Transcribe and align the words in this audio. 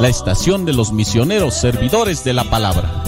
la 0.00 0.08
estación 0.08 0.64
de 0.64 0.72
los 0.72 0.92
misioneros 0.92 1.54
servidores 1.54 2.24
de 2.24 2.32
la 2.32 2.42
palabra. 2.42 3.04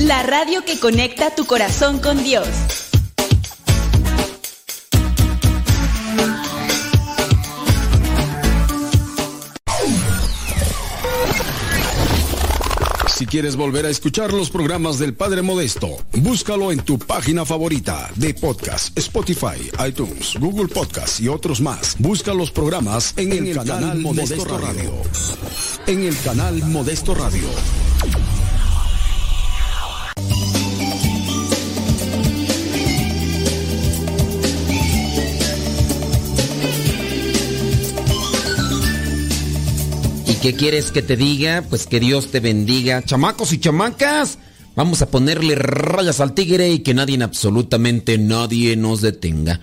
La 0.00 0.22
radio 0.22 0.64
que 0.66 0.78
conecta 0.78 1.34
tu 1.34 1.46
corazón 1.46 1.98
con 1.98 2.22
Dios. 2.22 2.46
Si 13.16 13.26
quieres 13.26 13.56
volver 13.56 13.86
a 13.86 13.90
escuchar 13.90 14.32
los 14.32 14.50
programas 14.50 14.98
del 14.98 15.14
Padre 15.14 15.40
Modesto, 15.40 15.88
búscalo 16.18 16.70
en 16.70 16.80
tu 16.80 16.98
página 16.98 17.46
favorita 17.46 18.10
de 18.16 18.34
podcast, 18.34 18.96
Spotify, 18.98 19.70
iTunes, 19.86 20.34
Google 20.38 20.68
Podcast 20.68 21.20
y 21.20 21.28
otros 21.28 21.62
más. 21.62 21.96
Busca 21.98 22.34
los 22.34 22.50
programas 22.50 23.14
en, 23.16 23.32
el, 23.32 23.54
canal, 23.54 24.00
Modesto, 24.00 24.58
Radio. 24.58 24.92
En 25.86 26.00
el 26.00 26.16
canal 26.22 26.62
Modesto 26.64 27.14
Radio. 27.14 27.89
Qué 40.40 40.54
quieres 40.54 40.90
que 40.90 41.02
te 41.02 41.16
diga? 41.16 41.62
Pues 41.68 41.86
que 41.86 42.00
Dios 42.00 42.30
te 42.30 42.40
bendiga. 42.40 43.02
Chamacos 43.02 43.52
y 43.52 43.58
chamacas, 43.58 44.38
vamos 44.74 45.02
a 45.02 45.10
ponerle 45.10 45.54
rayas 45.54 46.20
al 46.20 46.34
tigre 46.34 46.70
y 46.70 46.78
que 46.80 46.94
nadie, 46.94 47.22
absolutamente 47.22 48.16
nadie 48.16 48.76
nos 48.76 49.02
detenga. 49.02 49.60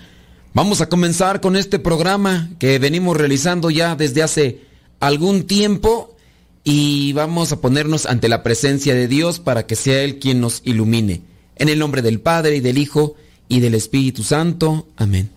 Vamos 0.53 0.81
a 0.81 0.89
comenzar 0.89 1.41
con 1.41 1.55
este 1.55 1.79
programa 1.79 2.49
que 2.59 2.79
venimos 2.79 3.17
realizando 3.17 3.69
ya 3.69 3.95
desde 3.95 4.23
hace 4.23 4.61
algún 4.99 5.47
tiempo 5.47 6.15
y 6.63 7.13
vamos 7.13 7.51
a 7.51 7.61
ponernos 7.61 8.05
ante 8.05 8.29
la 8.29 8.43
presencia 8.43 8.93
de 8.93 9.07
Dios 9.07 9.39
para 9.39 9.65
que 9.65 9.75
sea 9.75 10.03
Él 10.03 10.19
quien 10.19 10.41
nos 10.41 10.61
ilumine. 10.63 11.21
En 11.55 11.69
el 11.69 11.79
nombre 11.79 12.01
del 12.01 12.19
Padre 12.19 12.57
y 12.57 12.59
del 12.59 12.77
Hijo 12.77 13.15
y 13.49 13.61
del 13.61 13.73
Espíritu 13.73 14.23
Santo. 14.23 14.87
Amén. 14.95 15.36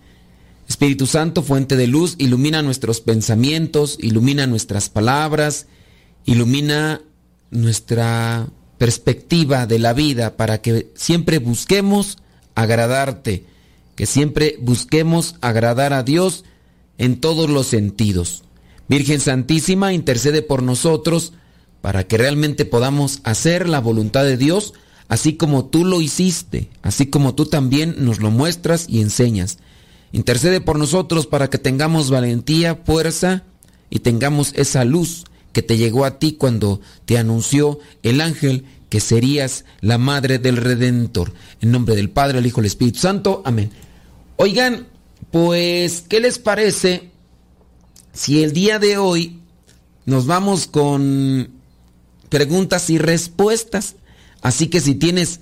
Espíritu 0.71 1.05
Santo, 1.05 1.43
fuente 1.43 1.75
de 1.75 1.85
luz, 1.85 2.15
ilumina 2.17 2.61
nuestros 2.61 3.01
pensamientos, 3.01 3.97
ilumina 3.99 4.47
nuestras 4.47 4.87
palabras, 4.87 5.67
ilumina 6.23 7.01
nuestra 7.49 8.47
perspectiva 8.77 9.67
de 9.67 9.79
la 9.79 9.91
vida 9.91 10.37
para 10.37 10.61
que 10.61 10.89
siempre 10.95 11.39
busquemos 11.39 12.19
agradarte, 12.55 13.43
que 13.95 14.05
siempre 14.05 14.55
busquemos 14.61 15.35
agradar 15.41 15.91
a 15.91 16.03
Dios 16.03 16.45
en 16.97 17.19
todos 17.19 17.49
los 17.49 17.67
sentidos. 17.67 18.45
Virgen 18.87 19.19
Santísima, 19.19 19.91
intercede 19.91 20.41
por 20.41 20.63
nosotros 20.63 21.33
para 21.81 22.05
que 22.05 22.17
realmente 22.17 22.63
podamos 22.63 23.19
hacer 23.25 23.67
la 23.67 23.81
voluntad 23.81 24.23
de 24.23 24.37
Dios 24.37 24.73
así 25.09 25.33
como 25.33 25.65
tú 25.65 25.83
lo 25.83 25.99
hiciste, 25.99 26.69
así 26.81 27.07
como 27.07 27.35
tú 27.35 27.45
también 27.45 27.95
nos 27.97 28.21
lo 28.21 28.31
muestras 28.31 28.85
y 28.87 29.01
enseñas. 29.01 29.57
Intercede 30.11 30.61
por 30.61 30.77
nosotros 30.77 31.25
para 31.25 31.49
que 31.49 31.57
tengamos 31.57 32.09
valentía, 32.09 32.75
fuerza 32.75 33.43
y 33.89 33.99
tengamos 33.99 34.53
esa 34.55 34.83
luz 34.83 35.25
que 35.53 35.61
te 35.61 35.77
llegó 35.77 36.05
a 36.05 36.19
ti 36.19 36.33
cuando 36.33 36.81
te 37.05 37.17
anunció 37.17 37.79
el 38.03 38.21
ángel 38.21 38.65
que 38.89 38.99
serías 38.99 39.65
la 39.79 39.97
madre 39.97 40.37
del 40.37 40.57
Redentor. 40.57 41.33
En 41.61 41.71
nombre 41.71 41.95
del 41.95 42.09
Padre, 42.09 42.39
el 42.39 42.45
Hijo 42.45 42.59
y 42.59 42.63
el 42.63 42.67
Espíritu 42.67 42.99
Santo. 42.99 43.41
Amén. 43.45 43.71
Oigan, 44.35 44.87
pues, 45.31 46.03
¿qué 46.09 46.19
les 46.19 46.39
parece 46.39 47.11
si 48.11 48.43
el 48.43 48.51
día 48.51 48.79
de 48.79 48.97
hoy 48.97 49.39
nos 50.05 50.25
vamos 50.25 50.67
con 50.67 51.51
preguntas 52.27 52.89
y 52.89 52.97
respuestas? 52.97 53.95
Así 54.41 54.67
que 54.67 54.81
si 54.81 54.95
tienes 54.95 55.39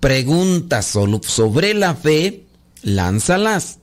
preguntas 0.00 0.86
sobre 0.86 1.74
la 1.74 1.94
fe, 1.94 2.44
lánzalas. 2.82 3.79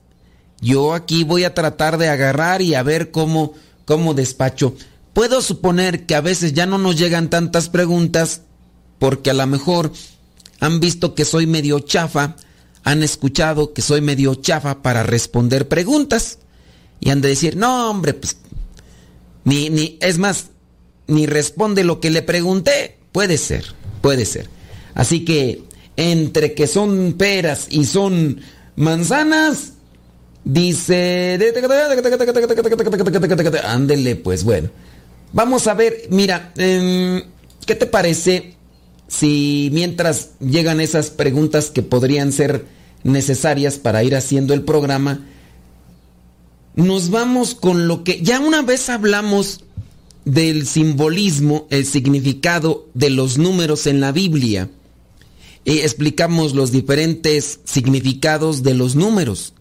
Yo 0.60 0.94
aquí 0.94 1.24
voy 1.24 1.44
a 1.44 1.54
tratar 1.54 1.98
de 1.98 2.08
agarrar 2.08 2.62
y 2.62 2.74
a 2.74 2.82
ver 2.82 3.10
cómo, 3.10 3.52
cómo 3.84 4.14
despacho. 4.14 4.74
Puedo 5.12 5.40
suponer 5.42 6.06
que 6.06 6.14
a 6.14 6.20
veces 6.20 6.52
ya 6.52 6.66
no 6.66 6.78
nos 6.78 6.96
llegan 6.96 7.30
tantas 7.30 7.68
preguntas 7.68 8.42
porque 8.98 9.30
a 9.30 9.34
lo 9.34 9.46
mejor 9.46 9.92
han 10.60 10.80
visto 10.80 11.14
que 11.14 11.24
soy 11.24 11.46
medio 11.46 11.80
chafa, 11.80 12.36
han 12.84 13.02
escuchado 13.02 13.72
que 13.72 13.82
soy 13.82 14.00
medio 14.00 14.34
chafa 14.34 14.82
para 14.82 15.02
responder 15.02 15.68
preguntas 15.68 16.38
y 17.00 17.10
han 17.10 17.20
de 17.20 17.28
decir, 17.28 17.56
no 17.56 17.90
hombre, 17.90 18.14
pues, 18.14 18.36
ni, 19.44 19.70
ni, 19.70 19.98
es 20.00 20.18
más, 20.18 20.48
ni 21.06 21.26
responde 21.26 21.84
lo 21.84 22.00
que 22.00 22.10
le 22.10 22.22
pregunté. 22.22 22.98
Puede 23.12 23.38
ser, 23.38 23.64
puede 24.00 24.24
ser. 24.26 24.48
Así 24.94 25.24
que 25.24 25.62
entre 25.96 26.54
que 26.54 26.66
son 26.66 27.14
peras 27.16 27.66
y 27.70 27.84
son 27.84 28.40
manzanas, 28.76 29.74
dice... 30.44 31.36
Ándele, 33.64 34.16
pues 34.16 34.44
bueno. 34.44 34.70
Vamos 35.32 35.66
a 35.66 35.74
ver, 35.74 36.06
mira, 36.10 36.52
¿qué 36.54 37.74
te 37.74 37.86
parece 37.86 38.56
si 39.08 39.70
mientras 39.72 40.30
llegan 40.38 40.80
esas 40.80 41.10
preguntas 41.10 41.70
que 41.70 41.82
podrían 41.82 42.32
ser 42.32 42.66
necesarias 43.02 43.78
para 43.78 44.04
ir 44.04 44.14
haciendo 44.14 44.54
el 44.54 44.62
programa, 44.62 45.26
nos 46.74 47.10
vamos 47.10 47.54
con 47.54 47.88
lo 47.88 48.04
que 48.04 48.20
ya 48.22 48.38
una 48.38 48.62
vez 48.62 48.88
hablamos 48.88 49.64
del 50.24 50.66
simbolismo, 50.66 51.66
el 51.70 51.86
significado 51.86 52.86
de 52.94 53.10
los 53.10 53.38
números 53.38 53.86
en 53.86 54.00
la 54.00 54.12
Biblia. 54.12 54.70
Y 55.64 55.80
explicamos 55.80 56.54
los 56.54 56.70
diferentes 56.70 57.60
significados 57.64 58.62
de 58.62 58.74
los 58.74 58.94
números. 58.94 59.54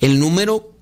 El 0.00 0.18
número, 0.20 0.72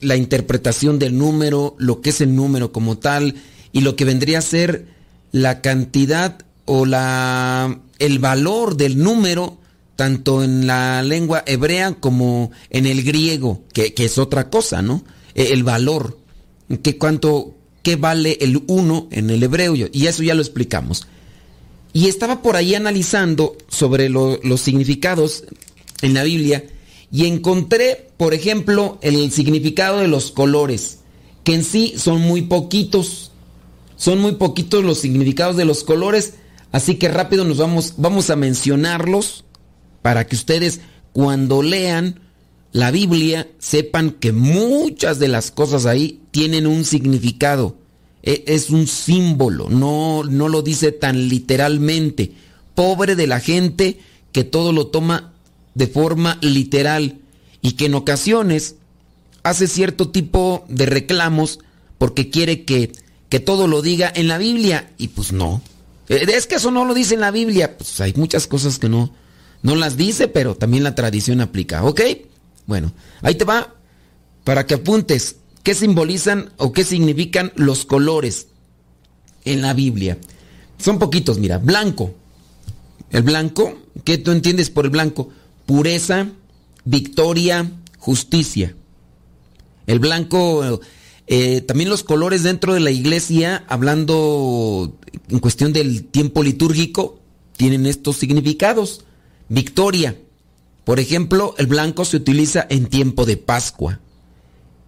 la 0.00 0.16
interpretación 0.16 0.98
del 0.98 1.16
número, 1.16 1.74
lo 1.78 2.00
que 2.00 2.10
es 2.10 2.20
el 2.20 2.34
número 2.34 2.72
como 2.72 2.98
tal, 2.98 3.34
y 3.72 3.80
lo 3.80 3.96
que 3.96 4.04
vendría 4.04 4.38
a 4.38 4.42
ser 4.42 4.86
la 5.32 5.60
cantidad 5.60 6.38
o 6.64 6.86
la, 6.86 7.80
el 7.98 8.18
valor 8.18 8.76
del 8.76 8.98
número, 8.98 9.58
tanto 9.96 10.42
en 10.42 10.66
la 10.66 11.02
lengua 11.02 11.42
hebrea 11.46 11.94
como 11.94 12.50
en 12.70 12.86
el 12.86 13.02
griego, 13.02 13.62
que, 13.72 13.94
que 13.94 14.04
es 14.06 14.18
otra 14.18 14.50
cosa, 14.50 14.82
¿no? 14.82 15.04
E, 15.34 15.52
El 15.52 15.62
valor, 15.64 16.18
que 16.82 16.98
cuánto, 16.98 17.54
qué 17.82 17.96
vale 17.96 18.38
el 18.40 18.62
uno 18.66 19.08
en 19.10 19.30
el 19.30 19.42
hebreo, 19.42 19.74
y 19.74 20.06
eso 20.06 20.22
ya 20.22 20.34
lo 20.34 20.42
explicamos. 20.42 21.06
Y 21.92 22.08
estaba 22.08 22.42
por 22.42 22.56
ahí 22.56 22.74
analizando 22.74 23.56
sobre 23.68 24.08
lo- 24.10 24.38
los 24.42 24.60
significados 24.60 25.44
en 26.02 26.12
la 26.12 26.24
Biblia 26.24 26.64
y 27.12 27.26
encontré, 27.26 28.10
por 28.16 28.34
ejemplo, 28.34 28.98
el 29.02 29.30
significado 29.32 29.98
de 29.98 30.08
los 30.08 30.30
colores, 30.32 30.98
que 31.44 31.54
en 31.54 31.64
sí 31.64 31.94
son 31.96 32.20
muy 32.20 32.42
poquitos. 32.42 33.30
Son 33.96 34.18
muy 34.18 34.32
poquitos 34.32 34.84
los 34.84 34.98
significados 34.98 35.56
de 35.56 35.64
los 35.64 35.82
colores, 35.82 36.34
así 36.72 36.96
que 36.96 37.08
rápido 37.08 37.44
nos 37.44 37.56
vamos, 37.58 37.94
vamos 37.96 38.28
a 38.28 38.36
mencionarlos 38.36 39.44
para 40.02 40.26
que 40.26 40.36
ustedes 40.36 40.80
cuando 41.12 41.62
lean 41.62 42.20
la 42.72 42.90
Biblia 42.90 43.48
sepan 43.58 44.10
que 44.10 44.32
muchas 44.32 45.18
de 45.18 45.28
las 45.28 45.50
cosas 45.50 45.86
ahí 45.86 46.20
tienen 46.30 46.66
un 46.66 46.84
significado. 46.84 47.76
E- 48.22 48.44
Es 48.48 48.68
un 48.68 48.86
símbolo, 48.86 49.70
no, 49.70 50.24
no 50.24 50.48
lo 50.50 50.60
dice 50.60 50.92
tan 50.92 51.28
literalmente. 51.30 52.32
Pobre 52.74 53.16
de 53.16 53.26
la 53.26 53.40
gente 53.40 53.98
que 54.32 54.44
todo 54.44 54.72
lo 54.72 54.88
toma 54.88 55.32
de 55.76 55.86
forma 55.86 56.38
literal 56.40 57.18
y 57.60 57.72
que 57.72 57.84
en 57.84 57.94
ocasiones 57.94 58.76
hace 59.42 59.66
cierto 59.66 60.08
tipo 60.08 60.64
de 60.68 60.86
reclamos 60.86 61.58
porque 61.98 62.30
quiere 62.30 62.64
que, 62.64 62.92
que 63.28 63.40
todo 63.40 63.68
lo 63.68 63.82
diga 63.82 64.10
en 64.14 64.26
la 64.26 64.38
Biblia 64.38 64.90
y 64.96 65.08
pues 65.08 65.32
no. 65.32 65.60
Eh, 66.08 66.24
Es 66.28 66.46
que 66.46 66.54
eso 66.54 66.70
no 66.70 66.86
lo 66.86 66.94
dice 66.94 67.12
en 67.12 67.20
la 67.20 67.30
Biblia. 67.30 67.76
Pues 67.76 68.00
hay 68.00 68.14
muchas 68.16 68.46
cosas 68.46 68.78
que 68.78 68.88
no, 68.88 69.12
no 69.62 69.76
las 69.76 69.98
dice, 69.98 70.28
pero 70.28 70.54
también 70.56 70.82
la 70.82 70.94
tradición 70.94 71.42
aplica. 71.42 71.84
¿Ok? 71.84 72.00
Bueno, 72.66 72.92
ahí 73.20 73.34
te 73.34 73.44
va 73.44 73.74
para 74.44 74.64
que 74.66 74.74
apuntes 74.74 75.36
qué 75.62 75.74
simbolizan 75.74 76.52
o 76.56 76.72
qué 76.72 76.84
significan 76.84 77.52
los 77.54 77.84
colores 77.84 78.46
en 79.44 79.60
la 79.60 79.74
Biblia. 79.74 80.16
Son 80.78 80.98
poquitos, 80.98 81.38
mira. 81.38 81.58
Blanco. 81.58 82.14
El 83.10 83.24
blanco, 83.24 83.78
¿qué 84.04 84.16
tú 84.16 84.30
entiendes 84.30 84.70
por 84.70 84.86
el 84.86 84.90
blanco? 84.90 85.28
Pureza, 85.66 86.28
victoria, 86.84 87.70
justicia. 87.98 88.74
El 89.86 89.98
blanco, 89.98 90.80
eh, 91.26 91.60
también 91.60 91.90
los 91.90 92.04
colores 92.04 92.42
dentro 92.42 92.74
de 92.74 92.80
la 92.80 92.90
iglesia, 92.90 93.64
hablando 93.68 94.96
en 95.28 95.38
cuestión 95.40 95.72
del 95.72 96.04
tiempo 96.04 96.42
litúrgico, 96.42 97.20
tienen 97.56 97.86
estos 97.86 98.16
significados. 98.16 99.04
Victoria. 99.48 100.16
Por 100.84 101.00
ejemplo, 101.00 101.54
el 101.58 101.66
blanco 101.66 102.04
se 102.04 102.16
utiliza 102.16 102.66
en 102.68 102.86
tiempo 102.86 103.26
de 103.26 103.36
Pascua. 103.36 104.00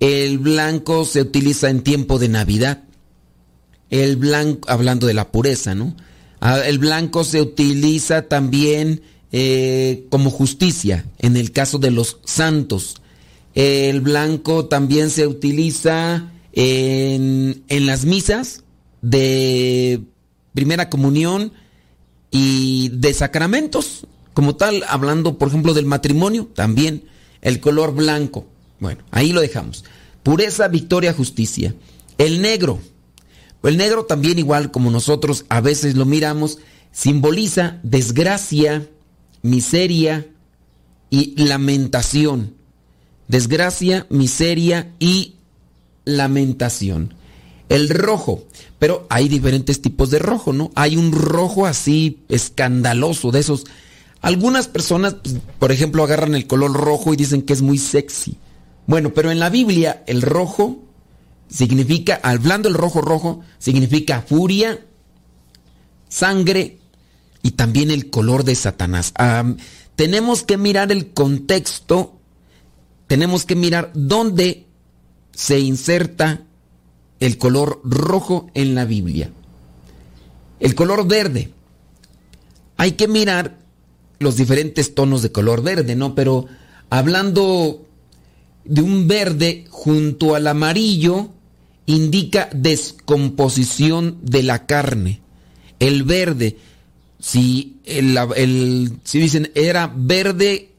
El 0.01 0.39
blanco 0.39 1.05
se 1.05 1.23
utiliza 1.23 1.71
en 1.71 1.83
tiempo 1.83 2.21
de 2.21 2.29
Navidad. 2.29 2.85
El 3.91 4.17
blanco, 4.17 4.71
hablando 4.71 5.07
de 5.09 5.15
la 5.15 5.33
pureza, 5.33 5.75
¿no? 5.75 5.97
Ah, 6.41 6.61
El 6.61 6.79
blanco 6.79 7.25
se 7.25 7.41
utiliza 7.41 8.23
también 8.23 9.03
eh, 9.33 10.07
como 10.11 10.31
justicia 10.31 11.05
en 11.19 11.37
el 11.37 11.53
caso 11.53 11.79
de 11.79 11.91
los 11.91 12.19
santos. 12.25 13.01
El 13.55 14.01
blanco 14.01 14.67
también 14.67 15.11
se 15.11 15.27
utiliza 15.27 16.33
en, 16.53 17.63
en 17.69 17.87
las 17.87 18.05
misas 18.05 18.63
de 19.03 20.03
primera 20.55 20.91
comunión 20.91 21.53
y 22.31 22.91
de 22.91 23.15
sacramentos, 23.15 24.07
como 24.35 24.57
tal, 24.57 24.85
hablando 24.89 25.39
por 25.39 25.49
ejemplo 25.49 25.75
del 25.75 25.87
matrimonio, 25.87 26.49
también 26.55 27.05
el 27.43 27.61
color 27.61 27.95
blanco. 27.95 28.47
Bueno, 28.81 29.03
ahí 29.11 29.33
lo 29.33 29.41
dejamos. 29.41 29.85
Pureza, 30.23 30.69
victoria, 30.69 31.13
justicia. 31.13 31.75
El 32.19 32.43
negro. 32.43 32.81
El 33.63 33.77
negro 33.77 34.05
también 34.05 34.39
igual 34.39 34.71
como 34.71 34.91
nosotros 34.91 35.45
a 35.49 35.61
veces 35.61 35.97
lo 35.97 36.05
miramos, 36.05 36.59
simboliza 36.93 37.81
desgracia, 37.83 38.87
miseria 39.49 40.27
y 41.11 41.35
lamentación. 41.43 42.55
Desgracia, 43.29 44.07
miseria 44.11 44.95
y 44.99 45.35
lamentación. 46.05 47.15
El 47.69 47.91
rojo, 47.91 48.45
pero 48.79 49.07
hay 49.11 49.29
diferentes 49.29 49.83
tipos 49.83 50.11
de 50.11 50.19
rojo, 50.19 50.53
¿no? 50.53 50.71
Hay 50.75 50.97
un 50.97 51.13
rojo 51.13 51.67
así 51.67 52.21
escandaloso 52.29 53.31
de 53.31 53.41
esos. 53.41 53.67
Algunas 54.23 54.69
personas, 54.69 55.15
pues, 55.15 55.37
por 55.59 55.71
ejemplo, 55.71 56.03
agarran 56.03 56.35
el 56.35 56.47
color 56.47 56.73
rojo 56.73 57.13
y 57.13 57.17
dicen 57.17 57.43
que 57.43 57.53
es 57.53 57.61
muy 57.61 57.77
sexy. 57.77 58.37
Bueno, 58.87 59.13
pero 59.13 59.31
en 59.31 59.39
la 59.39 59.51
Biblia 59.51 60.03
el 60.07 60.23
rojo 60.23 60.83
significa, 61.49 62.19
hablando 62.23 62.69
el 62.69 62.75
rojo 62.75 63.03
rojo, 63.03 63.43
significa 63.59 64.23
furia, 64.23 64.81
sangre 66.09 66.78
y 67.49 67.53
también 67.53 67.91
el 67.91 68.11
color 68.11 68.45
de 68.45 68.55
Satanás. 68.55 69.15
Tenemos 69.97 70.43
que 70.43 70.59
mirar 70.59 70.93
el 70.93 71.15
contexto, 71.15 72.19
tenemos 73.07 73.47
que 73.47 73.57
mirar 73.57 73.91
dónde 73.95 74.67
se 75.33 75.59
inserta 75.59 76.43
el 77.21 77.39
color 77.39 77.81
rojo 77.85 78.51
en 78.53 78.75
la 78.75 78.85
Biblia. 78.85 79.31
El 80.61 80.75
color 80.75 81.09
verde. 81.09 81.51
Hay 82.77 82.93
que 82.93 83.09
mirar 83.09 83.57
los 84.19 84.37
diferentes 84.37 84.95
tonos 84.95 85.23
de 85.23 85.33
color 85.33 85.63
verde, 85.63 85.97
¿no? 85.97 86.15
Pero 86.15 86.45
hablando 86.91 87.83
de 88.67 88.83
un 88.83 89.09
verde 89.09 89.65
junto 89.71 90.35
al 90.35 90.49
amarillo, 90.49 91.31
indica 91.87 92.51
descomposición 92.53 94.19
de 94.21 94.43
la 94.43 94.67
carne. 94.67 95.23
El 95.79 96.03
verde, 96.03 96.59
si, 97.21 97.77
el, 97.85 98.99
si 99.05 99.19
dicen 99.19 99.51
era 99.55 99.93
verde 99.95 100.71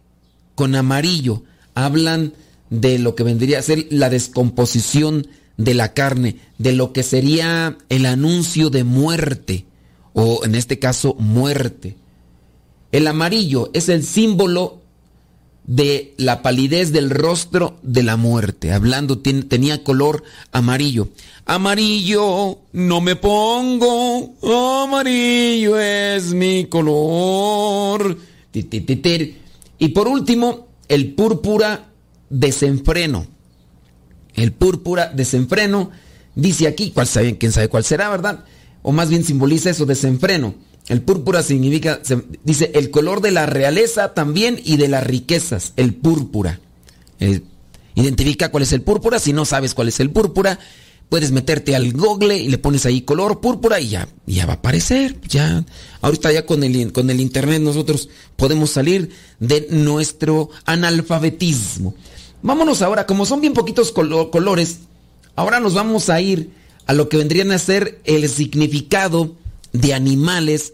con 0.56 0.76
amarillo, 0.76 1.44
hablan 1.76 2.34
de 2.70 3.00
lo 3.00 3.16
que 3.16 3.24
vendría 3.24 3.60
a 3.60 3.64
ser 3.64 3.88
la 3.90 4.10
descomposición 4.10 5.28
de 5.58 5.74
la 5.74 5.94
carne, 5.94 6.38
de 6.58 6.74
lo 6.74 6.94
que 6.94 7.04
sería 7.04 7.78
el 7.90 8.06
anuncio 8.06 8.70
de 8.70 8.84
muerte, 8.84 9.66
o 10.14 10.44
en 10.46 10.56
este 10.56 10.80
caso 10.80 11.16
muerte. 11.20 11.96
El 12.92 13.08
amarillo 13.08 13.70
es 13.74 13.90
el 13.90 14.04
símbolo 14.04 14.79
de 15.70 16.14
la 16.18 16.42
palidez 16.42 16.92
del 16.92 17.10
rostro 17.10 17.78
de 17.84 18.04
la 18.04 18.18
muerte. 18.18 18.74
Hablando, 18.74 19.20
tenía 19.20 19.84
color 19.84 20.24
amarillo. 20.52 21.10
Amarillo, 21.46 22.58
no 22.74 23.02
me 23.02 23.16
pongo, 23.16 24.34
amarillo 24.84 25.80
es 25.80 26.34
mi 26.34 26.66
color. 26.66 28.18
Y 28.52 29.88
por 29.90 30.08
último, 30.08 30.68
el 30.88 31.14
púrpura 31.14 31.86
desenfreno 32.30 33.28
el 34.42 34.54
púrpura, 34.54 35.12
desenfreno. 35.14 35.92
Dice 36.36 36.68
aquí, 36.68 36.92
¿cuál 36.92 37.08
sabe, 37.08 37.38
quién 37.38 37.52
sabe 37.52 37.68
cuál 37.68 37.84
será, 37.84 38.10
¿verdad? 38.10 38.46
O 38.82 38.92
más 38.92 39.10
bien 39.10 39.24
simboliza 39.24 39.70
eso, 39.70 39.86
desenfreno. 39.86 40.56
El 40.90 41.04
púrpura 41.04 41.44
significa, 41.44 42.02
dice, 42.44 42.72
el 42.74 42.90
color 42.90 43.22
de 43.22 43.30
la 43.30 43.46
realeza 43.46 44.16
también 44.16 44.60
y 44.64 44.78
de 44.78 44.88
las 44.88 45.06
riquezas, 45.06 45.74
el 45.76 45.94
púrpura. 45.94 46.60
identifica 47.94 48.50
cuál 48.50 48.64
es 48.64 48.74
el 48.74 48.82
púrpura, 48.82 49.20
si 49.20 49.32
no 49.32 49.46
sabes 49.46 49.76
cuál 49.76 49.90
es 49.90 50.00
el 50.00 50.10
púrpura, 50.10 50.60
puedes 51.08 51.32
meterte 51.32 51.76
al 51.76 51.94
google 51.94 52.38
y 52.38 52.50
le 52.50 52.58
pones 52.58 52.88
ahí 52.88 53.02
color 53.02 53.40
púrpura 53.40 53.80
y 53.80 53.90
ya, 53.90 54.08
ya 54.26 54.48
va 54.48 54.54
a 54.54 54.56
aparecer. 54.58 55.20
Ya, 55.28 55.64
ahorita 56.02 56.32
ya 56.32 56.48
con 56.48 56.64
el, 56.64 56.92
con 56.92 57.10
el 57.12 57.22
internet 57.22 57.62
nosotros 57.62 58.10
podemos 58.36 58.72
salir 58.72 59.12
de 59.40 59.68
nuestro 59.70 60.50
analfabetismo. 60.66 61.94
Vámonos 62.42 62.82
ahora, 62.82 63.06
como 63.06 63.28
son 63.28 63.42
bien 63.42 63.54
poquitos 63.54 63.92
colores, 63.92 64.80
ahora 65.36 65.60
nos 65.60 65.76
vamos 65.76 66.10
a 66.10 66.20
ir 66.20 66.50
a 66.88 66.94
lo 66.94 67.10
que 67.10 67.18
vendrían 67.18 67.52
a 67.52 67.60
ser 67.60 68.00
el 68.06 68.28
significado 68.28 69.36
de 69.74 69.94
animales 69.94 70.74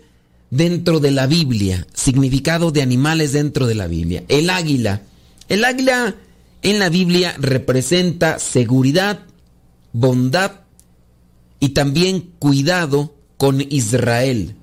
dentro 0.55 0.99
de 0.99 1.11
la 1.11 1.27
Biblia. 1.27 1.85
Significado 1.93 2.71
de 2.71 2.81
animales 2.81 3.33
dentro 3.33 3.67
de 3.67 3.75
la 3.75 3.87
Biblia. 3.87 4.23
El 4.27 4.49
águila. 4.49 5.01
El 5.49 5.63
águila 5.63 6.15
en 6.61 6.79
la 6.79 6.89
Biblia 6.89 7.35
representa 7.37 8.39
seguridad, 8.39 9.19
bondad 9.93 10.61
y 11.59 11.69
también 11.69 12.31
cuidado 12.39 13.15
con 13.37 13.61
Israel. 13.69 14.55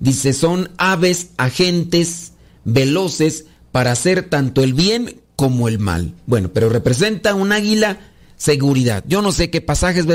Dice, 0.00 0.32
son 0.32 0.70
aves 0.76 1.30
agentes 1.36 2.32
veloces 2.64 3.46
para 3.72 3.92
hacer 3.92 4.28
tanto 4.28 4.62
el 4.62 4.74
bien 4.74 5.20
como 5.36 5.68
el 5.68 5.78
mal. 5.78 6.14
Bueno, 6.26 6.50
pero 6.52 6.68
representa 6.68 7.34
un 7.34 7.52
águila 7.52 7.98
seguridad. 8.36 9.04
Yo 9.06 9.22
no 9.22 9.32
sé 9.32 9.50
qué 9.50 9.60
pasajes 9.60 10.06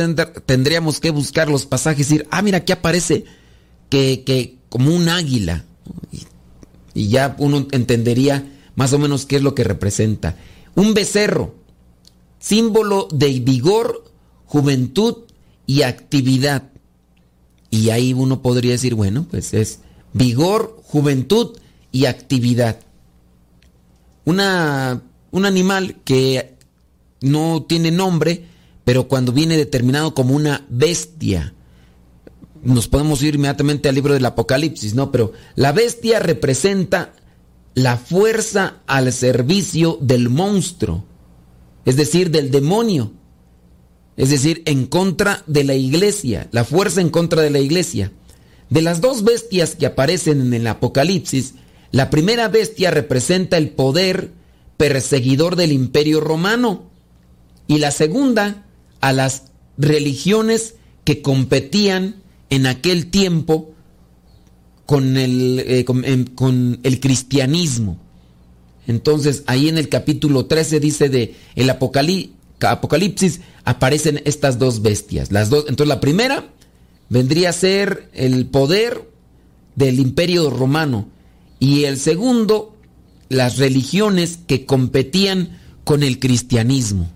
tendríamos 0.45 0.99
que 0.99 1.11
buscar 1.11 1.49
los 1.49 1.65
pasajes 1.65 2.07
y 2.07 2.17
decir, 2.17 2.27
ah, 2.31 2.41
mira, 2.41 2.59
aquí 2.59 2.71
aparece 2.71 3.25
que, 3.89 4.23
que 4.25 4.60
como 4.71 4.95
un 4.95 5.09
águila. 5.09 5.65
Y, 6.11 6.23
y 6.93 7.09
ya 7.09 7.35
uno 7.37 7.67
entendería 7.71 8.51
más 8.75 8.93
o 8.93 8.97
menos 8.97 9.27
qué 9.27 9.35
es 9.35 9.43
lo 9.43 9.53
que 9.53 9.63
representa. 9.63 10.37
Un 10.73 10.95
becerro, 10.95 11.53
símbolo 12.39 13.07
de 13.11 13.39
vigor, 13.41 14.11
juventud 14.45 15.17
y 15.67 15.83
actividad. 15.83 16.71
Y 17.69 17.89
ahí 17.89 18.13
uno 18.13 18.41
podría 18.41 18.71
decir, 18.71 18.95
bueno, 18.95 19.27
pues 19.29 19.53
es 19.53 19.81
vigor, 20.13 20.81
juventud 20.83 21.57
y 21.91 22.05
actividad. 22.05 22.79
Una 24.23 25.03
un 25.31 25.45
animal 25.45 25.97
que 26.03 26.57
no 27.21 27.63
tiene 27.63 27.91
nombre, 27.91 28.45
pero 28.83 29.07
cuando 29.07 29.31
viene 29.31 29.57
determinado 29.57 30.13
como 30.13 30.35
una 30.35 30.65
bestia, 30.69 31.53
nos 32.63 32.87
podemos 32.87 33.21
ir 33.23 33.35
inmediatamente 33.35 33.89
al 33.89 33.95
libro 33.95 34.13
del 34.13 34.25
Apocalipsis, 34.25 34.93
¿no? 34.93 35.11
Pero 35.11 35.33
la 35.55 35.71
bestia 35.71 36.19
representa 36.19 37.13
la 37.73 37.97
fuerza 37.97 38.77
al 38.87 39.11
servicio 39.13 39.97
del 40.01 40.29
monstruo, 40.29 41.05
es 41.85 41.95
decir, 41.95 42.31
del 42.31 42.51
demonio, 42.51 43.11
es 44.17 44.29
decir, 44.29 44.61
en 44.65 44.85
contra 44.85 45.43
de 45.47 45.63
la 45.63 45.75
iglesia, 45.75 46.47
la 46.51 46.63
fuerza 46.63 47.01
en 47.01 47.09
contra 47.09 47.41
de 47.41 47.49
la 47.49 47.59
iglesia. 47.59 48.11
De 48.69 48.81
las 48.81 49.01
dos 49.01 49.23
bestias 49.23 49.75
que 49.75 49.85
aparecen 49.85 50.41
en 50.41 50.53
el 50.53 50.67
Apocalipsis, 50.67 51.55
la 51.91 52.09
primera 52.09 52.47
bestia 52.47 52.91
representa 52.91 53.57
el 53.57 53.71
poder 53.71 54.31
perseguidor 54.77 55.55
del 55.55 55.71
imperio 55.71 56.21
romano 56.21 56.89
y 57.67 57.79
la 57.79 57.91
segunda 57.91 58.65
a 59.01 59.11
las 59.11 59.51
religiones 59.77 60.75
que 61.03 61.21
competían 61.21 62.20
en 62.51 62.67
aquel 62.67 63.07
tiempo 63.07 63.71
con 64.85 65.17
el, 65.17 65.63
eh, 65.65 65.85
con, 65.85 66.79
el 66.83 66.99
cristianismo. 66.99 67.97
Entonces 68.85 69.43
ahí 69.47 69.69
en 69.69 69.77
el 69.77 69.89
capítulo 69.89 70.45
13 70.45 70.79
dice 70.79 71.09
de 71.09 71.35
el 71.55 71.69
Apocalipsis 71.69 73.39
aparecen 73.63 74.21
estas 74.25 74.59
dos 74.59 74.81
bestias. 74.81 75.31
Las 75.31 75.49
dos, 75.49 75.65
entonces 75.69 75.87
la 75.87 76.01
primera 76.01 76.49
vendría 77.09 77.49
a 77.49 77.53
ser 77.53 78.09
el 78.13 78.45
poder 78.47 79.09
del 79.75 79.99
imperio 79.99 80.49
romano 80.49 81.07
y 81.59 81.85
el 81.85 81.97
segundo 81.97 82.75
las 83.29 83.57
religiones 83.59 84.39
que 84.45 84.65
competían 84.65 85.57
con 85.85 86.03
el 86.03 86.19
cristianismo. 86.19 87.09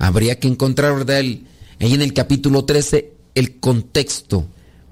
Habría 0.00 0.40
que 0.40 0.48
encontrar, 0.48 0.94
¿verdad? 0.96 1.18
ahí 1.18 1.94
en 1.94 2.02
el 2.02 2.12
capítulo 2.12 2.64
13, 2.64 3.12
el 3.36 3.60
contexto. 3.60 4.48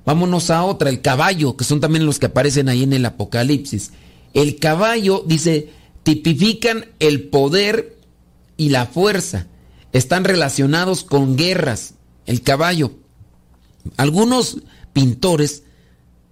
Vámonos 0.09 0.49
a 0.49 0.65
otra, 0.65 0.89
el 0.89 1.03
caballo, 1.03 1.55
que 1.55 1.65
son 1.65 1.81
también 1.81 2.07
los 2.07 2.19
que 2.19 2.25
aparecen 2.25 2.71
ahí 2.71 2.83
en 2.83 2.95
el 2.95 3.05
Apocalipsis. 3.05 3.91
El 4.33 4.57
caballo, 4.57 5.23
dice, 5.27 5.69
tipifican 6.03 6.87
el 6.99 7.29
poder 7.29 7.99
y 8.57 8.71
la 8.71 8.87
fuerza. 8.87 9.49
Están 9.93 10.25
relacionados 10.25 11.05
con 11.05 11.37
guerras. 11.37 11.93
El 12.25 12.41
caballo. 12.41 12.93
Algunos 13.99 14.63
pintores 14.95 15.65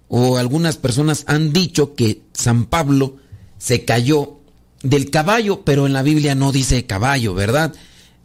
o 0.07 0.37
algunas 0.37 0.77
personas 0.77 1.23
han 1.27 1.53
dicho 1.53 1.93
que 1.93 2.23
San 2.33 2.65
Pablo 2.65 3.17
se 3.59 3.85
cayó 3.85 4.39
del 4.81 5.11
caballo, 5.11 5.61
pero 5.63 5.85
en 5.85 5.93
la 5.93 6.01
Biblia 6.01 6.33
no 6.33 6.51
dice 6.51 6.87
caballo, 6.87 7.35
¿verdad? 7.35 7.75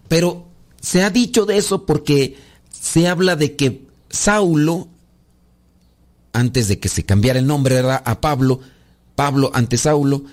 Pero 0.09 0.47
se 0.80 1.02
ha 1.02 1.11
dicho 1.11 1.44
de 1.44 1.59
eso 1.59 1.85
porque 1.85 2.38
se 2.71 3.06
habla 3.06 3.37
de 3.37 3.54
que 3.54 3.85
Saulo, 4.09 4.88
antes 6.32 6.68
de 6.68 6.78
que 6.78 6.88
se 6.88 7.04
cambiara 7.04 7.38
el 7.38 7.46
nombre 7.46 7.78
a 7.78 8.20
Pablo, 8.20 8.60
Pablo 9.14 9.50
ante 9.54 9.76
Saulo, 9.76 10.24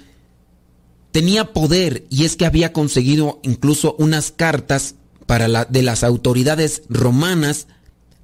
tenía 1.11 1.53
poder 1.53 2.05
y 2.09 2.25
es 2.25 2.35
que 2.35 2.45
había 2.45 2.73
conseguido 2.73 3.39
incluso 3.43 3.95
unas 3.99 4.31
cartas 4.31 4.95
para 5.25 5.47
la, 5.47 5.65
de 5.65 5.83
las 5.83 6.03
autoridades 6.03 6.83
romanas 6.89 7.67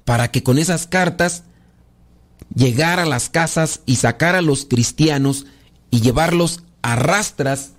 para 0.04 0.30
que 0.30 0.42
con 0.42 0.58
esas 0.58 0.86
cartas 0.86 1.44
llegara 2.54 3.02
a 3.02 3.06
las 3.06 3.28
casas 3.28 3.80
y 3.86 3.96
sacara 3.96 4.38
a 4.38 4.42
los 4.42 4.64
cristianos 4.64 5.46
y 5.90 6.00
llevarlos 6.00 6.62
a 6.82 6.96
rastras 6.96 7.72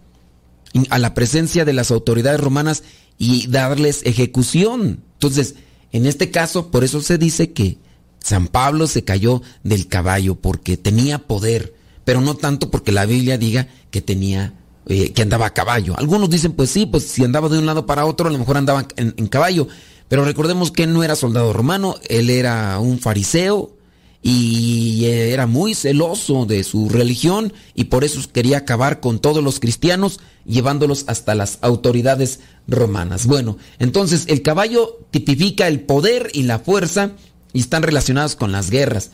a 0.89 0.99
la 0.99 1.13
presencia 1.13 1.65
de 1.65 1.73
las 1.73 1.91
autoridades 1.91 2.39
romanas 2.39 2.83
y 3.17 3.47
darles 3.47 4.05
ejecución. 4.05 5.03
Entonces, 5.13 5.55
en 5.91 6.05
este 6.05 6.29
caso, 6.29 6.69
por 6.69 6.83
eso 6.83 7.01
se 7.01 7.17
dice 7.17 7.53
que 7.53 7.77
San 8.27 8.49
Pablo 8.49 8.87
se 8.87 9.05
cayó 9.05 9.41
del 9.63 9.87
caballo 9.87 10.35
porque 10.35 10.75
tenía 10.75 11.17
poder, 11.17 11.73
pero 12.03 12.19
no 12.19 12.35
tanto 12.35 12.69
porque 12.69 12.91
la 12.91 13.05
Biblia 13.05 13.37
diga 13.37 13.69
que 13.89 14.01
tenía 14.01 14.53
eh, 14.85 15.13
que 15.13 15.21
andaba 15.21 15.45
a 15.45 15.53
caballo. 15.53 15.97
Algunos 15.97 16.29
dicen, 16.29 16.51
pues 16.51 16.69
sí, 16.69 16.85
pues 16.85 17.05
si 17.05 17.23
andaba 17.23 17.47
de 17.47 17.57
un 17.57 17.65
lado 17.65 17.85
para 17.85 18.05
otro, 18.05 18.27
a 18.27 18.31
lo 18.31 18.37
mejor 18.37 18.57
andaba 18.57 18.85
en, 18.97 19.13
en 19.15 19.27
caballo, 19.27 19.69
Pero 20.09 20.25
recordemos 20.25 20.71
que 20.71 20.87
no 20.87 21.05
era 21.05 21.15
soldado 21.15 21.53
romano, 21.53 21.95
él 22.09 22.29
era 22.29 22.77
un 22.79 22.99
fariseo 22.99 23.77
y 24.21 25.05
era 25.05 25.47
muy 25.47 25.73
celoso 25.73 26.45
de 26.45 26.65
su 26.65 26.89
religión 26.89 27.53
y 27.75 27.85
por 27.85 28.03
eso 28.03 28.19
quería 28.33 28.57
acabar 28.57 28.99
con 28.99 29.19
todos 29.19 29.41
los 29.41 29.61
cristianos 29.61 30.19
llevándolos 30.45 31.05
hasta 31.07 31.33
las 31.33 31.59
autoridades 31.61 32.41
romanas. 32.67 33.25
Bueno, 33.25 33.57
entonces 33.79 34.25
el 34.27 34.41
caballo 34.41 34.99
tipifica 35.11 35.69
el 35.69 35.79
poder 35.79 36.29
y 36.33 36.43
la 36.43 36.59
fuerza 36.59 37.13
y 37.57 37.61
están 37.61 37.81
relacionados 37.81 38.35
con 38.35 38.51
las 38.51 38.69
guerras. 38.69 39.09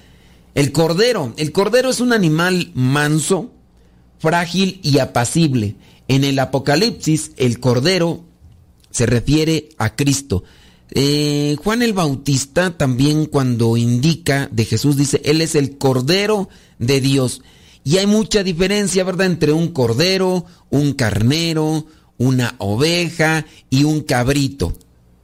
El 0.54 0.74
cordero, 0.74 1.34
el 1.38 1.54
cordero 1.54 1.90
es 1.90 2.02
un 2.02 2.12
animal 2.12 2.72
manso, 2.74 3.54
frágil 4.20 4.82
y 4.84 5.00
apacible. 5.00 5.78
En 6.10 6.26
el 6.26 6.38
Apocalipsis, 6.40 7.32
el 7.38 7.62
cordero 7.62 8.26
se 8.90 9.06
refiere 9.06 9.70
a 9.78 9.96
Cristo. 9.96 10.44
Eh, 10.92 11.56
Juan 11.64 11.84
el 11.84 11.94
Bautista 11.94 12.78
también 12.78 13.28
cuando 13.28 13.78
indica 13.78 14.50
de 14.52 14.66
Jesús 14.66 14.98
dice, 14.98 15.22
Él 15.24 15.40
es 15.40 15.56
el 15.56 15.78
Cordero 15.78 16.50
de 16.80 17.00
Dios. 17.00 17.44
Y 17.86 17.96
hay 18.00 18.08
mucha 18.08 18.44
diferencia, 18.44 19.06
¿verdad?, 19.06 19.28
entre 19.28 19.54
un 19.54 19.70
cordero, 19.70 20.46
un 20.70 20.92
carnero, 20.92 21.86
una 22.18 22.56
oveja 22.58 23.46
y 23.70 23.86
un 23.86 24.02
cabrito. 24.02 24.74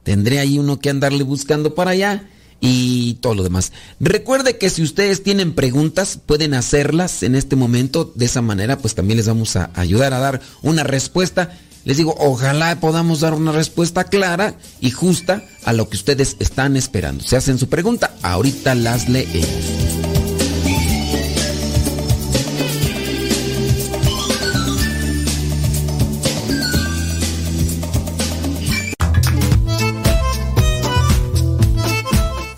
Tendré 0.04 0.38
ahí 0.38 0.58
uno 0.58 0.80
que 0.80 0.88
andarle 0.88 1.22
buscando 1.22 1.74
para 1.74 1.90
allá 1.90 2.26
y 2.60 3.14
todo 3.14 3.34
lo 3.34 3.42
demás. 3.42 3.72
Recuerde 3.98 4.58
que 4.58 4.70
si 4.70 4.82
ustedes 4.82 5.22
tienen 5.22 5.54
preguntas, 5.54 6.18
pueden 6.24 6.54
hacerlas 6.54 7.22
en 7.22 7.34
este 7.34 7.56
momento. 7.56 8.12
De 8.14 8.26
esa 8.26 8.42
manera, 8.42 8.78
pues 8.78 8.94
también 8.94 9.16
les 9.16 9.26
vamos 9.26 9.56
a 9.56 9.70
ayudar 9.74 10.12
a 10.12 10.18
dar 10.18 10.40
una 10.62 10.84
respuesta. 10.84 11.56
Les 11.84 11.96
digo, 11.96 12.14
ojalá 12.18 12.78
podamos 12.78 13.20
dar 13.20 13.32
una 13.32 13.52
respuesta 13.52 14.04
clara 14.04 14.54
y 14.80 14.90
justa 14.90 15.42
a 15.64 15.72
lo 15.72 15.88
que 15.88 15.96
ustedes 15.96 16.36
están 16.38 16.76
esperando. 16.76 17.24
Si 17.24 17.36
hacen 17.36 17.58
su 17.58 17.68
pregunta, 17.68 18.14
ahorita 18.22 18.74
las 18.74 19.08
leemos. 19.08 20.09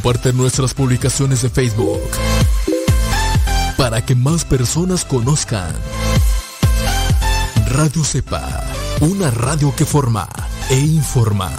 Comparte 0.00 0.32
nuestras 0.32 0.74
publicaciones 0.74 1.42
de 1.42 1.50
Facebook 1.50 2.00
para 3.76 4.06
que 4.06 4.14
más 4.14 4.44
personas 4.44 5.04
conozcan. 5.04 5.74
Radio 7.66 8.04
Cepa, 8.04 8.64
una 9.00 9.32
radio 9.32 9.74
que 9.74 9.84
forma 9.84 10.28
e 10.70 10.78
informa. 10.78 11.50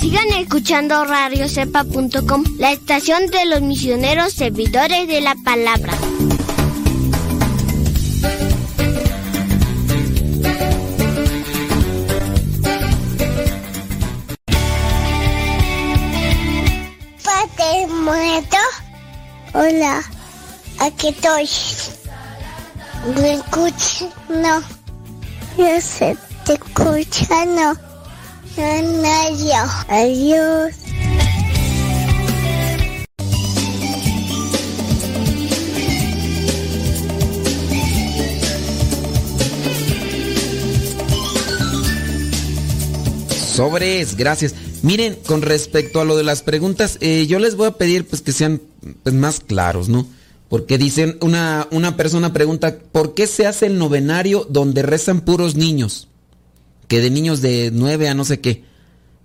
Sigan 0.00 0.28
escuchando 0.38 1.02
radiocepa.com, 1.06 2.44
la 2.58 2.72
estación 2.72 3.26
de 3.28 3.46
los 3.46 3.62
misioneros 3.62 4.34
servidores 4.34 5.08
de 5.08 5.22
la 5.22 5.34
palabra. 5.36 5.94
Hola, 19.60 20.04
aquí 20.78 21.08
estoy. 21.08 21.48
¿Me 23.20 23.32
escuchas? 23.34 24.04
No. 24.28 24.62
Yo 25.56 25.80
sé, 25.80 26.16
te 26.46 26.52
escucha, 26.52 27.44
no. 27.44 27.74
No, 28.56 28.82
no. 29.02 29.70
Adiós. 29.88 30.87
Sobres, 43.58 44.16
gracias. 44.16 44.54
Miren, 44.82 45.18
con 45.26 45.42
respecto 45.42 46.00
a 46.00 46.04
lo 46.04 46.16
de 46.16 46.22
las 46.22 46.42
preguntas, 46.42 46.96
eh, 47.00 47.26
yo 47.26 47.40
les 47.40 47.56
voy 47.56 47.66
a 47.66 47.72
pedir 47.72 48.06
pues 48.06 48.22
que 48.22 48.30
sean 48.30 48.62
pues, 49.02 49.16
más 49.16 49.40
claros, 49.40 49.88
¿no? 49.88 50.06
Porque 50.48 50.78
dicen, 50.78 51.18
una, 51.22 51.66
una 51.72 51.96
persona 51.96 52.32
pregunta, 52.32 52.78
¿por 52.92 53.14
qué 53.14 53.26
se 53.26 53.48
hace 53.48 53.66
el 53.66 53.76
novenario 53.76 54.46
donde 54.48 54.82
rezan 54.82 55.22
puros 55.22 55.56
niños? 55.56 56.06
Que 56.86 57.00
de 57.00 57.10
niños 57.10 57.40
de 57.40 57.72
nueve 57.74 58.08
a 58.08 58.14
no 58.14 58.24
sé 58.24 58.38
qué. 58.38 58.62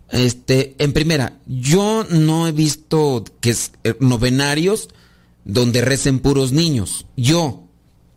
Este, 0.09 0.73
en 0.79 0.93
primera, 0.93 1.37
yo 1.45 2.03
no 2.09 2.47
he 2.47 2.51
visto 2.51 3.23
que 3.39 3.51
es 3.51 3.73
eh, 3.83 3.93
novenarios 3.99 4.89
donde 5.45 5.81
recen 5.81 6.17
puros 6.17 6.51
niños. 6.53 7.05
Yo, 7.15 7.67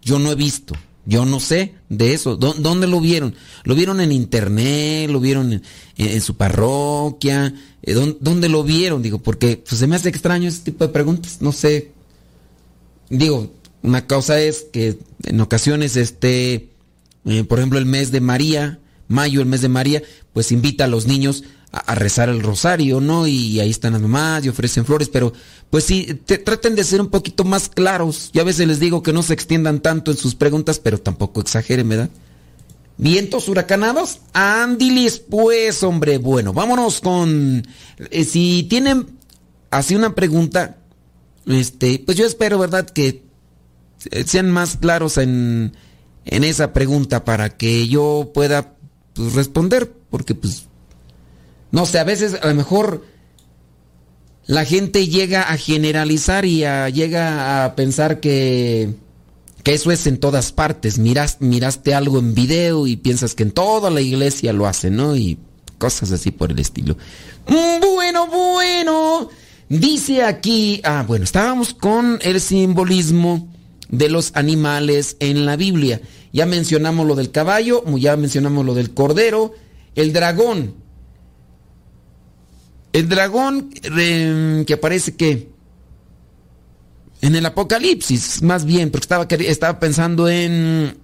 yo 0.00 0.18
no 0.18 0.32
he 0.32 0.34
visto. 0.34 0.72
Yo 1.06 1.24
no 1.24 1.38
sé 1.40 1.74
de 1.88 2.12
eso. 2.12 2.36
¿Dó- 2.36 2.54
¿Dónde 2.54 2.86
lo 2.88 3.00
vieron? 3.00 3.34
¿Lo 3.64 3.74
vieron 3.76 4.00
en 4.00 4.10
internet? 4.12 5.08
¿Lo 5.08 5.20
vieron 5.20 5.62
en, 5.96 6.20
su 6.20 6.36
parroquia? 6.36 7.54
Eh, 7.82 7.94
¿dón- 7.94 8.18
¿Dónde 8.20 8.48
lo 8.48 8.64
vieron? 8.64 9.02
Digo, 9.02 9.18
porque 9.20 9.56
pues, 9.66 9.78
se 9.78 9.86
me 9.86 9.94
hace 9.96 10.08
extraño 10.08 10.48
ese 10.48 10.62
tipo 10.62 10.84
de 10.86 10.92
preguntas. 10.92 11.38
No 11.40 11.52
sé. 11.52 11.92
Digo, 13.08 13.52
una 13.82 14.06
cosa 14.06 14.40
es 14.40 14.66
que 14.72 14.98
en 15.24 15.40
ocasiones, 15.40 15.96
este, 15.96 16.70
eh, 17.24 17.44
por 17.44 17.58
ejemplo, 17.58 17.78
el 17.78 17.86
mes 17.86 18.10
de 18.10 18.20
María, 18.20 18.80
mayo, 19.08 19.40
el 19.40 19.46
mes 19.46 19.60
de 19.60 19.68
María, 19.68 20.02
pues 20.32 20.50
invita 20.50 20.84
a 20.84 20.88
los 20.88 21.06
niños 21.06 21.44
a, 21.84 21.94
rezar 21.94 22.28
el 22.28 22.42
rosario, 22.42 23.00
¿no? 23.00 23.26
Y 23.26 23.60
ahí 23.60 23.70
están 23.70 23.92
las 23.92 24.02
mamás 24.02 24.44
y 24.44 24.48
ofrecen 24.48 24.84
flores, 24.84 25.08
pero 25.08 25.32
pues 25.70 25.84
sí, 25.84 26.20
te- 26.24 26.38
traten 26.38 26.74
de 26.74 26.84
ser 26.84 27.00
un 27.00 27.08
poquito 27.08 27.44
más 27.44 27.68
claros. 27.68 28.30
Yo 28.32 28.42
a 28.42 28.44
veces 28.44 28.66
les 28.66 28.80
digo 28.80 29.02
que 29.02 29.12
no 29.12 29.22
se 29.22 29.34
extiendan 29.34 29.80
tanto 29.80 30.10
en 30.10 30.16
sus 30.16 30.34
preguntas, 30.34 30.78
pero 30.78 30.98
tampoco 30.98 31.40
exageren, 31.40 31.88
¿verdad? 31.88 32.10
¿Vientos 32.98 33.48
huracanados? 33.48 34.20
Andilis, 34.32 35.18
pues, 35.18 35.82
hombre. 35.82 36.18
Bueno, 36.18 36.52
vámonos 36.52 37.00
con. 37.00 37.62
eh, 38.10 38.24
si 38.24 38.66
tienen 38.70 39.18
así 39.70 39.94
una 39.94 40.14
pregunta, 40.14 40.78
este, 41.46 42.02
pues 42.04 42.16
yo 42.16 42.24
espero, 42.26 42.58
¿verdad?, 42.58 42.88
que 42.88 43.22
eh, 44.10 44.24
sean 44.26 44.50
más 44.50 44.76
claros 44.78 45.18
en, 45.18 45.76
en 46.24 46.44
esa 46.44 46.72
pregunta 46.72 47.24
para 47.24 47.50
que 47.56 47.86
yo 47.88 48.30
pueda 48.32 48.74
pues, 49.12 49.34
responder, 49.34 49.92
porque 50.08 50.34
pues, 50.34 50.64
no 51.72 51.86
sé, 51.86 51.98
a 51.98 52.04
veces 52.04 52.34
a 52.42 52.46
lo 52.48 52.54
mejor 52.54 53.04
la 54.46 54.64
gente 54.64 55.08
llega 55.08 55.42
a 55.42 55.56
generalizar 55.56 56.44
y 56.44 56.64
a- 56.64 56.88
llega 56.88 57.64
a 57.64 57.74
pensar 57.74 58.20
que, 58.20 58.94
que 59.64 59.74
eso 59.74 59.90
es 59.90 60.06
en 60.06 60.18
todas 60.18 60.52
partes. 60.52 60.98
Miras, 60.98 61.38
miraste 61.40 61.94
algo 61.94 62.18
en 62.20 62.34
video 62.34 62.86
y 62.86 62.96
piensas 62.96 63.34
que 63.34 63.42
en 63.42 63.50
toda 63.50 63.90
la 63.90 64.00
iglesia 64.00 64.52
lo 64.52 64.66
hacen, 64.68 64.96
¿no? 64.96 65.16
Y 65.16 65.38
cosas 65.78 66.12
así 66.12 66.30
por 66.30 66.52
el 66.52 66.58
estilo. 66.60 66.96
Mm, 67.48 67.80
Bueno, 67.80 68.26
bueno. 68.28 69.28
Dice 69.68 70.22
aquí, 70.22 70.80
ah, 70.84 71.04
bueno, 71.06 71.24
estábamos 71.24 71.74
con 71.74 72.20
el 72.22 72.40
simbolismo 72.40 73.48
de 73.88 74.08
los 74.08 74.30
animales 74.36 75.16
en 75.18 75.44
la 75.44 75.56
Biblia. 75.56 76.00
Ya 76.32 76.46
mencionamos 76.46 77.04
lo 77.04 77.16
del 77.16 77.32
caballo, 77.32 77.82
ya 77.96 78.16
mencionamos 78.16 78.64
lo 78.64 78.74
del 78.74 78.94
cordero, 78.94 79.54
el 79.96 80.12
dragón. 80.12 80.74
El 82.96 83.10
dragón 83.10 83.68
que 83.68 84.72
aparece 84.72 85.16
que 85.16 85.50
en 87.20 87.36
el 87.36 87.44
Apocalipsis, 87.44 88.40
más 88.40 88.64
bien, 88.64 88.90
porque 88.90 89.04
estaba, 89.04 89.26
estaba 89.28 89.78
pensando 89.78 90.30
en, 90.30 90.96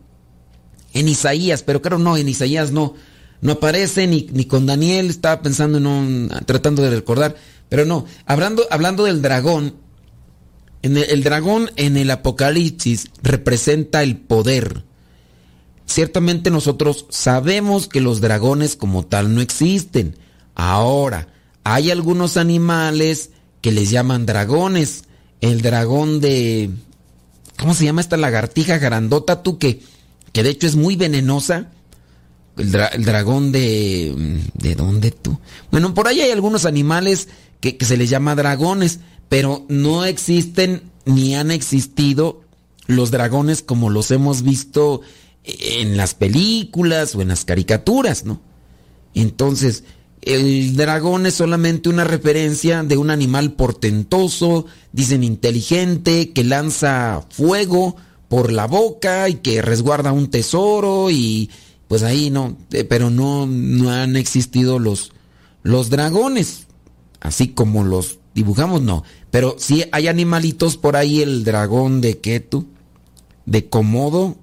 en 0.94 1.08
Isaías, 1.08 1.62
pero 1.62 1.82
creo 1.82 1.98
no, 1.98 2.16
en 2.16 2.30
Isaías 2.30 2.72
no. 2.72 2.94
no 3.42 3.52
aparece 3.52 4.06
ni, 4.06 4.26
ni 4.32 4.46
con 4.46 4.64
Daniel, 4.64 5.10
estaba 5.10 5.42
pensando 5.42 5.76
en 5.76 5.86
un, 5.86 6.30
tratando 6.46 6.80
de 6.80 6.88
recordar, 6.88 7.36
pero 7.68 7.84
no, 7.84 8.06
hablando, 8.24 8.66
hablando 8.70 9.04
del 9.04 9.20
dragón, 9.20 9.74
en 10.80 10.96
el 10.96 11.22
dragón 11.22 11.72
en 11.76 11.98
el 11.98 12.10
Apocalipsis 12.10 13.10
representa 13.22 14.02
el 14.02 14.16
poder. 14.16 14.86
Ciertamente 15.84 16.50
nosotros 16.50 17.04
sabemos 17.10 17.86
que 17.86 18.00
los 18.00 18.22
dragones 18.22 18.76
como 18.76 19.04
tal 19.04 19.34
no 19.34 19.42
existen. 19.42 20.16
Ahora, 20.54 21.28
hay 21.64 21.90
algunos 21.90 22.36
animales 22.36 23.30
que 23.60 23.72
les 23.72 23.90
llaman 23.90 24.26
dragones. 24.26 25.04
El 25.40 25.62
dragón 25.62 26.20
de... 26.20 26.70
¿Cómo 27.58 27.74
se 27.74 27.84
llama 27.84 28.00
esta 28.00 28.16
lagartija 28.16 28.78
grandota 28.78 29.42
tú 29.42 29.58
que, 29.58 29.82
que 30.32 30.42
de 30.42 30.50
hecho 30.50 30.66
es 30.66 30.76
muy 30.76 30.96
venenosa? 30.96 31.70
El, 32.56 32.72
dra- 32.72 32.90
el 32.92 33.04
dragón 33.04 33.52
de... 33.52 34.40
¿De 34.54 34.74
dónde 34.74 35.10
tú? 35.10 35.38
Bueno, 35.70 35.94
por 35.94 36.08
ahí 36.08 36.20
hay 36.20 36.30
algunos 36.30 36.64
animales 36.64 37.28
que, 37.60 37.76
que 37.76 37.84
se 37.84 37.96
les 37.96 38.10
llama 38.10 38.34
dragones, 38.34 39.00
pero 39.28 39.64
no 39.68 40.04
existen 40.04 40.82
ni 41.04 41.34
han 41.34 41.50
existido 41.50 42.42
los 42.86 43.10
dragones 43.10 43.62
como 43.62 43.90
los 43.90 44.10
hemos 44.10 44.42
visto 44.42 45.00
en 45.44 45.96
las 45.96 46.14
películas 46.14 47.14
o 47.14 47.22
en 47.22 47.28
las 47.28 47.44
caricaturas, 47.44 48.24
¿no? 48.24 48.40
Entonces, 49.14 49.84
el 50.22 50.76
dragón 50.76 51.26
es 51.26 51.34
solamente 51.34 51.88
una 51.88 52.04
referencia 52.04 52.84
de 52.84 52.96
un 52.96 53.10
animal 53.10 53.52
portentoso, 53.52 54.66
dicen 54.92 55.24
inteligente, 55.24 56.30
que 56.30 56.44
lanza 56.44 57.24
fuego 57.30 57.96
por 58.28 58.52
la 58.52 58.66
boca 58.66 59.28
y 59.28 59.34
que 59.36 59.60
resguarda 59.62 60.12
un 60.12 60.30
tesoro 60.30 61.10
y 61.10 61.50
pues 61.88 62.04
ahí 62.04 62.30
no, 62.30 62.56
eh, 62.70 62.84
pero 62.84 63.10
no, 63.10 63.46
no 63.46 63.90
han 63.90 64.16
existido 64.16 64.78
los, 64.78 65.12
los 65.62 65.90
dragones, 65.90 66.66
así 67.20 67.48
como 67.48 67.84
los 67.84 68.18
dibujamos, 68.32 68.80
no. 68.80 69.04
Pero 69.30 69.56
sí 69.58 69.84
hay 69.92 70.08
animalitos 70.08 70.76
por 70.76 70.96
ahí, 70.96 71.20
el 71.20 71.44
dragón 71.44 72.00
de 72.00 72.18
Ketu, 72.18 72.66
de 73.44 73.68
Komodo, 73.68 74.36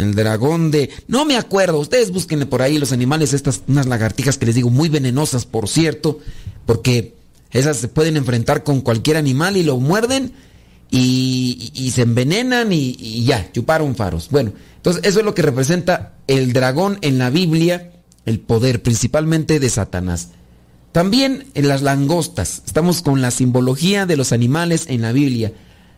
el 0.00 0.14
dragón 0.14 0.70
de... 0.70 0.90
No 1.08 1.24
me 1.24 1.36
acuerdo, 1.36 1.78
ustedes 1.78 2.10
búsquenle 2.10 2.46
por 2.46 2.62
ahí 2.62 2.78
los 2.78 2.92
animales, 2.92 3.32
estas, 3.32 3.62
unas 3.68 3.86
lagartijas 3.86 4.38
que 4.38 4.46
les 4.46 4.54
digo, 4.54 4.70
muy 4.70 4.88
venenosas, 4.88 5.46
por 5.46 5.68
cierto, 5.68 6.18
porque 6.66 7.14
esas 7.50 7.76
se 7.78 7.88
pueden 7.88 8.16
enfrentar 8.16 8.64
con 8.64 8.80
cualquier 8.80 9.16
animal 9.16 9.56
y 9.56 9.62
lo 9.62 9.78
muerden 9.78 10.32
y, 10.90 11.92
se 11.94 12.02
envenenan 12.02 12.72
y, 12.72 12.96
y 12.98 13.24
ya, 13.24 13.50
chuparon 13.52 13.94
faros. 13.94 14.28
Bueno, 14.30 14.52
entonces 14.76 15.02
eso 15.04 15.20
es 15.20 15.24
lo 15.24 15.34
que 15.34 15.42
representa 15.42 16.14
el 16.26 16.52
dragón 16.52 16.98
en 17.02 17.18
la 17.18 17.30
Biblia, 17.30 17.92
el 18.26 18.40
poder 18.40 18.82
principalmente 18.82 19.60
de 19.60 19.70
Satanás. 19.70 20.30
También 20.92 21.46
en 21.54 21.68
las 21.68 21.82
langostas, 21.82 22.62
estamos 22.66 23.02
con 23.02 23.22
la 23.22 23.30
simbología 23.30 24.06
de 24.06 24.16
los 24.16 24.32
animales 24.32 24.86
en 24.88 25.02
la 25.02 25.12
Biblia. 25.12 25.52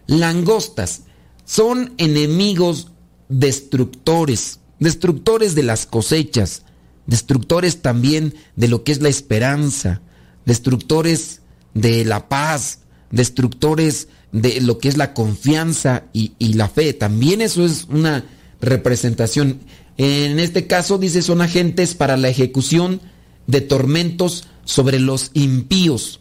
Langostas 0.07 1.03
son 1.45 1.95
enemigos 1.97 2.92
destructores, 3.33 4.61
destructores 4.79 5.55
de 5.55 5.63
las 5.63 5.87
cosechas, 5.87 6.63
destructores 7.07 7.83
también 7.83 8.35
de 8.57 8.69
lo 8.69 8.85
que 8.85 8.93
es 8.93 9.01
la 9.01 9.09
esperanza, 9.09 10.03
destructores 10.45 11.41
de 11.75 12.05
la 12.05 12.29
paz, 12.29 12.81
destructores 13.11 14.09
de 14.33 14.61
lo 14.61 14.79
que 14.79 14.89
es 14.89 14.97
la 14.97 15.15
confianza 15.15 16.05
y, 16.13 16.33
y 16.39 16.55
la 16.55 16.69
fe. 16.69 16.93
También 16.93 17.41
eso 17.41 17.65
es 17.65 17.85
una 17.85 18.25
representación. 18.61 19.61
En 19.97 20.39
este 20.39 20.67
caso 20.67 20.99
dice 20.99 21.23
son 21.23 21.43
agentes 21.43 21.95
para 21.95 22.17
la 22.17 22.29
ejecución 22.29 23.01
de 23.47 23.61
tormentos 23.61 24.45
sobre 24.65 25.01
los 25.01 25.31
impíos. 25.35 26.21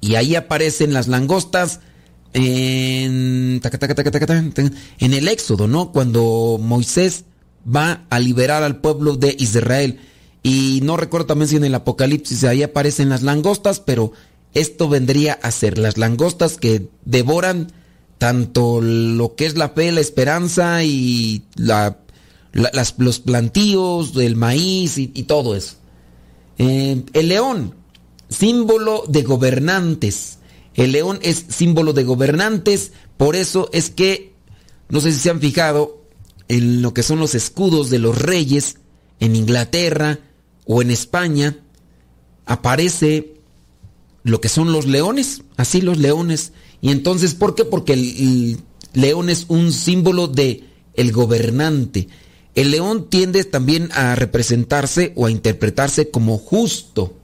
Y 0.00 0.14
ahí 0.14 0.34
aparecen 0.34 0.92
las 0.92 1.08
langostas 1.08 1.80
en, 2.36 3.60
en 4.98 5.14
el 5.14 5.28
Éxodo, 5.28 5.66
¿no? 5.68 5.92
Cuando 5.92 6.58
Moisés 6.60 7.24
va 7.66 8.04
a 8.10 8.18
liberar 8.20 8.62
al 8.62 8.80
pueblo 8.80 9.16
de 9.16 9.34
Israel. 9.38 9.98
Y 10.42 10.80
no 10.84 10.96
recuerdo 10.96 11.26
también 11.26 11.48
si 11.48 11.56
en 11.56 11.64
el 11.64 11.74
Apocalipsis 11.74 12.44
ahí 12.44 12.62
aparecen 12.62 13.08
las 13.08 13.22
langostas, 13.22 13.80
pero 13.80 14.12
esto 14.54 14.88
vendría 14.88 15.32
a 15.42 15.50
ser 15.50 15.76
las 15.78 15.98
langostas 15.98 16.56
que 16.56 16.88
devoran 17.04 17.72
tanto 18.18 18.80
lo 18.80 19.34
que 19.34 19.46
es 19.46 19.56
la 19.56 19.70
fe, 19.70 19.90
la 19.92 20.00
esperanza 20.00 20.84
y 20.84 21.42
la, 21.56 21.98
la- 22.52 22.70
las- 22.72 22.94
los 22.98 23.18
plantíos, 23.18 24.14
el 24.16 24.36
maíz 24.36 24.98
y, 24.98 25.10
y 25.14 25.24
todo 25.24 25.56
eso. 25.56 25.74
Eh, 26.58 27.02
el 27.12 27.28
león, 27.28 27.74
símbolo 28.28 29.04
de 29.08 29.22
gobernantes. 29.22 30.35
El 30.76 30.92
león 30.92 31.18
es 31.22 31.46
símbolo 31.48 31.92
de 31.92 32.04
gobernantes, 32.04 32.92
por 33.16 33.34
eso 33.34 33.68
es 33.72 33.90
que, 33.90 34.34
no 34.88 35.00
sé 35.00 35.10
si 35.12 35.18
se 35.18 35.30
han 35.30 35.40
fijado 35.40 36.02
en 36.48 36.82
lo 36.82 36.94
que 36.94 37.02
son 37.02 37.18
los 37.18 37.34
escudos 37.34 37.90
de 37.90 37.98
los 37.98 38.20
reyes 38.20 38.76
en 39.18 39.34
Inglaterra 39.34 40.20
o 40.66 40.82
en 40.82 40.90
España, 40.90 41.58
aparece 42.44 43.34
lo 44.22 44.40
que 44.40 44.48
son 44.48 44.72
los 44.72 44.86
leones, 44.86 45.42
así 45.56 45.80
los 45.80 45.98
leones. 45.98 46.52
Y 46.80 46.90
entonces, 46.90 47.34
¿por 47.34 47.54
qué? 47.54 47.64
Porque 47.64 47.94
el, 47.94 48.58
león 48.92 49.28
es 49.30 49.46
un 49.48 49.72
símbolo 49.72 50.26
de 50.26 50.64
el 50.94 51.12
gobernante. 51.12 52.08
El 52.54 52.70
león 52.70 53.08
tiende 53.10 53.44
también 53.44 53.90
a 53.92 54.14
representarse 54.14 55.12
o 55.14 55.26
a 55.26 55.30
interpretarse 55.30 56.10
como 56.10 56.38
justo, 56.38 57.14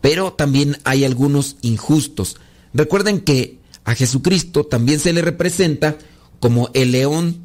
pero 0.00 0.32
también 0.32 0.78
hay 0.84 1.04
algunos 1.04 1.56
injustos. 1.60 2.36
Recuerden 2.76 3.20
que 3.20 3.58
a 3.84 3.94
Jesucristo 3.94 4.64
también 4.64 5.00
se 5.00 5.12
le 5.12 5.22
representa 5.22 5.96
como 6.40 6.70
el 6.74 6.92
león 6.92 7.38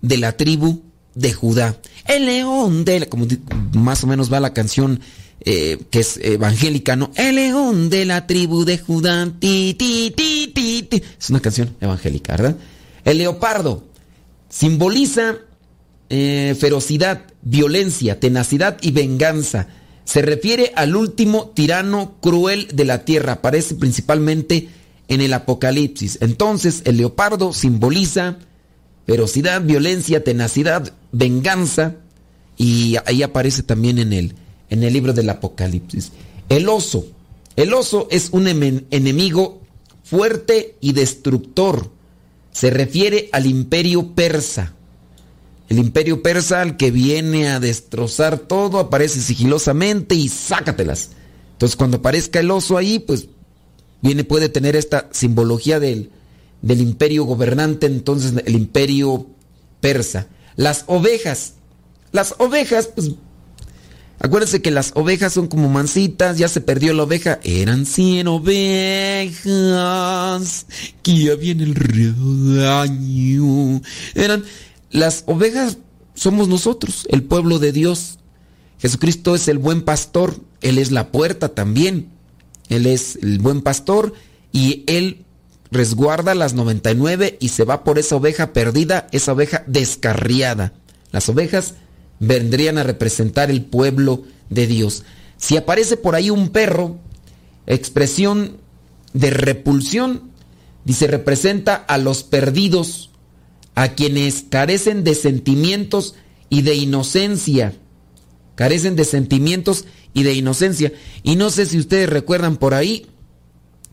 de 0.00 0.16
la 0.16 0.36
tribu 0.36 0.82
de 1.14 1.32
Judá. 1.32 1.76
El 2.06 2.26
león 2.26 2.84
de 2.84 3.00
la, 3.00 3.06
como 3.06 3.26
más 3.74 4.02
o 4.02 4.06
menos 4.06 4.32
va 4.32 4.40
la 4.40 4.54
canción 4.54 5.00
eh, 5.40 5.78
que 5.90 6.00
es 6.00 6.18
evangélica, 6.22 6.96
¿no? 6.96 7.10
El 7.16 7.36
león 7.36 7.90
de 7.90 8.04
la 8.06 8.26
tribu 8.26 8.64
de 8.64 8.78
Judá. 8.78 9.30
Ti, 9.38 9.76
ti, 9.78 10.12
ti, 10.16 10.52
ti, 10.54 10.82
ti. 10.84 11.02
Es 11.20 11.30
una 11.30 11.40
canción 11.40 11.76
evangélica, 11.80 12.36
¿verdad? 12.36 12.56
El 13.04 13.18
leopardo 13.18 13.84
simboliza 14.48 15.36
eh, 16.08 16.56
ferocidad, 16.58 17.22
violencia, 17.42 18.18
tenacidad 18.20 18.78
y 18.80 18.92
venganza. 18.92 19.68
Se 20.06 20.22
refiere 20.22 20.72
al 20.76 20.94
último 20.94 21.50
tirano 21.52 22.14
cruel 22.20 22.68
de 22.72 22.84
la 22.84 23.04
tierra. 23.04 23.32
Aparece 23.32 23.74
principalmente 23.74 24.68
en 25.08 25.20
el 25.20 25.32
Apocalipsis. 25.32 26.18
Entonces, 26.20 26.82
el 26.84 26.96
leopardo 26.96 27.52
simboliza 27.52 28.38
ferocidad, 29.04 29.62
violencia, 29.62 30.22
tenacidad, 30.22 30.92
venganza. 31.10 31.96
Y 32.56 32.96
ahí 33.04 33.24
aparece 33.24 33.64
también 33.64 33.98
en 33.98 34.12
el, 34.12 34.34
en 34.70 34.84
el 34.84 34.92
libro 34.92 35.12
del 35.12 35.28
Apocalipsis. 35.28 36.12
El 36.48 36.68
oso. 36.68 37.08
El 37.56 37.74
oso 37.74 38.06
es 38.12 38.28
un 38.30 38.46
enemigo 38.46 39.60
fuerte 40.04 40.76
y 40.80 40.92
destructor. 40.92 41.90
Se 42.52 42.70
refiere 42.70 43.28
al 43.32 43.46
imperio 43.46 44.14
persa. 44.14 44.75
El 45.68 45.78
imperio 45.78 46.22
persa 46.22 46.62
al 46.62 46.76
que 46.76 46.90
viene 46.90 47.48
a 47.48 47.60
destrozar 47.60 48.38
todo 48.38 48.78
aparece 48.78 49.20
sigilosamente 49.20 50.14
y 50.14 50.28
sácatelas. 50.28 51.10
Entonces 51.52 51.76
cuando 51.76 51.96
aparezca 51.98 52.40
el 52.40 52.50
oso 52.50 52.76
ahí, 52.76 52.98
pues 52.98 53.28
viene, 54.00 54.24
puede 54.24 54.48
tener 54.48 54.76
esta 54.76 55.08
simbología 55.12 55.80
del, 55.80 56.10
del 56.62 56.80
imperio 56.80 57.24
gobernante, 57.24 57.86
entonces 57.86 58.34
el 58.44 58.54
imperio 58.54 59.26
persa. 59.80 60.28
Las 60.54 60.84
ovejas. 60.86 61.54
Las 62.12 62.36
ovejas, 62.38 62.88
pues 62.94 63.10
acuérdense 64.20 64.62
que 64.62 64.70
las 64.70 64.92
ovejas 64.94 65.32
son 65.32 65.48
como 65.48 65.68
mansitas, 65.68 66.38
ya 66.38 66.48
se 66.48 66.60
perdió 66.60 66.94
la 66.94 67.02
oveja. 67.02 67.40
Eran 67.42 67.86
100 67.86 68.28
ovejas 68.28 69.46
que 71.02 71.30
había 71.32 71.52
en 71.52 71.60
el 71.60 71.74
rebaño. 71.74 72.42
Eran 74.14 74.44
las 74.90 75.24
ovejas 75.26 75.78
somos 76.14 76.48
nosotros, 76.48 77.06
el 77.10 77.22
pueblo 77.22 77.58
de 77.58 77.72
Dios. 77.72 78.18
Jesucristo 78.78 79.34
es 79.34 79.48
el 79.48 79.58
buen 79.58 79.82
pastor, 79.82 80.36
Él 80.60 80.78
es 80.78 80.90
la 80.90 81.10
puerta 81.10 81.50
también. 81.50 82.10
Él 82.68 82.86
es 82.86 83.16
el 83.22 83.38
buen 83.38 83.62
pastor 83.62 84.12
y 84.52 84.84
Él 84.86 85.24
resguarda 85.70 86.34
las 86.34 86.54
99 86.54 87.36
y 87.40 87.48
se 87.48 87.64
va 87.64 87.84
por 87.84 87.98
esa 87.98 88.16
oveja 88.16 88.52
perdida, 88.52 89.06
esa 89.12 89.32
oveja 89.32 89.64
descarriada. 89.66 90.72
Las 91.12 91.28
ovejas 91.28 91.74
vendrían 92.18 92.78
a 92.78 92.82
representar 92.82 93.50
el 93.50 93.64
pueblo 93.64 94.24
de 94.50 94.66
Dios. 94.66 95.04
Si 95.36 95.56
aparece 95.56 95.96
por 95.96 96.14
ahí 96.14 96.30
un 96.30 96.48
perro, 96.48 96.98
expresión 97.66 98.58
de 99.12 99.30
repulsión, 99.30 100.30
dice, 100.84 101.06
representa 101.06 101.74
a 101.74 101.98
los 101.98 102.22
perdidos, 102.22 103.10
a 103.76 103.88
quienes 103.88 104.42
carecen 104.48 105.04
de 105.04 105.14
sentimientos 105.14 106.16
y 106.48 106.62
de 106.62 106.74
inocencia. 106.74 107.74
carecen 108.56 108.96
de 108.96 109.04
sentimientos 109.04 109.84
y 110.14 110.22
de 110.22 110.32
inocencia. 110.32 110.90
Y 111.22 111.36
no 111.36 111.50
sé 111.50 111.66
si 111.66 111.78
ustedes 111.78 112.08
recuerdan 112.08 112.56
por 112.56 112.72
ahí, 112.72 113.06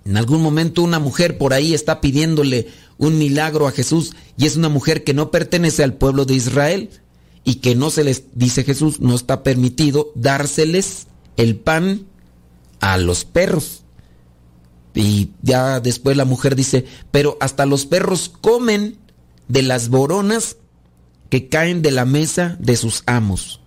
en 0.06 0.16
algún 0.16 0.42
momento 0.42 0.82
una 0.82 1.00
mujer 1.00 1.38
por 1.38 1.54
ahí 1.54 1.74
está 1.74 2.00
pidiéndole 2.00 2.70
un 2.98 3.18
milagro 3.18 3.68
a 3.68 3.72
Jesús 3.72 4.16
y 4.38 4.46
es 4.46 4.56
una 4.56 4.70
mujer 4.70 5.04
que 5.04 5.14
no 5.14 5.32
pertenece 5.32 5.84
al 5.84 5.96
pueblo 5.96 6.24
de 6.24 6.36
Israel 6.36 6.90
y 7.44 7.56
que 7.56 7.76
no 7.76 7.90
se 7.90 8.06
les, 8.06 8.24
dice 8.36 8.64
Jesús, 8.64 9.02
no 9.02 9.16
está 9.16 9.44
permitido 9.44 10.14
dárseles 10.16 11.08
el 11.36 11.58
pan 11.58 12.06
a 12.80 12.98
los 12.98 13.26
perros. 13.26 13.84
Y 14.96 15.32
ya 15.42 15.82
después 15.82 16.16
la 16.16 16.24
mujer 16.26 16.56
dice, 16.56 16.86
pero 17.12 17.38
hasta 17.42 17.66
los 17.66 17.86
perros 17.86 18.30
comen 18.30 19.03
de 19.48 19.62
las 19.62 19.90
boronas 19.90 20.58
que 21.30 21.50
caen 21.50 21.82
de 21.82 21.92
la 21.92 22.06
mesa 22.06 22.58
de 22.60 22.76
sus 22.76 23.04
amos. 23.06 23.60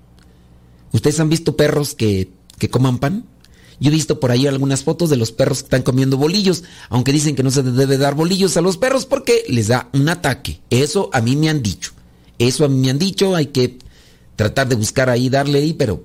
¿Ustedes 0.92 1.20
han 1.20 1.28
visto 1.28 1.56
perros 1.56 1.94
que, 1.94 2.30
que 2.58 2.70
coman 2.70 2.98
pan? 2.98 3.26
Yo 3.78 3.90
he 3.90 3.94
visto 3.94 4.20
por 4.20 4.30
ahí 4.30 4.46
algunas 4.46 4.84
fotos 4.84 5.10
de 5.10 5.16
los 5.16 5.32
perros 5.32 5.58
que 5.58 5.66
están 5.66 5.82
comiendo 5.82 6.16
bolillos, 6.16 6.64
aunque 6.88 7.12
dicen 7.12 7.36
que 7.36 7.42
no 7.42 7.50
se 7.50 7.62
debe 7.62 7.98
dar 7.98 8.14
bolillos 8.14 8.56
a 8.56 8.62
los 8.62 8.78
perros 8.78 9.04
porque 9.04 9.44
les 9.48 9.68
da 9.68 9.90
un 9.92 10.08
ataque. 10.08 10.60
Eso 10.70 11.10
a 11.12 11.20
mí 11.20 11.36
me 11.36 11.50
han 11.50 11.62
dicho. 11.62 11.92
Eso 12.38 12.64
a 12.64 12.68
mí 12.68 12.78
me 12.78 12.90
han 12.90 12.98
dicho, 12.98 13.34
hay 13.34 13.46
que 13.46 13.78
tratar 14.36 14.68
de 14.68 14.76
buscar 14.76 15.10
ahí, 15.10 15.28
darle 15.28 15.58
ahí, 15.58 15.72
pero 15.72 16.04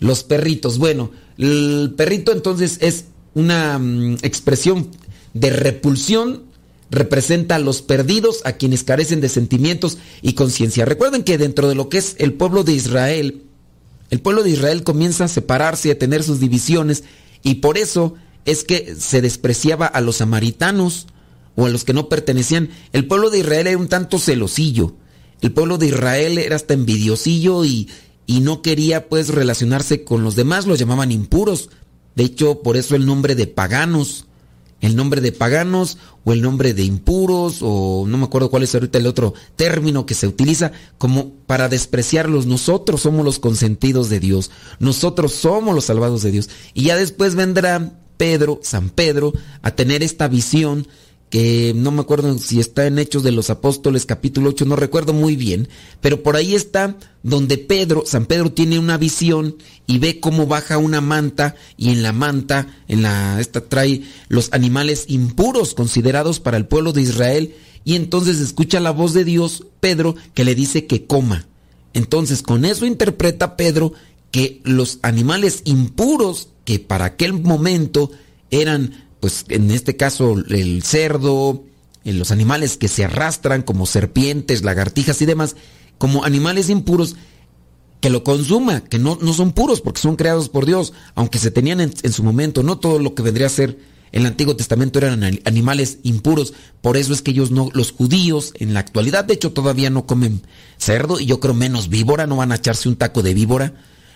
los 0.00 0.24
perritos, 0.24 0.78
bueno, 0.78 1.10
el 1.38 1.94
perrito 1.96 2.32
entonces 2.32 2.78
es 2.80 3.06
una 3.34 3.78
mm, 3.78 4.18
expresión 4.22 4.90
de 5.34 5.50
repulsión, 5.50 6.44
representa 6.94 7.56
a 7.56 7.58
los 7.58 7.82
perdidos, 7.82 8.40
a 8.44 8.52
quienes 8.52 8.84
carecen 8.84 9.20
de 9.20 9.28
sentimientos 9.28 9.98
y 10.22 10.34
conciencia. 10.34 10.84
Recuerden 10.84 11.24
que 11.24 11.38
dentro 11.38 11.68
de 11.68 11.74
lo 11.74 11.88
que 11.88 11.98
es 11.98 12.16
el 12.18 12.32
pueblo 12.32 12.64
de 12.64 12.72
Israel, 12.72 13.42
el 14.10 14.20
pueblo 14.20 14.42
de 14.42 14.50
Israel 14.50 14.82
comienza 14.84 15.24
a 15.24 15.28
separarse 15.28 15.88
y 15.88 15.90
a 15.90 15.98
tener 15.98 16.22
sus 16.22 16.40
divisiones 16.40 17.04
y 17.42 17.56
por 17.56 17.78
eso 17.78 18.14
es 18.44 18.64
que 18.64 18.94
se 18.98 19.20
despreciaba 19.20 19.86
a 19.86 20.00
los 20.00 20.16
samaritanos 20.16 21.06
o 21.56 21.66
a 21.66 21.70
los 21.70 21.84
que 21.84 21.92
no 21.92 22.08
pertenecían. 22.08 22.70
El 22.92 23.06
pueblo 23.06 23.30
de 23.30 23.38
Israel 23.38 23.66
era 23.66 23.78
un 23.78 23.88
tanto 23.88 24.18
celosillo. 24.18 24.94
El 25.40 25.52
pueblo 25.52 25.78
de 25.78 25.86
Israel 25.86 26.38
era 26.38 26.56
hasta 26.56 26.74
envidiosillo 26.74 27.64
y, 27.64 27.88
y 28.26 28.40
no 28.40 28.62
quería 28.62 29.08
pues 29.08 29.28
relacionarse 29.28 30.04
con 30.04 30.22
los 30.24 30.36
demás, 30.36 30.66
los 30.66 30.78
llamaban 30.78 31.12
impuros. 31.12 31.70
De 32.14 32.24
hecho, 32.24 32.62
por 32.62 32.76
eso 32.76 32.96
el 32.96 33.06
nombre 33.06 33.34
de 33.34 33.46
paganos, 33.46 34.26
el 34.84 34.96
nombre 34.96 35.22
de 35.22 35.32
paganos 35.32 35.96
o 36.24 36.32
el 36.32 36.42
nombre 36.42 36.74
de 36.74 36.82
impuros 36.82 37.58
o 37.62 38.04
no 38.06 38.18
me 38.18 38.24
acuerdo 38.24 38.50
cuál 38.50 38.64
es 38.64 38.74
ahorita 38.74 38.98
el 38.98 39.06
otro 39.06 39.32
término 39.56 40.04
que 40.04 40.14
se 40.14 40.26
utiliza 40.26 40.72
como 40.98 41.30
para 41.46 41.70
despreciarlos. 41.70 42.46
Nosotros 42.46 43.00
somos 43.00 43.24
los 43.24 43.38
consentidos 43.38 44.10
de 44.10 44.20
Dios, 44.20 44.50
nosotros 44.78 45.32
somos 45.32 45.74
los 45.74 45.86
salvados 45.86 46.22
de 46.22 46.32
Dios. 46.32 46.50
Y 46.74 46.84
ya 46.84 46.96
después 46.96 47.34
vendrá 47.34 47.98
Pedro, 48.18 48.60
San 48.62 48.90
Pedro, 48.90 49.32
a 49.62 49.70
tener 49.70 50.02
esta 50.02 50.28
visión 50.28 50.86
que 51.34 51.72
no 51.74 51.90
me 51.90 52.02
acuerdo 52.02 52.38
si 52.38 52.60
está 52.60 52.86
en 52.86 52.96
Hechos 52.96 53.24
de 53.24 53.32
los 53.32 53.50
Apóstoles 53.50 54.06
capítulo 54.06 54.50
8, 54.50 54.66
no 54.66 54.76
recuerdo 54.76 55.12
muy 55.12 55.34
bien, 55.34 55.68
pero 56.00 56.22
por 56.22 56.36
ahí 56.36 56.54
está 56.54 56.96
donde 57.24 57.58
Pedro, 57.58 58.04
San 58.06 58.26
Pedro 58.26 58.52
tiene 58.52 58.78
una 58.78 58.98
visión 58.98 59.56
y 59.88 59.98
ve 59.98 60.20
cómo 60.20 60.46
baja 60.46 60.78
una 60.78 61.00
manta 61.00 61.56
y 61.76 61.90
en 61.90 62.04
la 62.04 62.12
manta, 62.12 62.68
en 62.86 63.02
la 63.02 63.40
esta 63.40 63.62
trae 63.62 64.04
los 64.28 64.52
animales 64.52 65.06
impuros 65.08 65.74
considerados 65.74 66.38
para 66.38 66.56
el 66.56 66.66
pueblo 66.66 66.92
de 66.92 67.02
Israel 67.02 67.56
y 67.82 67.96
entonces 67.96 68.38
escucha 68.38 68.78
la 68.78 68.92
voz 68.92 69.12
de 69.12 69.24
Dios, 69.24 69.64
Pedro, 69.80 70.14
que 70.34 70.44
le 70.44 70.54
dice 70.54 70.86
que 70.86 71.04
coma. 71.04 71.48
Entonces, 71.94 72.42
con 72.42 72.64
eso 72.64 72.86
interpreta 72.86 73.56
Pedro 73.56 73.92
que 74.30 74.60
los 74.62 75.00
animales 75.02 75.62
impuros 75.64 76.50
que 76.64 76.78
para 76.78 77.06
aquel 77.06 77.32
momento 77.32 78.12
eran 78.52 79.03
pues 79.24 79.46
en 79.48 79.70
este 79.70 79.96
caso 79.96 80.34
el 80.50 80.82
cerdo, 80.82 81.64
los 82.04 82.30
animales 82.30 82.76
que 82.76 82.88
se 82.88 83.06
arrastran 83.06 83.62
como 83.62 83.86
serpientes, 83.86 84.64
lagartijas 84.64 85.22
y 85.22 85.24
demás, 85.24 85.56
como 85.96 86.24
animales 86.24 86.68
impuros, 86.68 87.16
que 88.02 88.10
lo 88.10 88.22
consuma, 88.22 88.82
que 88.82 88.98
no, 88.98 89.16
no 89.22 89.32
son 89.32 89.52
puros 89.52 89.80
porque 89.80 90.02
son 90.02 90.16
creados 90.16 90.50
por 90.50 90.66
Dios, 90.66 90.92
aunque 91.14 91.38
se 91.38 91.50
tenían 91.50 91.80
en, 91.80 92.12
su 92.12 92.22
momento, 92.22 92.62
no 92.62 92.76
todo 92.76 92.98
lo 92.98 93.14
que 93.14 93.22
vendría 93.22 93.46
a 93.46 93.48
ser 93.48 93.78
el 94.12 94.26
Antiguo 94.26 94.56
Testamento 94.56 94.98
eran 94.98 95.24
animales 95.46 96.00
impuros, 96.02 96.52
por 96.82 96.98
eso 96.98 97.14
es 97.14 97.22
que 97.22 97.30
ellos 97.30 97.50
no, 97.50 97.70
los 97.72 97.92
judíos 97.92 98.52
en 98.58 98.74
la 98.74 98.80
actualidad, 98.80 99.24
de 99.24 99.32
hecho 99.32 99.52
todavía 99.52 99.88
no 99.88 100.04
comen 100.04 100.42
cerdo 100.76 101.18
y 101.18 101.24
yo 101.24 101.40
creo 101.40 101.54
menos 101.54 101.88
víbora, 101.88 102.26
no 102.26 102.36
van 102.36 102.52
a 102.52 102.56
echarse 102.56 102.90
un 102.90 102.96
taco 102.96 103.22
de 103.22 103.32
víbora, 103.32 103.72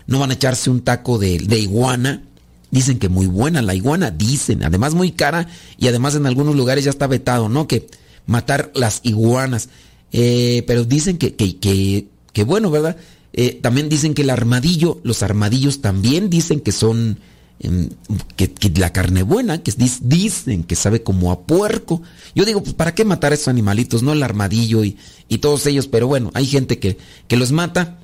no 0.07 0.19
van 0.19 0.33
a 0.33 0.35
echarse 0.35 0.69
un 0.69 0.83
taco 0.83 1.17
de 1.17 1.59
iguana, 1.59 2.28
Dicen 2.71 2.99
que 2.99 3.09
muy 3.09 3.27
buena 3.27 3.63
la 3.63 3.75
iguana, 3.75 4.11
dicen, 4.11 4.63
además 4.63 4.95
muy 4.95 5.13
cara 5.13 5.49
y 5.79 5.89
además 5.89 6.15
en 6.15 6.27
algunos 6.27 6.55
lugares 6.55 6.85
ya 6.85 6.91
está 6.91 7.07
vetado, 7.07 7.49
¿no? 7.49 7.67
Que 7.67 7.87
matar 8.27 8.71
las 8.75 9.01
iguanas. 9.03 9.71
Eh, 10.13 10.63
pero 10.67 10.85
dicen 10.85 11.19
que, 11.19 11.35
que, 11.35 12.07
que, 12.33 12.45
bueno, 12.45 12.71
¿verdad? 12.71 12.97
Eh, 13.33 13.59
también 13.61 13.89
dicen 13.89 14.15
que 14.15 14.23
el 14.23 14.31
armadillo, 14.31 15.01
los 15.03 15.23
armadillos 15.23 15.81
también 15.81 16.31
dicen 16.31 16.61
que 16.61 16.73
son, 16.73 17.19
eh, 17.61 17.89
que, 18.37 18.53
la 18.77 18.93
carne 18.93 19.23
buena, 19.23 19.63
que 19.63 19.73
dicen 20.03 20.63
que 20.65 20.77
sabe 20.77 21.03
como 21.03 21.33
a 21.33 21.41
puerco. 21.41 22.03
Yo 22.35 22.45
digo, 22.45 22.63
pues 22.63 22.75
¿para 22.75 22.95
qué 22.95 23.05
matar 23.05 23.33
a 23.33 23.35
esos 23.35 23.49
animalitos? 23.49 24.03
No 24.03 24.13
el 24.13 24.23
armadillo 24.23 24.85
y, 24.85 24.97
y 25.29 25.39
todos 25.39 25.67
ellos, 25.67 25.89
pero 25.89 26.07
bueno, 26.07 26.31
hay 26.35 26.47
gente 26.47 26.79
que, 26.79 26.99
que 27.27 27.37
los 27.37 27.51
mata. 27.51 27.99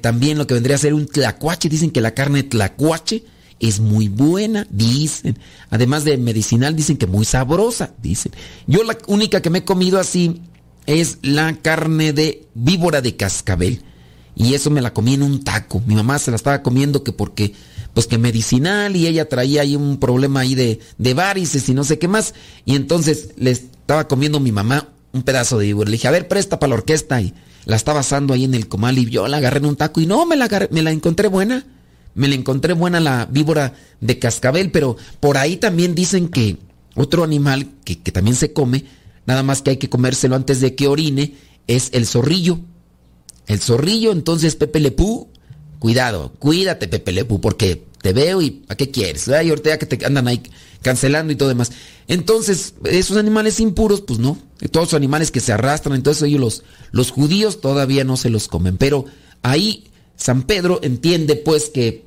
también 0.00 0.38
lo 0.38 0.46
que 0.46 0.54
vendría 0.54 0.76
a 0.76 0.78
ser 0.78 0.94
un 0.94 1.06
tlacuache, 1.06 1.68
dicen 1.68 1.90
que 1.90 2.00
la 2.00 2.14
carne 2.14 2.42
tlacuache 2.42 3.24
es 3.60 3.78
muy 3.78 4.08
buena, 4.08 4.66
dicen. 4.70 5.38
Además 5.68 6.04
de 6.04 6.16
medicinal, 6.16 6.74
dicen 6.74 6.96
que 6.96 7.06
muy 7.06 7.24
sabrosa, 7.24 7.92
dicen. 8.02 8.32
Yo 8.66 8.82
la 8.82 8.96
única 9.06 9.42
que 9.42 9.50
me 9.50 9.58
he 9.58 9.64
comido 9.64 10.00
así 10.00 10.40
es 10.86 11.18
la 11.22 11.54
carne 11.56 12.12
de 12.12 12.46
víbora 12.54 13.02
de 13.02 13.16
cascabel. 13.16 13.82
Y 14.34 14.54
eso 14.54 14.70
me 14.70 14.80
la 14.80 14.94
comí 14.94 15.14
en 15.14 15.22
un 15.22 15.44
taco. 15.44 15.82
Mi 15.86 15.94
mamá 15.94 16.18
se 16.18 16.30
la 16.30 16.36
estaba 16.36 16.62
comiendo 16.62 17.04
que 17.04 17.12
porque, 17.12 17.52
pues 17.92 18.06
que 18.06 18.16
medicinal 18.16 18.96
y 18.96 19.06
ella 19.06 19.28
traía 19.28 19.60
ahí 19.60 19.76
un 19.76 19.98
problema 19.98 20.40
ahí 20.40 20.54
de, 20.54 20.80
de 20.96 21.14
varices 21.14 21.68
y 21.68 21.74
no 21.74 21.84
sé 21.84 21.98
qué 21.98 22.08
más. 22.08 22.34
Y 22.64 22.76
entonces 22.76 23.30
le 23.36 23.50
estaba 23.50 24.08
comiendo 24.08 24.40
mi 24.40 24.52
mamá 24.52 24.88
un 25.12 25.22
pedazo 25.22 25.58
de 25.58 25.66
víbora. 25.66 25.90
Le 25.90 25.96
dije, 25.96 26.08
a 26.08 26.12
ver, 26.12 26.28
presta 26.28 26.58
para 26.58 26.70
la 26.70 26.76
orquesta. 26.76 27.20
Y 27.20 27.34
la 27.66 27.76
estaba 27.76 28.00
asando 28.00 28.32
ahí 28.32 28.44
en 28.44 28.54
el 28.54 28.68
comal 28.68 28.96
y 28.96 29.04
yo 29.10 29.28
la 29.28 29.36
agarré 29.36 29.58
en 29.58 29.66
un 29.66 29.76
taco 29.76 30.00
y 30.00 30.06
no, 30.06 30.24
me 30.24 30.36
la, 30.36 30.48
me 30.70 30.82
la 30.82 30.92
encontré 30.92 31.28
buena. 31.28 31.66
Me 32.14 32.28
la 32.28 32.34
encontré 32.34 32.72
buena 32.72 33.00
la 33.00 33.26
víbora 33.26 33.74
de 34.00 34.18
cascabel, 34.18 34.70
pero 34.70 34.96
por 35.20 35.36
ahí 35.36 35.56
también 35.56 35.94
dicen 35.94 36.28
que 36.28 36.58
otro 36.96 37.24
animal 37.24 37.68
que, 37.84 38.00
que, 38.00 38.12
también 38.12 38.36
se 38.36 38.52
come, 38.52 38.84
nada 39.26 39.42
más 39.42 39.62
que 39.62 39.70
hay 39.70 39.76
que 39.76 39.88
comérselo 39.88 40.36
antes 40.36 40.60
de 40.60 40.74
que 40.74 40.88
orine, 40.88 41.34
es 41.66 41.90
el 41.92 42.06
zorrillo. 42.06 42.60
El 43.46 43.60
zorrillo, 43.60 44.12
entonces 44.12 44.56
Pepe 44.56 44.80
Lepú, 44.80 45.28
cuidado, 45.78 46.32
cuídate 46.38 46.88
Pepe 46.88 47.12
Lepú, 47.12 47.40
porque 47.40 47.84
te 48.02 48.12
veo 48.12 48.40
y 48.42 48.62
¿a 48.68 48.76
qué 48.76 48.90
quieres? 48.90 49.28
Y 49.28 49.32
ahorita 49.48 49.78
que 49.78 49.86
te 49.86 50.04
andan 50.06 50.28
ahí 50.28 50.42
cancelando 50.82 51.32
y 51.32 51.36
todo 51.36 51.48
demás. 51.48 51.72
Entonces, 52.08 52.74
esos 52.84 53.16
animales 53.16 53.60
impuros, 53.60 54.00
pues 54.00 54.18
no. 54.18 54.38
Todos 54.70 54.88
los 54.88 54.94
animales 54.94 55.30
que 55.30 55.40
se 55.40 55.52
arrastran, 55.52 55.94
entonces 55.94 56.22
ellos 56.22 56.40
los, 56.40 56.62
los 56.92 57.10
judíos 57.10 57.60
todavía 57.60 58.04
no 58.04 58.16
se 58.16 58.30
los 58.30 58.48
comen. 58.48 58.76
Pero 58.78 59.04
ahí 59.42 59.89
San 60.20 60.42
Pedro 60.42 60.80
entiende 60.82 61.34
pues 61.34 61.70
que 61.70 62.04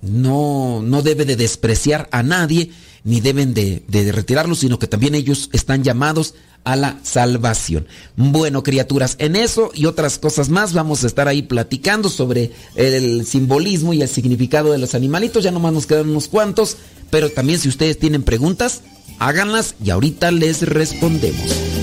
no, 0.00 0.80
no 0.82 1.02
debe 1.02 1.26
de 1.26 1.36
despreciar 1.36 2.08
a 2.10 2.22
nadie, 2.22 2.70
ni 3.04 3.20
deben 3.20 3.52
de, 3.52 3.82
de 3.86 4.12
retirarlos, 4.12 4.60
sino 4.60 4.78
que 4.78 4.86
también 4.86 5.14
ellos 5.14 5.50
están 5.52 5.84
llamados 5.84 6.34
a 6.64 6.74
la 6.74 6.98
salvación. 7.02 7.86
Bueno, 8.16 8.62
criaturas, 8.62 9.16
en 9.18 9.36
eso 9.36 9.70
y 9.74 9.84
otras 9.84 10.18
cosas 10.18 10.48
más 10.48 10.72
vamos 10.72 11.04
a 11.04 11.06
estar 11.06 11.28
ahí 11.28 11.42
platicando 11.42 12.08
sobre 12.08 12.52
el 12.76 13.26
simbolismo 13.26 13.92
y 13.92 14.00
el 14.00 14.08
significado 14.08 14.72
de 14.72 14.78
los 14.78 14.94
animalitos. 14.94 15.44
Ya 15.44 15.50
nomás 15.50 15.74
nos 15.74 15.86
quedan 15.86 16.08
unos 16.08 16.28
cuantos, 16.28 16.78
pero 17.10 17.30
también 17.30 17.58
si 17.58 17.68
ustedes 17.68 17.98
tienen 17.98 18.22
preguntas, 18.22 18.82
háganlas 19.18 19.74
y 19.84 19.90
ahorita 19.90 20.30
les 20.30 20.62
respondemos. 20.62 21.77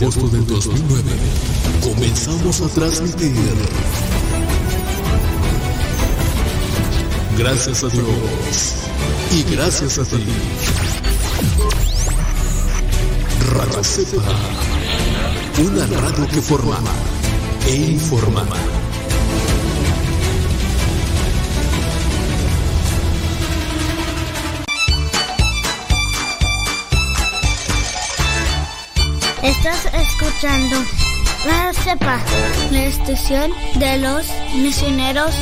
Agosto 0.00 0.28
del 0.28 0.46
2009 0.46 1.02
comenzamos 1.82 2.62
a 2.62 2.68
transmitir. 2.68 3.34
Gracias 7.36 7.84
a 7.84 7.88
Dios 7.88 8.74
y 9.32 9.54
gracias 9.54 9.98
a 9.98 10.04
ti. 10.04 10.24
Radio 13.52 13.84
Cepa 13.84 14.22
Una 15.58 15.86
radio 15.86 16.26
que 16.28 16.40
forma 16.40 16.78
e 17.66 17.74
informa. 17.74 18.46
Escuchando 30.40 30.76
La 31.46 31.70
Cepa, 31.74 32.18
la 32.70 32.84
estación 32.86 33.50
de 33.78 33.98
los 33.98 34.26
misioneros 34.56 35.34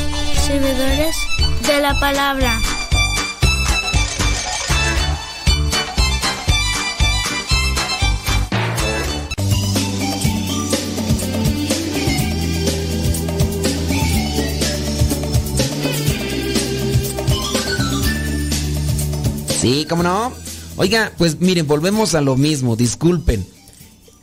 servidores 0.44 1.14
de 1.68 1.80
la 1.80 2.00
palabra. 2.00 2.58
Sí, 19.60 19.86
¿cómo 19.88 20.02
no? 20.02 20.32
Oiga, 20.76 21.12
pues 21.16 21.38
miren, 21.40 21.68
volvemos 21.68 22.16
a 22.16 22.20
lo 22.20 22.36
mismo, 22.36 22.74
disculpen. 22.74 23.57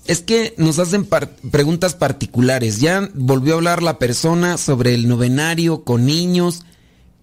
Es 0.05 0.21
que 0.21 0.53
nos 0.57 0.77
hacen 0.79 1.07
preguntas 1.51 1.95
particulares. 1.95 2.79
Ya 2.79 3.09
volvió 3.13 3.53
a 3.53 3.57
hablar 3.57 3.81
la 3.81 3.97
persona 3.97 4.57
sobre 4.57 4.93
el 4.93 5.07
novenario 5.07 5.83
con 5.83 6.05
niños, 6.05 6.63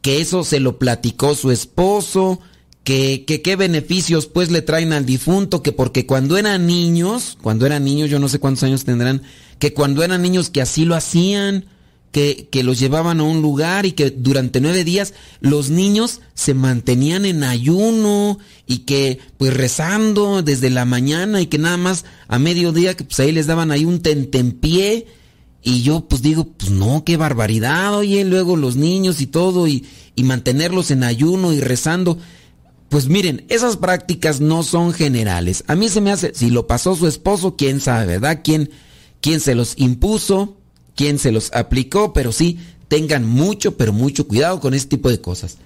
que 0.00 0.20
eso 0.20 0.42
se 0.42 0.58
lo 0.58 0.78
platicó 0.78 1.36
su 1.36 1.52
esposo, 1.52 2.40
que, 2.82 3.24
que 3.24 3.40
qué 3.40 3.54
beneficios 3.54 4.26
pues 4.26 4.50
le 4.50 4.62
traen 4.62 4.92
al 4.92 5.06
difunto, 5.06 5.62
que 5.62 5.70
porque 5.72 6.06
cuando 6.06 6.36
eran 6.36 6.66
niños, 6.66 7.38
cuando 7.40 7.66
eran 7.66 7.84
niños, 7.84 8.10
yo 8.10 8.18
no 8.18 8.28
sé 8.28 8.40
cuántos 8.40 8.64
años 8.64 8.84
tendrán, 8.84 9.22
que 9.60 9.72
cuando 9.72 10.02
eran 10.02 10.22
niños 10.22 10.50
que 10.50 10.60
así 10.60 10.84
lo 10.84 10.96
hacían, 10.96 11.66
que, 12.12 12.48
que 12.50 12.62
los 12.62 12.78
llevaban 12.78 13.20
a 13.20 13.24
un 13.24 13.42
lugar 13.42 13.86
y 13.86 13.92
que 13.92 14.10
durante 14.10 14.60
nueve 14.60 14.84
días 14.84 15.14
los 15.40 15.70
niños 15.70 16.20
se 16.34 16.54
mantenían 16.54 17.24
en 17.24 17.42
ayuno 17.42 18.38
y 18.66 18.80
que 18.80 19.18
pues 19.38 19.54
rezando 19.54 20.42
desde 20.42 20.70
la 20.70 20.84
mañana 20.84 21.40
y 21.40 21.46
que 21.46 21.58
nada 21.58 21.78
más 21.78 22.04
a 22.28 22.38
mediodía 22.38 22.94
que 22.94 23.04
pues 23.04 23.18
ahí 23.18 23.32
les 23.32 23.46
daban 23.46 23.72
ahí 23.72 23.84
un 23.84 24.00
tentempié 24.00 25.06
y 25.62 25.82
yo 25.82 26.06
pues 26.08 26.22
digo, 26.22 26.44
pues 26.56 26.70
no, 26.70 27.04
qué 27.04 27.16
barbaridad, 27.16 27.96
oye, 27.96 28.24
luego 28.24 28.56
los 28.56 28.76
niños 28.76 29.20
y 29.20 29.26
todo 29.26 29.66
y, 29.66 29.86
y 30.14 30.24
mantenerlos 30.24 30.90
en 30.90 31.04
ayuno 31.04 31.52
y 31.52 31.60
rezando. 31.60 32.18
Pues 32.88 33.08
miren, 33.08 33.46
esas 33.48 33.78
prácticas 33.78 34.40
no 34.40 34.64
son 34.64 34.92
generales. 34.92 35.64
A 35.66 35.76
mí 35.76 35.88
se 35.88 36.02
me 36.02 36.12
hace, 36.12 36.34
si 36.34 36.50
lo 36.50 36.66
pasó 36.66 36.94
su 36.94 37.06
esposo, 37.06 37.56
quién 37.56 37.80
sabe, 37.80 38.06
¿verdad? 38.06 38.40
¿Quién, 38.44 38.70
quién 39.20 39.40
se 39.40 39.54
los 39.54 39.74
impuso? 39.78 40.58
¿Quién 40.94 41.18
se 41.18 41.32
los 41.32 41.52
aplicó? 41.52 42.12
Pero 42.12 42.32
sí, 42.32 42.58
tengan 42.88 43.26
mucho, 43.26 43.76
pero 43.76 43.92
mucho 43.92 44.28
cuidado 44.28 44.60
con 44.60 44.74
este 44.74 44.96
tipo 44.96 45.08
de 45.08 45.20
cosas. 45.20 45.58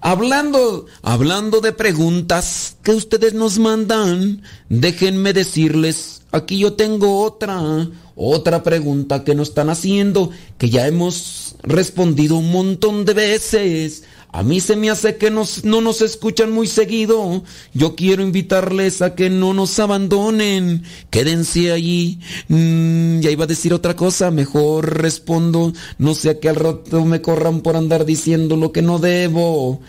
Hablando, 0.00 0.86
hablando 1.02 1.60
de 1.60 1.72
preguntas 1.72 2.76
que 2.84 2.92
ustedes 2.92 3.34
nos 3.34 3.58
mandan, 3.58 4.42
déjenme 4.68 5.32
decirles, 5.32 6.22
aquí 6.30 6.58
yo 6.58 6.74
tengo 6.74 7.22
otra, 7.22 7.88
otra 8.14 8.62
pregunta 8.62 9.24
que 9.24 9.34
nos 9.34 9.48
están 9.48 9.70
haciendo, 9.70 10.30
que 10.56 10.70
ya 10.70 10.86
hemos 10.86 11.56
respondido 11.64 12.36
un 12.36 12.52
montón 12.52 13.04
de 13.04 13.14
veces. 13.14 14.04
A 14.30 14.42
mí 14.42 14.60
se 14.60 14.76
me 14.76 14.90
hace 14.90 15.16
que 15.16 15.30
no 15.30 15.80
nos 15.80 16.02
escuchan 16.02 16.52
muy 16.52 16.66
seguido. 16.66 17.42
Yo 17.72 17.96
quiero 17.96 18.22
invitarles 18.22 19.00
a 19.00 19.14
que 19.14 19.30
no 19.30 19.54
nos 19.54 19.78
abandonen. 19.78 20.82
Quédense 21.10 21.72
allí. 21.72 22.20
Mm, 22.48 23.20
ya 23.20 23.30
iba 23.30 23.44
a 23.44 23.48
decir 23.48 23.72
otra 23.72 23.96
cosa, 23.96 24.30
mejor 24.30 25.02
respondo. 25.02 25.72
No 25.96 26.14
sea 26.14 26.38
que 26.40 26.50
al 26.50 26.56
rato 26.56 27.04
me 27.06 27.22
corran 27.22 27.62
por 27.62 27.76
andar 27.76 28.04
diciendo 28.04 28.56
lo 28.56 28.70
que 28.70 28.82
no 28.82 28.98
debo. 28.98 29.80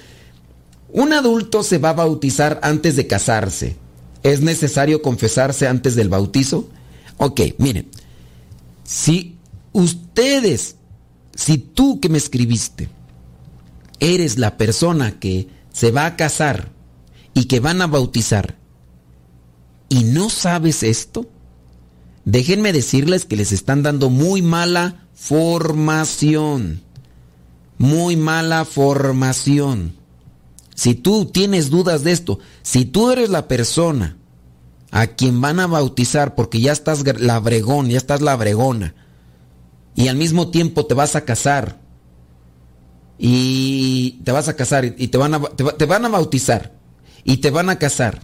Un 0.93 1.11
adulto 1.11 1.61
se 1.61 1.77
va 1.77 1.89
a 1.89 1.93
bautizar 1.93 2.61
antes 2.63 2.95
de 2.95 3.07
casarse. 3.07 3.75
¿Es 4.23 4.39
necesario 4.41 5.01
confesarse 5.01 5.67
antes 5.67 5.95
del 5.95 6.07
bautizo? 6.07 6.69
Ok, 7.17 7.41
miren. 7.57 7.87
Si 8.85 9.35
ustedes, 9.73 10.77
si 11.35 11.57
tú 11.57 11.99
que 11.99 12.09
me 12.09 12.17
escribiste, 12.17 12.89
eres 13.99 14.37
la 14.37 14.57
persona 14.57 15.19
que 15.19 15.47
se 15.71 15.91
va 15.91 16.05
a 16.05 16.15
casar 16.15 16.71
y 17.33 17.45
que 17.45 17.59
van 17.59 17.81
a 17.81 17.87
bautizar 17.87 18.59
y 19.89 20.03
no 20.03 20.29
sabes 20.29 20.83
esto, 20.83 21.27
déjenme 22.23 22.71
decirles 22.71 23.25
que 23.25 23.35
les 23.35 23.51
están 23.51 23.81
dando 23.81 24.09
muy 24.09 24.43
mala 24.43 25.07
formación. 25.15 26.83
Muy 27.79 28.15
mala 28.15 28.65
formación. 28.65 29.95
Si 30.75 30.93
tú 30.95 31.25
tienes 31.25 31.69
dudas 31.69 32.03
de 32.03 32.11
esto, 32.11 32.39
si 32.61 32.85
tú 32.85 33.09
eres 33.09 33.29
la 33.29 33.47
persona 33.47 34.17
a 34.91 35.07
quien 35.07 35.41
van 35.41 35.59
a 35.59 35.67
bautizar 35.67 36.35
porque 36.35 36.61
ya 36.61 36.71
estás 36.71 37.03
labregón, 37.19 37.89
ya 37.89 37.97
estás 37.97 38.21
labregona, 38.21 38.95
y 39.95 40.07
al 40.07 40.15
mismo 40.15 40.49
tiempo 40.49 40.85
te 40.85 40.93
vas 40.93 41.15
a 41.15 41.25
casar, 41.25 41.78
y 43.21 44.21
te 44.23 44.31
vas 44.31 44.47
a 44.47 44.55
casar 44.55 44.85
y 44.97 45.07
te 45.09 45.17
van 45.17 45.33
a, 45.33 45.41
te, 45.41 45.63
va- 45.63 45.75
te 45.77 45.85
van 45.85 46.05
a 46.05 46.09
bautizar 46.09 46.73
y 47.25 47.37
te 47.37 47.51
van 47.51 47.69
a 47.69 47.77
casar 47.77 48.21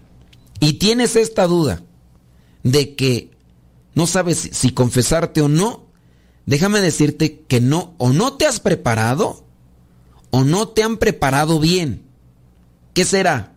y 0.61 0.73
tienes 0.73 1.17
esta 1.17 1.45
duda 1.47 1.83
de 2.63 2.95
que 2.95 3.29
no 3.93 4.07
sabes 4.07 4.49
si 4.53 4.71
confesarte 4.71 5.41
o 5.41 5.49
no, 5.49 5.83
déjame 6.45 6.79
decirte 6.79 7.41
que 7.47 7.59
no, 7.59 7.93
o 7.97 8.13
no 8.13 8.33
te 8.33 8.45
has 8.47 8.59
preparado 8.61 9.45
o 10.31 10.43
no 10.43 10.69
te 10.69 10.81
han 10.83 10.97
preparado 10.97 11.59
bien. 11.59 12.03
¿Qué 12.93 13.03
será? 13.05 13.53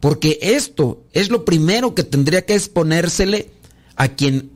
Porque 0.00 0.38
esto 0.40 1.02
es 1.12 1.28
lo 1.30 1.44
primero 1.44 1.94
que 1.94 2.04
tendría 2.04 2.46
que 2.46 2.54
exponérsele 2.54 3.50
a 3.96 4.08
quien 4.08 4.52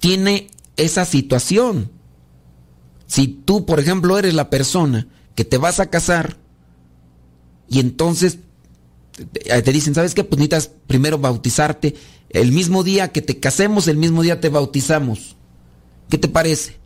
tiene 0.00 0.48
esa 0.76 1.04
situación. 1.04 1.90
Si 3.06 3.28
tú, 3.28 3.66
por 3.66 3.78
ejemplo, 3.80 4.18
eres 4.18 4.34
la 4.34 4.50
persona 4.50 5.06
que 5.40 5.44
te 5.46 5.56
vas 5.56 5.80
a 5.80 5.88
casar 5.88 6.36
y 7.66 7.80
entonces 7.80 8.40
te 9.32 9.62
te 9.62 9.72
dicen, 9.72 9.94
¿sabes 9.94 10.12
qué? 10.12 10.22
Pues 10.22 10.38
necesitas 10.38 10.70
primero 10.86 11.16
bautizarte. 11.16 11.94
El 12.28 12.52
mismo 12.52 12.84
día 12.84 13.08
que 13.08 13.22
te 13.22 13.40
casemos, 13.40 13.88
el 13.88 13.96
mismo 13.96 14.20
día 14.20 14.38
te 14.38 14.50
bautizamos. 14.50 15.36
¿Qué 16.10 16.18
te 16.18 16.28
parece? 16.28 16.76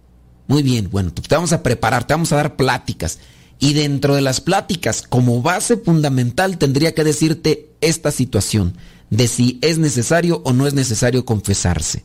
Muy 0.46 0.62
bien, 0.62 0.88
bueno, 0.88 1.10
pues 1.12 1.26
te 1.26 1.34
vamos 1.34 1.52
a 1.52 1.64
preparar, 1.64 2.06
te 2.06 2.14
vamos 2.14 2.30
a 2.30 2.36
dar 2.36 2.54
pláticas. 2.54 3.18
Y 3.58 3.72
dentro 3.72 4.14
de 4.14 4.20
las 4.20 4.40
pláticas, 4.40 5.02
como 5.02 5.42
base 5.42 5.76
fundamental, 5.76 6.56
tendría 6.56 6.94
que 6.94 7.02
decirte 7.02 7.72
esta 7.80 8.12
situación 8.12 8.76
de 9.10 9.26
si 9.26 9.58
es 9.62 9.78
necesario 9.78 10.42
o 10.44 10.52
no 10.52 10.68
es 10.68 10.74
necesario 10.74 11.24
confesarse. 11.24 12.04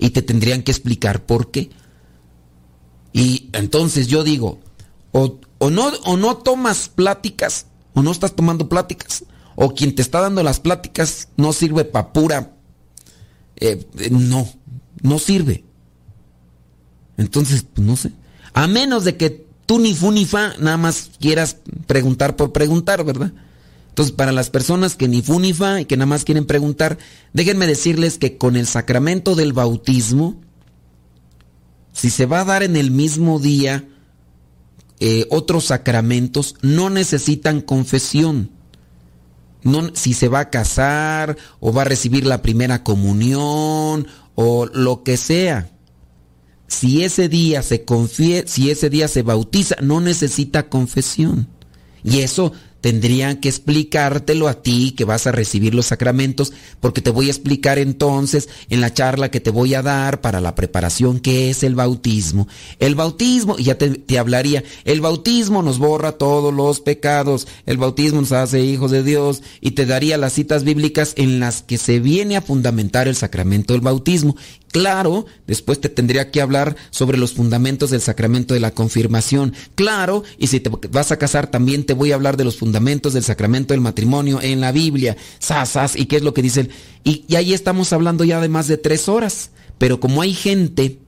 Y 0.00 0.10
te 0.10 0.22
tendrían 0.22 0.64
que 0.64 0.72
explicar 0.72 1.24
por 1.26 1.52
qué. 1.52 1.70
Y 3.12 3.50
entonces 3.52 4.08
yo 4.08 4.24
digo, 4.24 4.58
o, 5.12 5.38
o 5.60 5.70
no, 5.70 5.88
o 6.06 6.16
no 6.16 6.38
tomas 6.38 6.88
pláticas, 6.88 7.66
o 7.92 8.02
no 8.02 8.10
estás 8.10 8.34
tomando 8.34 8.68
pláticas, 8.68 9.24
o 9.56 9.74
quien 9.74 9.94
te 9.94 10.00
está 10.00 10.20
dando 10.20 10.42
las 10.42 10.58
pláticas 10.58 11.28
no 11.36 11.52
sirve 11.52 11.84
para 11.84 12.12
pura... 12.12 12.56
eh, 13.56 13.86
eh, 13.98 14.08
no, 14.10 14.48
no 15.02 15.18
sirve. 15.18 15.64
Entonces, 17.18 17.66
pues 17.74 17.86
no 17.86 17.94
sé. 17.96 18.12
A 18.54 18.66
menos 18.66 19.04
de 19.04 19.18
que 19.18 19.46
tú 19.66 19.78
ni 19.78 19.94
fu 19.94 20.10
ni 20.10 20.24
fa, 20.24 20.54
nada 20.58 20.78
más 20.78 21.10
quieras 21.20 21.58
preguntar 21.86 22.36
por 22.36 22.52
preguntar, 22.52 23.04
¿verdad? 23.04 23.32
Entonces, 23.90 24.14
para 24.14 24.32
las 24.32 24.48
personas 24.48 24.96
que 24.96 25.08
ni 25.08 25.20
fu 25.20 25.38
ni 25.40 25.52
fa 25.52 25.82
y 25.82 25.84
que 25.84 25.98
nada 25.98 26.06
más 26.06 26.24
quieren 26.24 26.46
preguntar, 26.46 26.96
déjenme 27.34 27.66
decirles 27.66 28.16
que 28.16 28.38
con 28.38 28.56
el 28.56 28.66
sacramento 28.66 29.34
del 29.34 29.52
bautismo, 29.52 30.40
si 31.92 32.08
se 32.08 32.24
va 32.24 32.40
a 32.40 32.44
dar 32.46 32.62
en 32.62 32.76
el 32.76 32.90
mismo 32.90 33.38
día 33.38 33.86
eh, 35.00 35.26
otros 35.30 35.64
sacramentos, 35.64 36.56
no 36.60 36.90
necesitan 36.90 37.62
confesión. 37.62 38.50
No, 39.62 39.94
si 39.94 40.14
se 40.14 40.28
va 40.28 40.40
a 40.40 40.50
casar 40.50 41.36
o 41.58 41.72
va 41.72 41.82
a 41.82 41.86
recibir 41.86 42.26
la 42.26 42.42
primera 42.42 42.82
comunión 42.84 44.06
o 44.34 44.66
lo 44.66 45.02
que 45.02 45.16
sea. 45.16 45.70
Si 46.66 47.02
ese 47.02 47.28
día 47.28 47.62
se 47.62 47.84
confie, 47.84 48.44
si 48.46 48.70
ese 48.70 48.90
día 48.90 49.08
se 49.08 49.22
bautiza, 49.22 49.76
no 49.82 50.00
necesita 50.00 50.68
confesión. 50.68 51.48
Y 52.04 52.20
eso 52.20 52.52
tendrían 52.80 53.36
que 53.36 53.48
explicártelo 53.48 54.48
a 54.48 54.62
ti 54.62 54.92
que 54.96 55.04
vas 55.04 55.26
a 55.26 55.32
recibir 55.32 55.74
los 55.74 55.86
sacramentos, 55.86 56.52
porque 56.80 57.00
te 57.00 57.10
voy 57.10 57.26
a 57.26 57.30
explicar 57.30 57.78
entonces 57.78 58.48
en 58.68 58.80
la 58.80 58.92
charla 58.92 59.30
que 59.30 59.40
te 59.40 59.50
voy 59.50 59.74
a 59.74 59.82
dar 59.82 60.20
para 60.20 60.40
la 60.40 60.54
preparación 60.54 61.20
qué 61.20 61.50
es 61.50 61.62
el 61.62 61.74
bautismo. 61.74 62.48
El 62.78 62.94
bautismo, 62.94 63.56
y 63.58 63.64
ya 63.64 63.76
te 63.76 64.18
hablaría, 64.18 64.64
el 64.84 65.00
bautismo 65.00 65.62
nos 65.62 65.78
borra 65.78 66.12
todos 66.12 66.52
los 66.52 66.80
pecados, 66.80 67.46
el 67.66 67.76
bautismo 67.76 68.20
nos 68.20 68.32
hace 68.32 68.62
hijos 68.64 68.90
de 68.90 69.02
Dios, 69.02 69.42
y 69.60 69.72
te 69.72 69.86
daría 69.86 70.16
las 70.16 70.32
citas 70.32 70.64
bíblicas 70.64 71.14
en 71.16 71.40
las 71.40 71.62
que 71.62 71.78
se 71.78 72.00
viene 72.00 72.36
a 72.36 72.42
fundamentar 72.42 73.08
el 73.08 73.16
sacramento 73.16 73.72
del 73.72 73.82
bautismo. 73.82 74.36
Claro, 74.72 75.26
después 75.46 75.80
te 75.80 75.88
tendría 75.88 76.30
que 76.30 76.40
hablar 76.40 76.76
sobre 76.90 77.18
los 77.18 77.32
fundamentos 77.32 77.90
del 77.90 78.00
sacramento 78.00 78.54
de 78.54 78.60
la 78.60 78.70
confirmación. 78.70 79.52
Claro, 79.74 80.22
y 80.38 80.46
si 80.46 80.60
te 80.60 80.70
vas 80.90 81.10
a 81.10 81.18
casar 81.18 81.50
también 81.50 81.84
te 81.84 81.94
voy 81.94 82.12
a 82.12 82.14
hablar 82.14 82.36
de 82.36 82.44
los 82.44 82.56
fundamentos 82.56 83.12
del 83.12 83.24
sacramento 83.24 83.74
del 83.74 83.80
matrimonio 83.80 84.40
en 84.40 84.60
la 84.60 84.70
Biblia. 84.70 85.16
Sasas, 85.40 85.96
¿y 85.96 86.06
qué 86.06 86.16
es 86.16 86.22
lo 86.22 86.34
que 86.34 86.42
dice? 86.42 86.70
Y, 87.02 87.24
y 87.26 87.34
ahí 87.34 87.52
estamos 87.52 87.92
hablando 87.92 88.22
ya 88.22 88.40
de 88.40 88.48
más 88.48 88.68
de 88.68 88.76
tres 88.76 89.08
horas. 89.08 89.50
Pero 89.78 89.98
como 89.98 90.22
hay 90.22 90.34
gente 90.34 90.98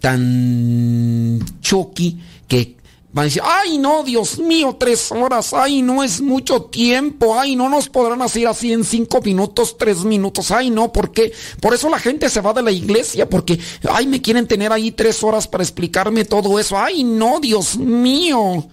tan 0.00 1.40
choqui 1.60 2.18
que 2.48 2.76
van 3.10 3.22
a 3.22 3.24
decir, 3.24 3.42
ay 3.44 3.78
no, 3.78 4.04
Dios 4.04 4.38
mío, 4.38 4.76
tres 4.78 5.10
horas, 5.10 5.54
ay 5.54 5.80
no 5.80 6.04
es 6.04 6.20
mucho 6.20 6.62
tiempo, 6.62 7.38
ay 7.38 7.56
no 7.56 7.68
nos 7.68 7.88
podrán 7.88 8.20
hacer 8.20 8.46
así 8.46 8.72
en 8.72 8.84
cinco 8.84 9.20
minutos, 9.22 9.76
tres 9.78 10.04
minutos, 10.04 10.50
ay 10.50 10.70
no, 10.70 10.92
porque 10.92 11.32
por 11.60 11.72
eso 11.72 11.88
la 11.88 11.98
gente 11.98 12.28
se 12.28 12.42
va 12.42 12.52
de 12.52 12.62
la 12.62 12.70
iglesia, 12.70 13.28
porque, 13.28 13.58
ay, 13.90 14.06
me 14.06 14.20
quieren 14.20 14.46
tener 14.46 14.72
ahí 14.72 14.90
tres 14.90 15.22
horas 15.22 15.48
para 15.48 15.64
explicarme 15.64 16.24
todo 16.24 16.58
eso, 16.58 16.78
ay 16.78 17.02
no, 17.02 17.40
Dios 17.40 17.78
mío. 17.78 18.68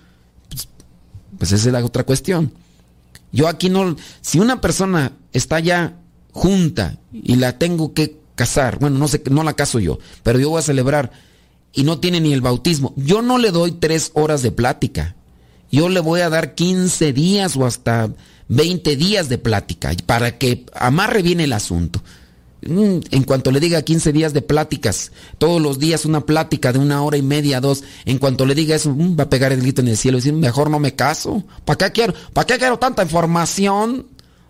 Pues, 0.49 0.67
pues 1.37 1.51
esa 1.53 1.67
es 1.67 1.73
la 1.73 1.83
otra 1.83 2.03
cuestión. 2.03 2.51
Yo 3.31 3.47
aquí 3.47 3.69
no, 3.69 3.95
si 4.21 4.39
una 4.39 4.59
persona 4.59 5.13
está 5.31 5.59
ya 5.59 5.97
junta 6.31 6.97
y 7.11 7.35
la 7.35 7.57
tengo 7.57 7.93
que 7.93 8.17
casar, 8.35 8.79
bueno, 8.79 8.97
no 8.97 9.07
sé, 9.07 9.21
no 9.29 9.43
la 9.43 9.53
caso 9.53 9.79
yo, 9.79 9.97
pero 10.23 10.39
yo 10.39 10.49
voy 10.49 10.59
a 10.59 10.61
celebrar 10.61 11.11
y 11.75 11.83
no 11.83 11.99
tiene 11.99 12.19
ni 12.21 12.33
el 12.33 12.41
bautismo, 12.41 12.93
yo 12.95 13.21
no 13.21 13.37
le 13.37 13.51
doy 13.51 13.71
tres 13.73 14.11
horas 14.13 14.41
de 14.41 14.51
plática. 14.51 15.15
Yo 15.71 15.89
le 15.89 15.99
voy 15.99 16.21
a 16.21 16.29
dar 16.29 16.55
15 16.55 17.11
días 17.11 17.57
o 17.57 17.65
hasta 17.65 18.09
20 18.47 18.95
días 18.95 19.29
de 19.29 19.37
plática 19.37 19.91
para 20.05 20.37
que 20.37 20.65
amarre 20.73 21.21
bien 21.21 21.41
el 21.41 21.53
asunto. 21.53 22.01
Mm, 22.61 22.99
En 23.11 23.23
cuanto 23.23 23.51
le 23.51 23.59
diga 23.59 23.81
15 23.81 24.11
días 24.11 24.33
de 24.33 24.41
pláticas, 24.41 25.11
todos 25.37 25.61
los 25.61 25.77
días 25.77 26.05
una 26.05 26.25
plática 26.25 26.73
de 26.73 26.79
una 26.79 27.03
hora 27.03 27.17
y 27.17 27.21
media, 27.21 27.61
dos, 27.61 27.83
en 28.05 28.17
cuanto 28.17 28.45
le 28.45 28.55
diga 28.55 28.75
eso, 28.75 28.91
mm, 28.91 29.19
va 29.19 29.25
a 29.25 29.29
pegar 29.29 29.51
el 29.51 29.61
grito 29.61 29.81
en 29.81 29.89
el 29.89 29.97
cielo 29.97 30.17
y 30.17 30.21
decir, 30.21 30.33
mejor 30.33 30.69
no 30.69 30.79
me 30.79 30.95
caso. 30.95 31.43
¿Para 31.65 31.77
qué 31.77 31.91
quiero, 31.91 32.13
para 32.33 32.47
qué 32.47 32.57
quiero 32.57 32.79
tanta 32.79 33.03
información? 33.03 34.07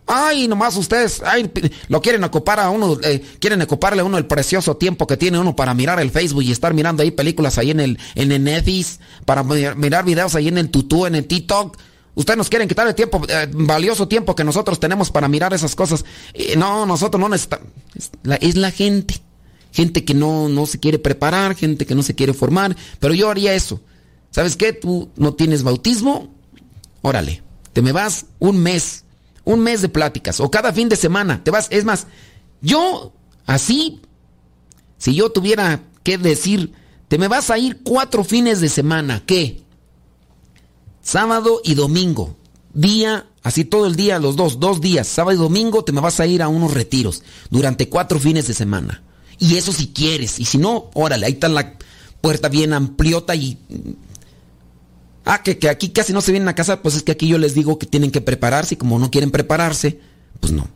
Ay, 0.07 0.47
nomás 0.47 0.75
ustedes, 0.77 1.21
ay, 1.25 1.51
lo 1.87 1.99
quieren 2.01 2.23
ocupar 2.23 2.59
a 2.59 2.69
uno, 2.69 2.97
eh, 3.01 3.23
quieren 3.39 3.61
ocuparle 3.63 4.01
a 4.01 4.05
uno 4.05 4.17
el 4.19 4.27
precioso 4.27 4.77
tiempo 4.77 5.07
que 5.07 5.17
tiene 5.17 5.39
uno 5.39 5.55
para 5.55 5.73
mirar 5.73 5.99
el 5.99 6.11
Facebook 6.11 6.43
y 6.43 6.51
estar 6.51 6.73
mirando 6.75 7.01
ahí 7.01 7.09
películas 7.11 7.57
ahí 7.57 7.71
en 7.71 7.79
el, 7.79 7.97
en 8.13 8.31
el 8.31 8.43
Netfllix, 8.43 8.99
para 9.25 9.41
mi- 9.43 9.63
mirar 9.77 10.05
videos 10.05 10.35
ahí 10.35 10.47
en 10.47 10.59
el 10.59 10.69
tutú, 10.69 11.07
en 11.07 11.15
el 11.15 11.25
TikTok. 11.25 11.77
Ustedes 12.13 12.37
nos 12.37 12.49
quieren 12.49 12.67
quitar 12.67 12.87
el 12.87 12.93
tiempo, 12.95 13.21
eh, 13.27 13.49
valioso 13.51 14.07
tiempo 14.07 14.35
que 14.35 14.43
nosotros 14.43 14.79
tenemos 14.79 15.09
para 15.09 15.27
mirar 15.27 15.53
esas 15.53 15.75
cosas. 15.75 16.05
No, 16.55 16.85
nosotros 16.85 17.19
no 17.19 17.27
necesitamos. 17.27 17.67
Es 17.95 18.11
la, 18.23 18.35
es 18.35 18.55
la 18.55 18.71
gente. 18.71 19.21
Gente 19.71 20.05
que 20.05 20.13
no, 20.13 20.47
no 20.47 20.65
se 20.67 20.79
quiere 20.79 20.99
preparar, 20.99 21.55
gente 21.55 21.85
que 21.85 21.95
no 21.95 22.03
se 22.03 22.15
quiere 22.15 22.33
formar. 22.33 22.77
Pero 22.99 23.13
yo 23.13 23.29
haría 23.29 23.53
eso. 23.55 23.81
¿Sabes 24.31 24.55
qué? 24.55 24.71
Tú 24.71 25.09
no 25.17 25.33
tienes 25.33 25.63
bautismo. 25.63 26.33
Órale, 27.01 27.41
te 27.73 27.81
me 27.81 27.91
vas 27.91 28.27
un 28.39 28.57
mes. 28.59 29.03
Un 29.45 29.61
mes 29.61 29.81
de 29.81 29.89
pláticas. 29.89 30.39
O 30.39 30.51
cada 30.51 30.73
fin 30.73 30.89
de 30.89 30.95
semana. 30.95 31.43
Te 31.43 31.51
vas. 31.51 31.67
Es 31.69 31.85
más, 31.85 32.07
yo 32.61 33.13
así, 33.45 34.01
si 34.97 35.15
yo 35.15 35.29
tuviera 35.31 35.83
que 36.03 36.17
decir, 36.17 36.73
te 37.07 37.17
me 37.17 37.27
vas 37.27 37.49
a 37.49 37.57
ir 37.57 37.81
cuatro 37.83 38.23
fines 38.23 38.59
de 38.61 38.69
semana. 38.69 39.23
¿Qué? 39.25 39.63
Sábado 41.01 41.61
y 41.63 41.75
domingo. 41.75 42.35
Día, 42.73 43.27
así 43.41 43.63
todo 43.63 43.85
el 43.85 43.95
día, 43.95 44.19
los 44.19 44.35
dos, 44.35 44.59
dos 44.59 44.81
días, 44.81 45.07
sábado 45.07 45.37
y 45.37 45.39
domingo, 45.39 45.83
te 45.83 45.93
me 45.93 46.01
vas 46.01 46.19
a 46.19 46.25
ir 46.25 46.41
a 46.41 46.49
unos 46.49 46.73
retiros 46.73 47.23
durante 47.49 47.87
cuatro 47.87 48.19
fines 48.19 48.47
de 48.47 48.53
semana. 48.53 49.01
Y 49.39 49.55
eso 49.55 49.71
si 49.71 49.87
quieres. 49.87 50.39
Y 50.39 50.45
si 50.45 50.57
no, 50.57 50.89
órale, 50.93 51.25
ahí 51.25 51.33
está 51.33 51.47
la 51.47 51.77
puerta 52.21 52.49
bien 52.49 52.73
ampliota 52.73 53.35
y... 53.35 53.57
Ah, 55.25 55.41
que, 55.43 55.57
que 55.57 55.69
aquí 55.69 55.89
casi 55.89 56.13
no 56.13 56.21
se 56.21 56.31
vienen 56.31 56.47
a 56.47 56.55
casar, 56.55 56.81
pues 56.81 56.95
es 56.95 57.03
que 57.03 57.11
aquí 57.11 57.27
yo 57.27 57.37
les 57.39 57.53
digo 57.55 57.79
que 57.79 57.87
tienen 57.87 58.11
que 58.11 58.21
prepararse 58.21 58.75
y 58.75 58.77
como 58.77 58.99
no 58.99 59.09
quieren 59.11 59.31
prepararse, 59.31 59.99
pues 60.39 60.53
no. 60.53 60.67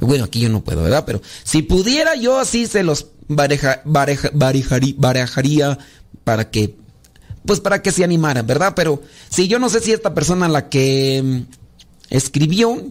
Bueno, 0.00 0.24
aquí 0.24 0.40
yo 0.40 0.48
no 0.48 0.64
puedo, 0.64 0.82
¿verdad? 0.82 1.04
Pero 1.06 1.22
si 1.44 1.62
pudiera 1.62 2.16
yo 2.16 2.38
así 2.40 2.66
se 2.66 2.82
los 2.82 3.06
bareja, 3.28 3.80
bareja- 3.84 4.32
barejarí- 4.32 4.96
barajaría 4.98 5.78
para 6.24 6.50
que, 6.50 6.74
pues 7.46 7.60
para 7.60 7.80
que 7.82 7.92
se 7.92 8.02
animaran, 8.02 8.44
¿verdad? 8.44 8.72
Pero 8.74 9.00
si 9.30 9.46
yo 9.46 9.60
no 9.60 9.68
sé 9.68 9.78
si 9.80 9.92
esta 9.92 10.12
persona 10.14 10.48
la 10.48 10.68
que 10.68 11.22
mm, 11.24 11.40
escribió 12.10 12.90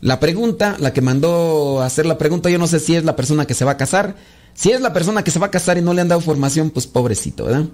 la 0.00 0.20
pregunta, 0.20 0.76
la 0.80 0.92
que 0.92 1.00
mandó 1.02 1.82
a 1.82 1.86
hacer 1.86 2.06
la 2.06 2.16
pregunta, 2.18 2.48
yo 2.50 2.58
no 2.58 2.66
sé 2.66 2.80
si 2.80 2.96
es 2.96 3.04
la 3.04 3.16
persona 3.16 3.46
que 3.46 3.54
se 3.54 3.64
va 3.64 3.72
a 3.72 3.76
casar. 3.76 4.16
Si 4.54 4.70
es 4.70 4.80
la 4.80 4.94
persona 4.94 5.22
que 5.22 5.30
se 5.30 5.38
va 5.38 5.46
a 5.48 5.50
casar 5.50 5.76
y 5.76 5.82
no 5.82 5.92
le 5.92 6.00
han 6.00 6.08
dado 6.08 6.22
formación, 6.22 6.70
pues 6.70 6.86
pobrecito, 6.86 7.44
¿verdad? 7.44 7.66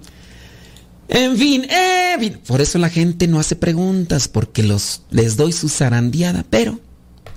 En 1.07 1.37
fin, 1.37 1.65
eh, 1.69 2.37
por 2.47 2.61
eso 2.61 2.77
la 2.79 2.89
gente 2.89 3.27
no 3.27 3.39
hace 3.39 3.55
preguntas, 3.55 4.27
porque 4.27 4.63
los, 4.63 5.01
les 5.11 5.35
doy 5.35 5.51
su 5.51 5.69
zarandeada, 5.69 6.45
pero 6.49 6.79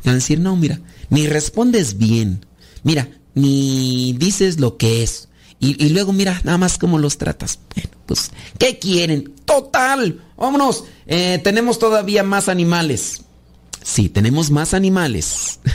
van 0.04 0.12
a 0.12 0.14
decir, 0.14 0.38
no, 0.40 0.56
mira, 0.56 0.80
ni 1.10 1.26
respondes 1.26 1.98
bien, 1.98 2.46
mira, 2.84 3.08
ni 3.34 4.14
dices 4.18 4.60
lo 4.60 4.76
que 4.76 5.02
es, 5.02 5.28
y, 5.58 5.84
y 5.84 5.90
luego 5.90 6.12
mira 6.12 6.40
nada 6.44 6.58
más 6.58 6.78
cómo 6.78 6.98
los 6.98 7.18
tratas. 7.18 7.58
Bueno, 7.74 7.90
pues, 8.06 8.30
¿qué 8.58 8.78
quieren? 8.78 9.32
Total, 9.44 10.22
vámonos, 10.36 10.84
eh, 11.06 11.40
tenemos 11.42 11.78
todavía 11.78 12.22
más 12.22 12.48
animales. 12.48 13.22
Sí, 13.82 14.08
tenemos 14.08 14.50
más 14.50 14.74
animales. 14.74 15.60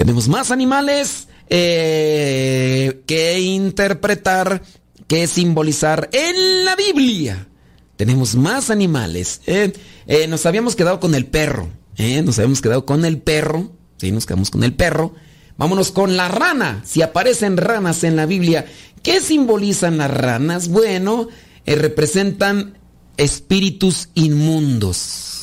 Tenemos 0.00 0.28
más 0.28 0.50
animales 0.50 1.28
eh, 1.50 3.02
que 3.06 3.40
interpretar, 3.40 4.62
que 5.06 5.26
simbolizar 5.26 6.08
en 6.12 6.64
la 6.64 6.76
Biblia. 6.76 7.48
Tenemos 7.96 8.34
más 8.34 8.70
animales. 8.70 9.42
eh. 9.46 9.72
Eh, 10.06 10.26
nos 10.26 10.46
habíamos 10.46 10.74
quedado 10.76 10.98
con 11.00 11.14
el 11.14 11.26
perro. 11.26 11.68
eh, 11.96 12.22
Nos 12.22 12.38
habíamos 12.38 12.62
quedado 12.62 12.86
con 12.86 13.04
el 13.04 13.18
perro. 13.18 13.72
Sí, 13.98 14.10
nos 14.10 14.24
quedamos 14.26 14.50
con 14.50 14.64
el 14.64 14.74
perro. 14.74 15.14
Vámonos 15.58 15.90
con 15.92 16.16
la 16.16 16.28
rana. 16.28 16.82
Si 16.86 17.02
aparecen 17.02 17.58
ranas 17.58 18.02
en 18.04 18.16
la 18.16 18.24
Biblia, 18.24 18.64
¿qué 19.02 19.20
simbolizan 19.20 19.98
las 19.98 20.10
ranas? 20.10 20.68
Bueno, 20.68 21.28
representan 21.66 22.78
espíritus 23.18 24.08
inmundos. 24.14 25.39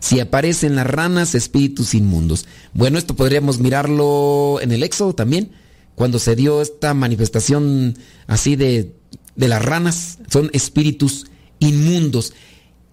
Si 0.00 0.18
aparecen 0.18 0.76
las 0.76 0.86
ranas, 0.86 1.34
espíritus 1.34 1.94
inmundos. 1.94 2.46
Bueno, 2.72 2.98
esto 2.98 3.14
podríamos 3.14 3.58
mirarlo 3.58 4.58
en 4.60 4.72
el 4.72 4.82
Éxodo 4.82 5.14
también, 5.14 5.52
cuando 5.94 6.18
se 6.18 6.34
dio 6.34 6.62
esta 6.62 6.94
manifestación 6.94 7.96
así 8.26 8.56
de, 8.56 8.96
de 9.36 9.48
las 9.48 9.62
ranas, 9.62 10.18
son 10.28 10.50
espíritus 10.52 11.26
inmundos. 11.58 12.32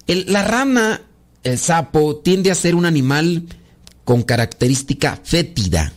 La 0.06 0.44
rana, 0.44 1.02
el 1.42 1.58
sapo, 1.58 2.16
tiende 2.16 2.50
a 2.50 2.54
ser 2.54 2.74
un 2.74 2.86
animal 2.86 3.46
con 4.04 4.22
característica 4.22 5.20
fétida. 5.22 5.92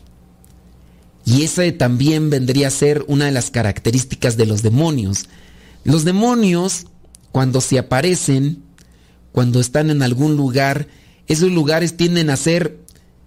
Y 1.26 1.44
esa 1.44 1.64
también 1.78 2.30
vendría 2.30 2.68
a 2.68 2.72
ser 2.72 3.06
una 3.08 3.26
de 3.26 3.32
las 3.32 3.52
características 3.52 4.38
de 4.38 4.46
los 4.46 4.64
demonios. 4.64 5.28
Los 5.84 6.04
demonios, 6.04 6.88
cuando 7.32 7.62
se 7.62 7.80
aparecen, 7.80 8.64
cuando 9.32 9.60
están 9.60 9.90
en 9.90 10.02
algún 10.02 10.36
lugar, 10.36 10.88
esos 11.28 11.52
lugares 11.52 11.98
tienden 11.98 12.30
a 12.30 12.38
ser 12.38 12.80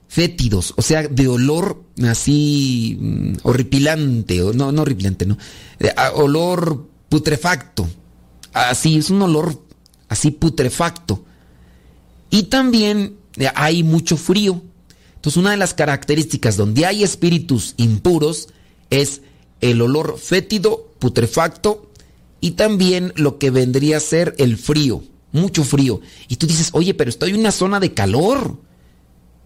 fétidos, 0.09 0.74
o 0.76 0.82
sea, 0.82 1.09
de 1.09 1.26
olor 1.26 1.82
así 2.07 2.98
mm, 3.00 3.32
horripilante, 3.42 4.42
o 4.42 4.52
no, 4.52 4.70
no 4.72 4.82
horripilante, 4.82 5.26
no, 5.26 5.38
olor 6.14 6.88
putrefacto, 7.09 7.88
así, 8.52 8.96
es 8.98 9.11
un 9.11 9.22
olor 9.22 9.61
así 10.09 10.30
putrefacto. 10.30 11.24
Y 12.30 12.44
también 12.44 13.16
eh, 13.36 13.48
hay 13.55 13.82
mucho 13.82 14.16
frío. 14.16 14.62
Entonces, 15.16 15.36
una 15.36 15.52
de 15.52 15.57
las 15.57 15.74
características 15.74 16.57
donde 16.57 16.86
hay 16.86 17.02
espíritus 17.02 17.74
impuros 17.76 18.48
es 18.90 19.22
el 19.61 19.80
olor 19.80 20.18
fétido, 20.18 20.92
putrefacto 20.98 21.90
y 22.40 22.52
también 22.52 23.12
lo 23.16 23.38
que 23.38 23.50
vendría 23.50 23.96
a 23.96 24.00
ser 24.00 24.34
el 24.38 24.59
frío, 24.59 25.02
mucho 25.35 25.64
frío. 25.64 26.01
Y 26.28 26.37
tú 26.37 26.47
dices, 26.47 26.70
oye, 26.72 26.95
pero 26.95 27.11
estoy 27.11 27.30
en 27.30 27.41
una 27.41 27.53
zona 27.53 27.80
de 27.80 27.93
calor. 27.93 28.57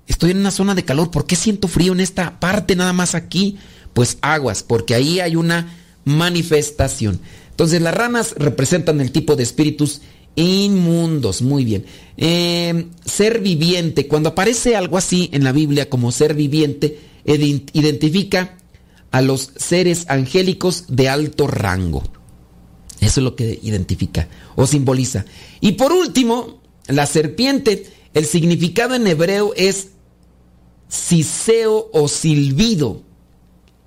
Estoy 0.07 0.31
en 0.31 0.39
una 0.39 0.51
zona 0.53 0.75
de 0.75 0.85
calor, 0.85 1.11
¿por 1.11 1.27
qué 1.27 1.37
siento 1.37 1.69
frío 1.69 1.93
en 1.93 2.01
esta 2.01 2.39
parte 2.41 2.77
nada 2.77 2.93
más 2.93 3.15
aquí? 3.15 3.59
Pues 3.93 4.19
aguas, 4.23 4.63
porque 4.63 4.95
ahí 4.95 5.21
hay 5.21 5.37
una 5.37 5.75
manifestación. 6.05 7.21
Entonces 7.51 7.83
las 7.83 7.95
ranas 7.95 8.35
representan 8.39 9.01
el 9.01 9.13
tipo 9.13 9.37
de 9.37 9.43
espíritus 9.43 10.01
inmundos, 10.35 11.43
muy 11.43 11.65
bien. 11.65 11.85
Eh, 12.17 12.87
ser 13.05 13.41
viviente, 13.41 14.07
cuando 14.07 14.31
aparece 14.31 14.77
algo 14.77 14.97
así 14.97 15.29
en 15.33 15.45
la 15.45 15.53
Biblia 15.53 15.91
como 15.91 16.13
ser 16.13 16.35
viviente, 16.35 17.01
identifica 17.25 18.57
a 19.11 19.21
los 19.21 19.51
seres 19.57 20.07
angélicos 20.09 20.85
de 20.89 21.09
alto 21.09 21.47
rango. 21.47 22.03
Eso 23.01 23.21
es 23.21 23.25
lo 23.25 23.37
que 23.37 23.59
identifica 23.63 24.29
o 24.57 24.67
simboliza. 24.67 25.25
Y 25.61 25.73
por 25.73 25.93
último, 25.93 26.61
la 26.87 27.07
serpiente, 27.07 27.87
el 28.15 28.27
significado 28.27 28.95
en 28.95 29.07
hebreo 29.07 29.53
es 29.57 29.89
siseo 30.89 31.91
o 31.93 32.09
silbido. 32.09 33.03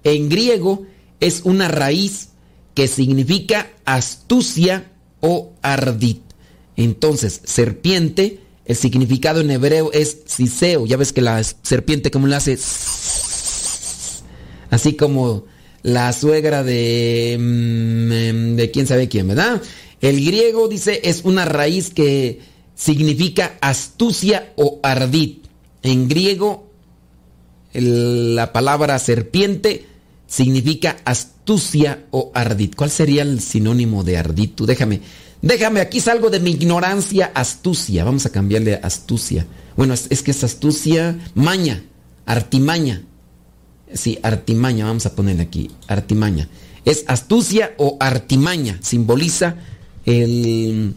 En 0.04 0.30
griego 0.30 0.86
es 1.20 1.42
una 1.44 1.68
raíz 1.68 2.30
que 2.74 2.88
significa 2.88 3.70
astucia 3.86 4.92
o 5.20 5.52
ardid. 5.62 6.18
Entonces, 6.78 7.42
serpiente, 7.44 8.40
el 8.66 8.76
significado 8.76 9.42
en 9.42 9.52
hebreo 9.52 9.92
es 9.92 10.20
siseo. 10.26 10.86
Ya 10.86 10.98
ves 10.98 11.12
que 11.12 11.22
la 11.22 11.44
serpiente 11.44 12.12
como 12.12 12.28
le 12.28 12.36
hace... 12.36 12.58
Así 14.70 14.94
como 14.94 15.44
la 15.84 16.14
suegra 16.14 16.64
de... 16.64 17.38
mm, 17.40 18.56
de 18.56 18.72
quién 18.72 18.88
sabe 18.88 19.08
quién, 19.08 19.28
¿verdad? 19.28 19.62
El 20.02 20.24
griego 20.26 20.68
dice 20.68 21.02
es 21.04 21.22
una 21.24 21.46
raíz 21.46 21.92
que 21.92 22.40
significa 22.76 23.58
astucia 23.62 24.54
o 24.56 24.80
ardid. 24.84 25.38
En 25.84 26.08
griego 26.08 26.72
la 27.74 28.52
palabra 28.52 29.00
serpiente 29.00 29.86
significa 30.28 30.98
astucia 31.06 32.06
o 32.12 32.32
ardid. 32.34 32.74
¿Cuál 32.76 32.90
sería 32.90 33.22
el 33.22 33.40
sinónimo 33.40 34.04
de 34.04 34.18
ardid? 34.18 34.52
Tú 34.56 34.66
déjame, 34.66 35.02
déjame, 35.42 35.80
aquí 35.80 36.00
salgo 36.00 36.30
de 36.30 36.40
mi 36.40 36.52
ignorancia, 36.52 37.32
astucia. 37.34 38.04
Vamos 38.04 38.26
a 38.26 38.32
cambiarle 38.32 38.80
astucia. 38.82 39.46
Bueno, 39.78 39.94
es, 39.94 40.08
es 40.10 40.24
que 40.24 40.32
es 40.32 40.44
astucia, 40.44 41.18
maña, 41.36 41.84
artimaña. 42.26 43.04
Sí, 43.94 44.20
artimaña, 44.24 44.86
vamos 44.86 45.06
a 45.06 45.16
ponerle 45.16 45.44
aquí, 45.44 45.70
artimaña. 45.88 46.48
Es 46.86 47.04
astucia 47.08 47.74
o 47.78 47.98
artimaña, 48.00 48.80
simboliza 48.82 49.56
el, 50.06 50.94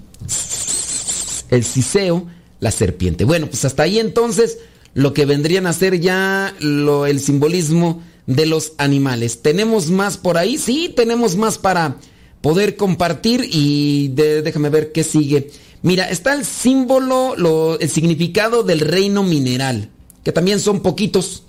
el 1.51 1.65
ciseo, 1.65 2.27
la 2.61 2.71
serpiente. 2.71 3.25
Bueno, 3.25 3.47
pues 3.49 3.65
hasta 3.65 3.83
ahí 3.83 3.99
entonces 3.99 4.59
lo 4.95 5.13
que 5.13 5.27
vendrían 5.27 5.67
a 5.67 5.73
ser 5.73 6.01
ya 6.01 6.55
lo, 6.61 7.07
el 7.07 7.21
simbolismo 7.21 8.03
de 8.27 8.47
los 8.47 8.73
animales. 8.79 9.43
¿Tenemos 9.43 9.91
más 9.91 10.17
por 10.17 10.39
ahí? 10.39 10.57
Sí, 10.57 10.93
tenemos 10.97 11.37
más 11.37 11.59
para 11.59 11.97
poder 12.41 12.77
compartir 12.77 13.49
y 13.51 14.09
déjame 14.09 14.71
ver 14.71 14.93
qué 14.93 15.05
sigue. 15.05 15.51
Mira, 15.83 16.09
está 16.09 16.33
el 16.35 16.45
símbolo, 16.47 17.35
lo- 17.37 17.79
el 17.79 17.91
significado 17.91 18.63
del 18.63 18.81
reino 18.81 19.23
mineral, 19.23 19.91
que 20.23 20.33
también 20.33 20.61
son 20.61 20.81
poquitos. 20.81 21.44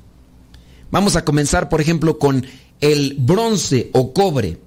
Vamos 0.92 1.16
a 1.16 1.26
comenzar, 1.26 1.70
por 1.70 1.82
ejemplo, 1.82 2.20
con 2.20 2.46
el 2.82 3.16
bronce 3.20 3.90
o 3.94 4.14
cobre. 4.14 4.60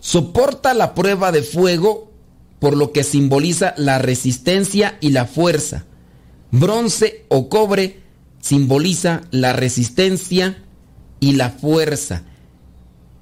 Soporta 0.00 0.74
la 0.74 0.94
prueba 0.94 1.32
de 1.32 1.42
fuego, 1.42 2.10
por 2.58 2.76
lo 2.76 2.92
que 2.92 3.04
simboliza 3.04 3.74
la 3.76 3.98
resistencia 3.98 4.98
y 5.00 5.10
la 5.10 5.26
fuerza. 5.26 5.86
Bronce 6.50 7.24
o 7.28 7.48
cobre 7.48 8.00
simboliza 8.40 9.22
la 9.30 9.52
resistencia 9.52 10.62
y 11.20 11.32
la 11.32 11.50
fuerza. 11.50 12.22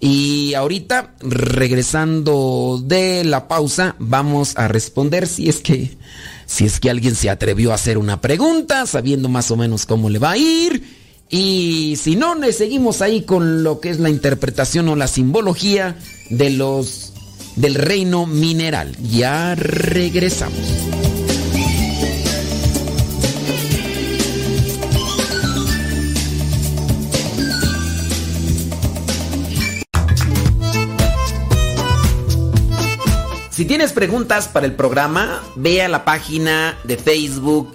Y 0.00 0.54
ahorita, 0.54 1.14
regresando 1.20 2.80
de 2.84 3.24
la 3.24 3.48
pausa, 3.48 3.96
vamos 3.98 4.56
a 4.56 4.68
responder 4.68 5.26
si 5.26 5.48
es 5.48 5.58
que 5.58 5.98
si 6.46 6.64
es 6.64 6.80
que 6.80 6.88
alguien 6.88 7.14
se 7.14 7.28
atrevió 7.28 7.72
a 7.72 7.74
hacer 7.74 7.98
una 7.98 8.20
pregunta, 8.22 8.86
sabiendo 8.86 9.28
más 9.28 9.50
o 9.50 9.56
menos 9.56 9.84
cómo 9.84 10.08
le 10.08 10.18
va 10.18 10.30
a 10.30 10.38
ir. 10.38 10.97
Y 11.31 11.97
si 11.97 12.16
no, 12.16 12.35
le 12.35 12.53
seguimos 12.53 13.03
ahí 13.03 13.22
con 13.22 13.62
lo 13.62 13.81
que 13.81 13.91
es 13.91 14.01
la 14.01 14.09
interpretación 14.09 14.89
o 14.89 14.97
la 14.97 15.09
simbología 15.09 15.97
de 16.31 16.51
los 16.51 17.12
del 17.57 17.74
reino 17.74 18.26
mineral. 18.26 18.97
Ya 19.03 19.55
regresamos. 19.55 20.59
Si 33.51 33.64
tienes 33.64 33.93
preguntas 33.93 34.47
para 34.47 34.66
el 34.66 34.72
programa, 34.76 35.43
ve 35.57 35.83
a 35.83 35.89
la 35.89 36.05
página 36.05 36.79
de 36.85 36.97
Facebook 36.97 37.74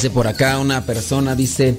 Dice 0.00 0.08
por 0.08 0.28
acá 0.28 0.58
una 0.58 0.86
persona, 0.86 1.36
dice, 1.36 1.76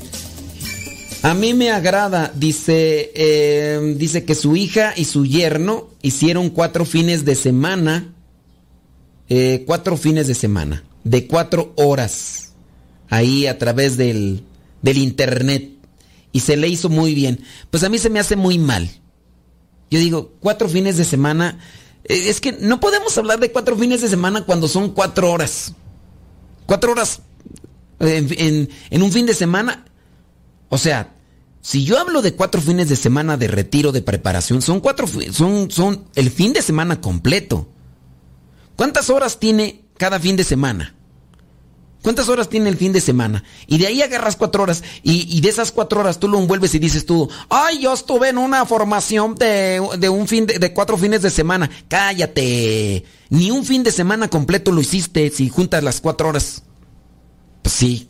a 1.24 1.34
mí 1.34 1.56
me 1.56 1.72
agrada, 1.72 2.32
dice, 2.36 3.12
eh, 3.16 3.96
dice 3.98 4.26
que 4.26 4.36
su 4.36 4.56
hija 4.56 4.94
y 4.96 5.06
su 5.06 5.26
yerno 5.26 5.90
hicieron 6.04 6.52
cuatro 6.52 6.86
fines 6.86 7.26
de 7.26 7.34
semana, 7.34 8.14
eh, 9.28 9.64
cuatro 9.66 9.98
fines 9.98 10.28
de 10.28 10.36
semana, 10.36 10.84
de 11.04 11.26
cuatro 11.26 11.74
horas, 11.78 12.52
ahí 13.10 13.48
a 13.48 13.58
través 13.58 13.98
del, 13.98 14.44
del 14.84 15.00
internet, 15.00 15.72
y 16.32 16.42
se 16.42 16.58
le 16.58 16.68
hizo 16.68 16.90
muy 16.90 17.16
bien. 17.16 17.44
Pues 17.72 17.84
a 17.84 17.90
mí 17.90 17.98
se 17.98 18.12
me 18.12 18.20
hace 18.20 18.36
muy 18.36 18.60
mal. 18.60 18.88
Yo 19.90 19.98
digo, 19.98 20.32
cuatro 20.40 20.70
fines 20.70 20.96
de 20.96 21.06
semana, 21.06 21.58
eh, 22.04 22.26
es 22.28 22.40
que 22.40 22.52
no 22.52 22.80
podemos 22.80 23.18
hablar 23.18 23.40
de 23.40 23.52
cuatro 23.52 23.76
fines 23.76 24.02
de 24.02 24.10
semana 24.10 24.46
cuando 24.46 24.68
son 24.68 24.92
cuatro 24.92 25.32
horas. 25.32 25.74
Cuatro 26.68 26.92
horas 26.92 27.22
en, 28.02 29.02
un 29.02 29.12
fin 29.12 29.26
de 29.26 29.34
semana. 29.34 29.86
O 30.70 30.78
sea, 30.78 31.16
si 31.62 31.84
yo 31.84 32.00
hablo 32.00 32.22
de 32.22 32.34
cuatro 32.34 32.62
fines 32.62 32.90
de 32.90 32.96
semana 32.96 33.38
de 33.38 33.48
retiro 33.48 33.92
de 33.92 34.02
preparación, 34.02 34.62
son 34.62 34.80
cuatro, 34.80 35.08
son, 35.32 35.70
son 35.70 36.06
el 36.16 36.32
fin 36.32 36.54
de 36.54 36.62
semana 36.62 37.02
completo. 37.02 37.70
¿Cuántas 38.76 39.10
horas 39.10 39.40
tiene 39.40 39.86
cada 39.98 40.20
fin 40.20 40.36
de 40.36 40.44
semana? 40.44 40.96
¿Cuántas 42.02 42.30
horas 42.30 42.50
tiene 42.50 42.68
el 42.70 42.78
fin 42.78 42.94
de 42.94 43.02
semana? 43.02 43.44
Y 43.68 43.78
de 43.78 43.86
ahí 43.86 44.02
agarras 44.02 44.36
cuatro 44.36 44.64
horas 44.64 44.84
y, 45.04 45.38
y 45.38 45.42
de 45.42 45.50
esas 45.50 45.72
cuatro 45.72 46.00
horas 46.00 46.20
tú 46.20 46.28
lo 46.28 46.40
envuelves 46.40 46.74
y 46.74 46.80
dices 46.80 47.06
tú, 47.06 47.30
ay, 47.50 47.82
yo 47.82 47.94
estuve 47.94 48.30
en 48.30 48.40
una 48.40 48.66
formación 48.66 49.36
de, 49.36 49.80
de 50.00 50.10
un 50.10 50.28
fin 50.28 50.48
de 50.48 50.74
cuatro 50.74 50.98
fines 50.98 51.22
de 51.22 51.30
semana. 51.30 51.70
Cállate. 51.88 53.06
Ni 53.30 53.52
un 53.52 53.64
fin 53.66 53.84
de 53.84 53.92
semana 53.92 54.30
completo 54.30 54.72
lo 54.72 54.82
hiciste 54.82 55.30
si 55.30 55.50
juntas 55.50 55.84
las 55.84 56.02
cuatro 56.02 56.30
horas. 56.30 56.64
Pues 57.62 57.74
sí. 57.74 58.10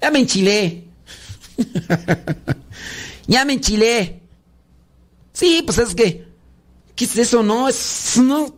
Ya 0.00 0.10
me 0.10 0.20
enchilé. 0.20 0.84
ya 3.26 3.44
me 3.44 3.54
enchilé. 3.54 4.22
Sí, 5.32 5.62
pues 5.64 5.78
es 5.78 5.94
que. 5.94 6.26
¿Qué 6.94 7.04
es 7.04 7.16
eso? 7.16 7.42
No, 7.42 7.68
es. 7.68 8.18
No. 8.22 8.54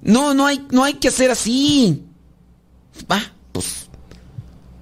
No, 0.00 0.34
no 0.34 0.46
hay, 0.46 0.66
no 0.70 0.82
hay 0.82 0.94
que 0.94 1.08
hacer 1.08 1.30
así. 1.30 2.04
Va, 3.10 3.20
pues. 3.52 3.86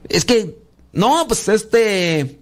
Es 0.09 0.25
que. 0.25 0.59
No, 0.93 1.27
pues 1.27 1.49
este. 1.49 2.41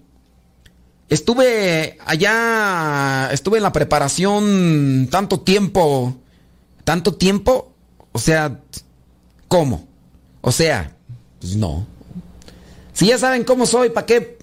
Estuve 1.09 1.97
allá. 2.05 3.29
Estuve 3.31 3.57
en 3.57 3.63
la 3.63 3.73
preparación 3.73 5.07
tanto 5.11 5.41
tiempo. 5.41 6.15
Tanto 6.83 7.15
tiempo. 7.15 7.73
O 8.11 8.19
sea. 8.19 8.61
¿Cómo? 9.47 9.87
O 10.41 10.51
sea. 10.51 10.95
Pues 11.39 11.55
no. 11.55 11.85
Si 12.93 13.07
ya 13.07 13.17
saben 13.17 13.43
cómo 13.43 13.65
soy, 13.65 13.89
¿para 13.89 14.05
qué? 14.05 14.39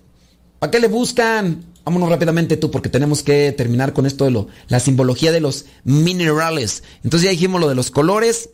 ¿Para 0.58 0.70
qué 0.70 0.80
le 0.80 0.88
buscan? 0.88 1.64
Vámonos 1.84 2.08
rápidamente 2.08 2.56
tú, 2.56 2.70
porque 2.70 2.88
tenemos 2.88 3.22
que 3.22 3.52
terminar 3.52 3.92
con 3.92 4.06
esto 4.06 4.24
de 4.24 4.30
lo, 4.30 4.48
la 4.68 4.80
simbología 4.80 5.30
de 5.30 5.40
los 5.40 5.66
minerales. 5.84 6.82
Entonces 7.04 7.26
ya 7.26 7.30
dijimos 7.30 7.60
lo 7.60 7.68
de 7.68 7.74
los 7.74 7.90
colores, 7.90 8.50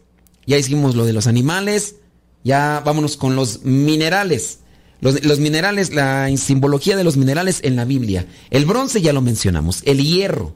ya 0.47 0.57
dijimos 0.57 0.95
lo 0.95 1.07
de 1.07 1.13
los 1.13 1.27
animales, 1.27 1.97
ya 2.45 2.83
vámonos 2.85 3.17
con 3.17 3.37
los 3.37 3.65
minerales. 3.65 4.59
Los, 5.01 5.25
los 5.25 5.41
minerales, 5.41 5.95
la 5.95 6.29
simbología 6.37 6.97
de 6.97 7.05
los 7.05 7.17
minerales 7.17 7.61
en 7.63 7.77
la 7.77 7.85
Biblia. 7.85 8.27
El 8.51 8.67
bronce 8.67 9.01
ya 9.01 9.13
lo 9.13 9.21
mencionamos, 9.21 9.83
el 9.85 10.05
hierro 10.05 10.55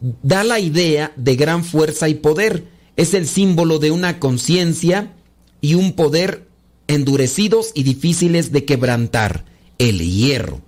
da 0.00 0.44
la 0.44 0.60
idea 0.60 1.12
de 1.16 1.36
gran 1.36 1.64
fuerza 1.64 2.08
y 2.08 2.14
poder. 2.14 2.64
Es 2.96 3.14
el 3.14 3.26
símbolo 3.26 3.78
de 3.78 3.90
una 3.90 4.18
conciencia 4.18 5.12
y 5.60 5.74
un 5.74 5.92
poder 5.92 6.45
endurecidos 6.88 7.72
y 7.74 7.82
difíciles 7.82 8.52
de 8.52 8.64
quebrantar. 8.64 9.44
El 9.78 10.00
hierro. 10.00 10.62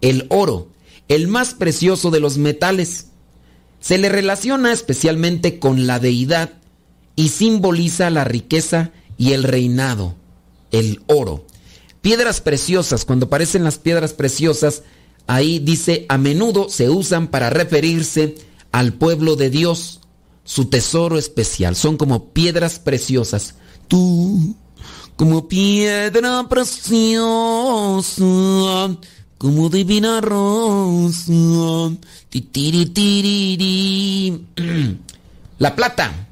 El 0.00 0.26
oro, 0.28 0.68
el 1.08 1.28
más 1.28 1.54
precioso 1.54 2.10
de 2.10 2.20
los 2.20 2.38
metales. 2.38 3.08
Se 3.80 3.98
le 3.98 4.08
relaciona 4.08 4.72
especialmente 4.72 5.58
con 5.58 5.86
la 5.86 5.98
deidad 5.98 6.52
y 7.16 7.28
simboliza 7.28 8.10
la 8.10 8.24
riqueza 8.24 8.92
y 9.18 9.32
el 9.32 9.42
reinado. 9.42 10.14
El 10.70 11.02
oro. 11.06 11.46
Piedras 12.00 12.40
preciosas, 12.40 13.04
cuando 13.04 13.26
aparecen 13.26 13.64
las 13.64 13.78
piedras 13.78 14.12
preciosas, 14.12 14.82
ahí 15.26 15.58
dice, 15.58 16.06
a 16.08 16.18
menudo 16.18 16.68
se 16.68 16.90
usan 16.90 17.28
para 17.28 17.50
referirse 17.50 18.34
al 18.72 18.92
pueblo 18.92 19.36
de 19.36 19.50
Dios, 19.50 20.00
su 20.44 20.66
tesoro 20.66 21.16
especial. 21.18 21.76
Son 21.76 21.96
como 21.96 22.32
piedras 22.32 22.78
preciosas. 22.78 23.54
Tú, 23.88 24.54
como 25.16 25.48
piedra 25.48 26.46
preciosa, 26.48 28.24
como 29.38 29.68
divina 29.68 30.20
rosa. 30.20 31.32
La 35.58 35.76
plata 35.76 36.28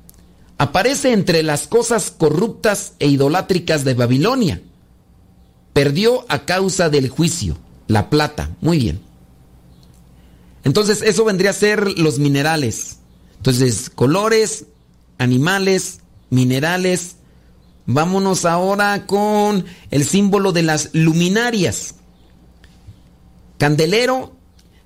aparece 0.59 1.13
entre 1.13 1.43
las 1.43 1.67
cosas 1.67 2.11
corruptas 2.11 2.93
e 2.99 3.09
idolátricas 3.09 3.85
de 3.85 3.95
Babilonia. 3.95 4.61
Perdió 5.73 6.27
a 6.29 6.45
causa 6.45 6.91
del 6.91 7.09
juicio. 7.09 7.57
La 7.87 8.11
plata. 8.11 8.51
Muy 8.61 8.79
bien. 8.79 9.01
Entonces 10.65 11.03
eso 11.03 11.25
vendría 11.25 11.51
a 11.51 11.55
ser 11.55 11.99
los 11.99 12.19
minerales. 12.19 12.99
Entonces, 13.39 13.91
colores, 13.91 14.67
animales, 15.19 16.01
minerales. 16.31 17.17
Vámonos 17.87 18.45
ahora 18.45 19.07
con 19.07 19.65
el 19.91 20.05
símbolo 20.05 20.53
de 20.53 20.63
las 20.63 20.91
luminarias. 20.93 21.97
Candelero 23.59 24.37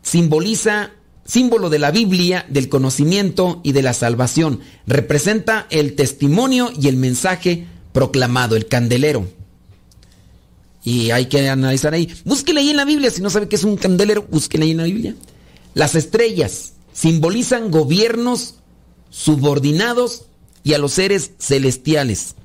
simboliza, 0.02 0.92
símbolo 1.24 1.68
de 1.68 1.78
la 1.78 1.90
Biblia, 1.90 2.46
del 2.48 2.68
conocimiento 2.68 3.60
y 3.64 3.72
de 3.72 3.82
la 3.82 3.92
salvación. 3.92 4.60
Representa 4.86 5.66
el 5.70 5.94
testimonio 5.94 6.70
y 6.80 6.88
el 6.88 6.96
mensaje 6.96 7.66
proclamado, 7.92 8.56
el 8.56 8.66
candelero. 8.66 9.26
Y 10.84 11.10
hay 11.10 11.26
que 11.26 11.48
analizar 11.48 11.94
ahí. 11.94 12.14
Búsquele 12.24 12.60
ahí 12.60 12.70
en 12.70 12.76
la 12.76 12.84
Biblia, 12.84 13.10
si 13.10 13.20
no 13.20 13.28
sabe 13.28 13.48
qué 13.48 13.56
es 13.56 13.64
un 13.64 13.76
candelero, 13.76 14.26
búsquele 14.30 14.64
ahí 14.64 14.70
en 14.70 14.76
la 14.76 14.84
Biblia. 14.84 15.14
Las 15.74 15.94
estrellas 15.94 16.74
simbolizan 16.92 17.70
gobiernos 17.70 18.54
subordinados 19.10 20.26
y 20.62 20.74
a 20.74 20.78
los 20.78 20.92
seres 20.92 21.32
celestiales. 21.38 22.36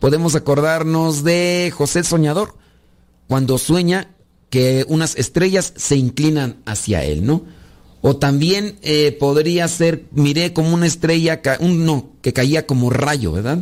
Podemos 0.00 0.34
acordarnos 0.34 1.22
de 1.24 1.72
José 1.76 2.02
Soñador, 2.02 2.56
cuando 3.28 3.58
sueña 3.58 4.08
que 4.48 4.84
unas 4.88 5.14
estrellas 5.16 5.72
se 5.76 5.96
inclinan 5.96 6.56
hacia 6.66 7.04
él, 7.04 7.24
¿no? 7.24 7.44
O 8.02 8.16
también 8.16 8.78
eh, 8.82 9.16
podría 9.20 9.68
ser, 9.68 10.06
miré 10.12 10.52
como 10.52 10.74
una 10.74 10.86
estrella, 10.86 11.40
un, 11.60 11.84
no, 11.84 12.10
que 12.22 12.32
caía 12.32 12.66
como 12.66 12.90
rayo, 12.90 13.32
¿verdad? 13.32 13.58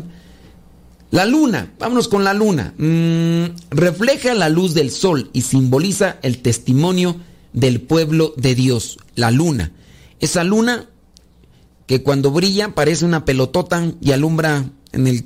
La 1.11 1.27
luna, 1.27 1.73
vámonos 1.79 2.09
con 2.09 2.23
la 2.23 2.35
luna. 2.35 2.75
Mm, 2.79 3.57
refleja 3.71 4.35
la 4.35 4.49
luz 4.49 4.75
del 4.75 4.91
sol 4.91 5.31
y 5.33 5.43
simboliza 5.43 6.19
el 6.23 6.39
testimonio 6.39 7.17
del 7.53 7.81
pueblo 7.81 8.33
de 8.37 8.55
Dios, 8.55 8.99
la 9.17 9.31
luna. 9.31 9.73
Esa 10.21 10.45
luna 10.45 10.87
que 11.87 12.03
cuando 12.03 12.31
brilla 12.31 12.75
parece 12.75 13.05
una 13.05 13.25
pelotota 13.25 13.93
y 14.01 14.13
alumbra 14.13 14.71
en 14.93 15.07
el... 15.07 15.25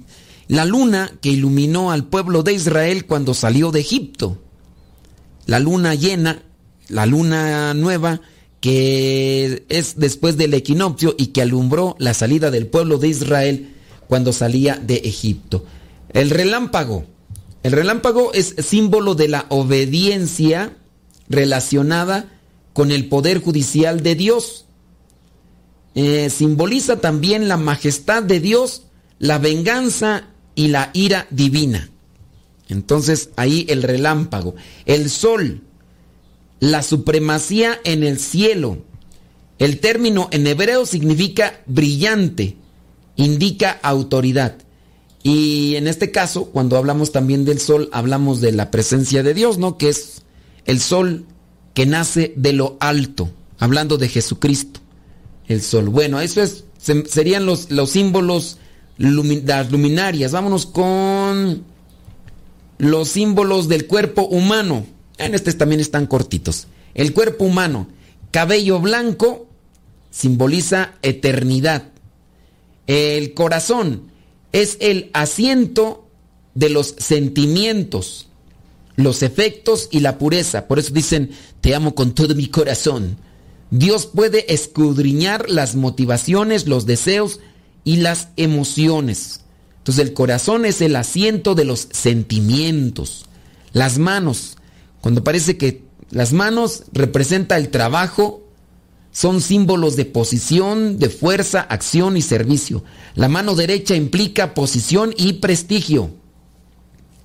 La 0.53 0.67
luna 0.67 1.11
que 1.23 1.31
iluminó 1.31 1.93
al 1.93 2.05
pueblo 2.05 2.43
de 2.43 2.53
Israel 2.53 3.07
cuando 3.07 3.33
salió 3.33 3.71
de 3.71 3.81
Egipto. 3.81 4.37
La 5.47 5.59
luna 5.59 5.95
llena, 5.95 6.43
la 6.91 7.07
luna 7.07 7.73
nueva, 7.73 8.21
que 8.61 9.65
es 9.71 9.95
después 9.97 10.37
del 10.37 10.53
equinoccio 10.53 11.15
y 11.17 11.29
que 11.29 11.41
alumbró 11.41 11.97
la 11.99 12.13
salida 12.13 12.51
del 12.51 12.67
pueblo 12.67 12.99
de 12.99 13.09
Israel 13.09 13.75
cuando 14.09 14.35
salía 14.35 14.77
de 14.77 14.97
Egipto. 14.97 15.65
El 16.11 16.29
relámpago. 16.29 17.07
El 17.63 17.73
relámpago 17.73 18.35
es 18.35 18.55
símbolo 18.59 19.15
de 19.15 19.29
la 19.29 19.47
obediencia 19.49 20.77
relacionada 21.31 22.31
con 22.75 22.91
el 22.91 23.09
poder 23.09 23.41
judicial 23.41 24.03
de 24.03 24.17
Dios. 24.17 24.67
Eh, 25.95 26.29
simboliza 26.29 27.01
también 27.01 27.49
la 27.49 27.57
majestad 27.57 28.23
de 28.23 28.39
Dios, 28.39 28.83
la 29.19 29.39
venganza 29.39 30.29
y 30.55 30.69
la 30.69 30.91
ira 30.93 31.27
divina. 31.31 31.91
Entonces 32.69 33.31
ahí 33.37 33.67
el 33.69 33.83
relámpago. 33.83 34.55
El 34.87 35.11
sol, 35.11 35.63
la 36.61 36.83
supremacía 36.83 37.79
en 37.85 38.03
el 38.03 38.19
cielo. 38.19 38.79
El 39.59 39.79
término 39.81 40.29
en 40.33 40.47
hebreo 40.47 40.87
significa 40.87 41.61
brillante, 41.67 42.57
indica 43.17 43.79
autoridad. 43.83 44.57
Y 45.23 45.77
en 45.77 45.87
este 45.87 46.11
caso, 46.11 46.47
cuando 46.47 46.77
hablamos 46.77 47.13
también 47.13 47.45
del 47.45 47.61
sol, 47.61 47.89
hablamos 47.93 48.41
de 48.41 48.53
la 48.53 48.71
presencia 48.71 49.23
de 49.23 49.35
Dios, 49.35 49.59
¿no? 49.59 49.79
Que 49.79 49.89
es 49.89 50.23
el 50.65 50.81
sol 50.81 51.27
que 51.75 51.87
nace 51.87 52.33
de 52.37 52.53
lo 52.53 52.77
alto, 52.81 53.31
hablando 53.59 53.99
de 53.99 54.09
Jesucristo. 54.09 54.81
El 55.47 55.63
sol. 55.63 55.89
Bueno, 55.91 56.21
eso 56.21 56.43
es, 56.43 56.65
serían 57.09 57.47
los, 57.47 57.71
los 57.71 57.91
símbolos, 57.91 58.59
las 58.99 59.71
luminarias. 59.71 60.33
Vámonos 60.33 60.67
con 60.67 61.65
los 62.79 63.09
símbolos 63.09 63.69
del 63.69 63.87
cuerpo 63.87 64.23
humano. 64.23 64.87
En 65.19 65.35
este 65.35 65.53
también 65.53 65.81
están 65.81 66.07
cortitos. 66.07 66.67
El 66.95 67.13
cuerpo 67.13 67.45
humano, 67.45 67.89
cabello 68.31 68.81
blanco, 68.81 69.47
simboliza 70.11 70.95
eternidad. 71.03 71.85
El 72.87 73.35
corazón 73.35 74.11
es 74.53 74.77
el 74.81 75.11
asiento 75.15 76.07
de 76.55 76.69
los 76.69 76.95
sentimientos, 76.99 78.29
los 78.97 79.23
efectos 79.23 79.89
y 79.91 80.01
la 80.01 80.19
pureza. 80.19 80.69
Por 80.69 80.79
eso 80.79 80.93
dicen, 80.93 81.31
te 81.61 81.75
amo 81.75 81.95
con 81.95 82.15
todo 82.15 82.35
mi 82.35 82.49
corazón. 82.49 83.17
Dios 83.71 84.07
puede 84.07 84.53
escudriñar 84.53 85.49
las 85.49 85.77
motivaciones, 85.77 86.67
los 86.67 86.85
deseos 86.85 87.41
y 87.85 87.97
las 87.97 88.29
emociones. 88.37 89.41
Entonces 89.79 90.05
el 90.05 90.15
corazón 90.15 90.65
es 90.65 90.81
el 90.81 90.95
asiento 90.97 91.55
de 91.55 91.65
los 91.65 91.89
sentimientos. 91.91 93.27
Las 93.73 93.99
manos, 93.99 94.57
cuando 95.01 95.25
parece 95.25 95.57
que 95.57 95.83
las 96.11 96.33
manos 96.33 96.85
representa 96.93 97.57
el 97.57 97.71
trabajo, 97.71 98.43
son 99.11 99.41
símbolos 99.41 99.97
de 99.97 100.05
posición, 100.05 100.99
de 100.99 101.11
fuerza, 101.11 101.61
acción 101.61 102.17
y 102.17 102.23
servicio. 102.23 102.85
La 103.15 103.29
mano 103.29 103.55
derecha 103.55 103.95
implica 103.95 104.55
posición 104.55 105.15
y 105.17 105.35
prestigio. 105.35 106.11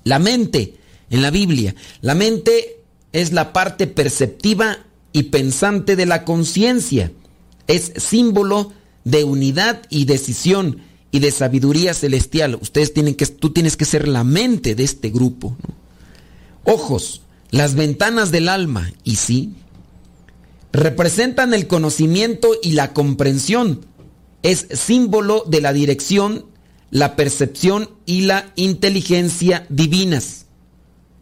La 0.04 0.20
mente 0.20 0.78
en 1.10 1.22
la 1.22 1.32
Biblia, 1.32 1.76
la 2.02 2.16
mente 2.16 2.82
es 3.14 3.32
la 3.32 3.54
parte 3.54 3.88
perceptiva 3.88 4.80
y 5.14 5.24
pensante 5.24 5.96
de 5.96 6.06
la 6.06 6.26
conciencia. 6.26 7.12
Es 7.68 7.94
símbolo 7.98 8.74
de 9.08 9.24
unidad 9.24 9.82
y 9.90 10.06
decisión 10.06 10.82
y 11.12 11.20
de 11.20 11.32
sabiduría 11.32 11.94
celestial. 11.94 12.56
Ustedes 12.62 12.94
tienen 12.94 13.16
que, 13.16 13.26
tú 13.26 13.52
tienes 13.52 13.78
que 13.78 13.86
ser 13.86 14.08
la 14.08 14.24
mente 14.24 14.76
de 14.76 14.84
este 14.84 15.10
grupo. 15.10 15.56
Ojos, 16.66 17.22
las 17.50 17.76
ventanas 17.76 18.32
del 18.32 18.50
alma, 18.50 18.92
y 19.06 19.16
sí, 19.16 19.54
representan 20.74 21.54
el 21.54 21.68
conocimiento 21.68 22.50
y 22.62 22.74
la 22.74 22.94
comprensión. 22.94 23.86
Es 24.44 24.68
símbolo 24.72 25.46
de 25.48 25.62
la 25.62 25.72
dirección, 25.72 26.46
la 26.92 27.16
percepción 27.16 27.90
y 28.06 28.22
la 28.22 28.52
inteligencia 28.58 29.66
divinas. 29.70 30.48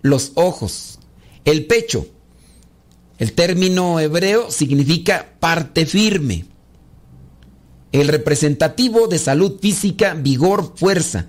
Los 0.01 0.31
ojos, 0.33 0.97
el 1.45 1.67
pecho. 1.67 2.07
El 3.19 3.33
término 3.33 3.99
hebreo 3.99 4.49
significa 4.49 5.35
parte 5.39 5.85
firme. 5.85 6.45
El 7.95 8.09
representativo 8.09 9.07
de 9.07 9.17
salud 9.17 9.57
física, 9.61 10.15
vigor, 10.15 10.73
fuerza. 10.75 11.27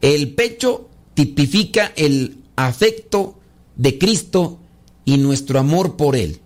El 0.00 0.34
pecho 0.34 0.88
tipifica 1.14 1.92
el 1.94 2.42
afecto 2.56 3.38
de 3.76 4.00
Cristo 4.00 4.58
y 5.04 5.18
nuestro 5.18 5.60
amor 5.60 5.96
por 5.96 6.16
Él. 6.16 6.40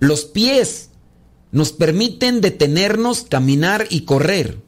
Los 0.00 0.24
pies 0.24 0.88
nos 1.52 1.70
permiten 1.70 2.40
detenernos, 2.40 3.22
caminar 3.22 3.86
y 3.88 4.00
correr. 4.00 4.58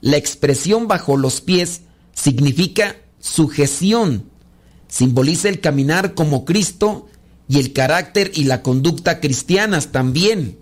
La 0.00 0.16
expresión 0.16 0.86
bajo 0.86 1.16
los 1.16 1.40
pies 1.40 1.80
significa 2.12 2.98
sujeción. 3.18 4.30
Simboliza 4.86 5.48
el 5.48 5.58
caminar 5.58 6.14
como 6.14 6.44
Cristo 6.44 7.08
y 7.48 7.58
el 7.58 7.72
carácter 7.72 8.30
y 8.32 8.44
la 8.44 8.62
conducta 8.62 9.18
cristianas 9.18 9.90
también. 9.90 10.56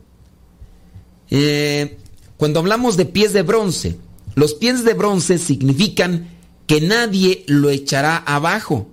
Eh, 1.28 1.98
cuando 2.38 2.60
hablamos 2.60 2.96
de 2.96 3.04
pies 3.04 3.34
de 3.34 3.42
bronce, 3.42 3.98
los 4.34 4.54
pies 4.54 4.84
de 4.84 4.94
bronce 4.94 5.36
significan 5.36 6.30
que 6.66 6.80
nadie 6.80 7.44
lo 7.46 7.68
echará 7.68 8.16
abajo. 8.16 8.88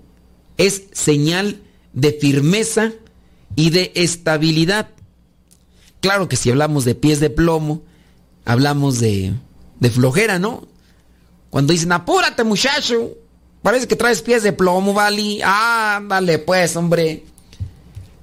Es 0.58 0.84
señal 0.92 1.62
de 1.94 2.12
firmeza 2.14 2.92
y 3.56 3.70
de 3.70 3.92
estabilidad. 3.96 4.90
Claro 6.02 6.28
que 6.28 6.36
si 6.36 6.50
hablamos 6.50 6.86
de 6.86 6.96
pies 6.96 7.20
de 7.20 7.30
plomo, 7.30 7.84
hablamos 8.46 9.00
de, 9.00 9.34
de 9.80 9.90
flojera, 9.90 10.40
¿no? 10.40 10.68
Cuando 11.50 11.72
dicen, 11.72 11.92
apúrate 11.92 12.44
muchacho, 12.44 13.12
parece 13.62 13.88
que 13.88 13.96
traes 13.96 14.22
pies 14.22 14.44
de 14.44 14.54
plomo, 14.54 14.94
¿vale? 14.94 15.42
Ándale 15.44 16.40
pues, 16.40 16.76
hombre. 16.76 17.24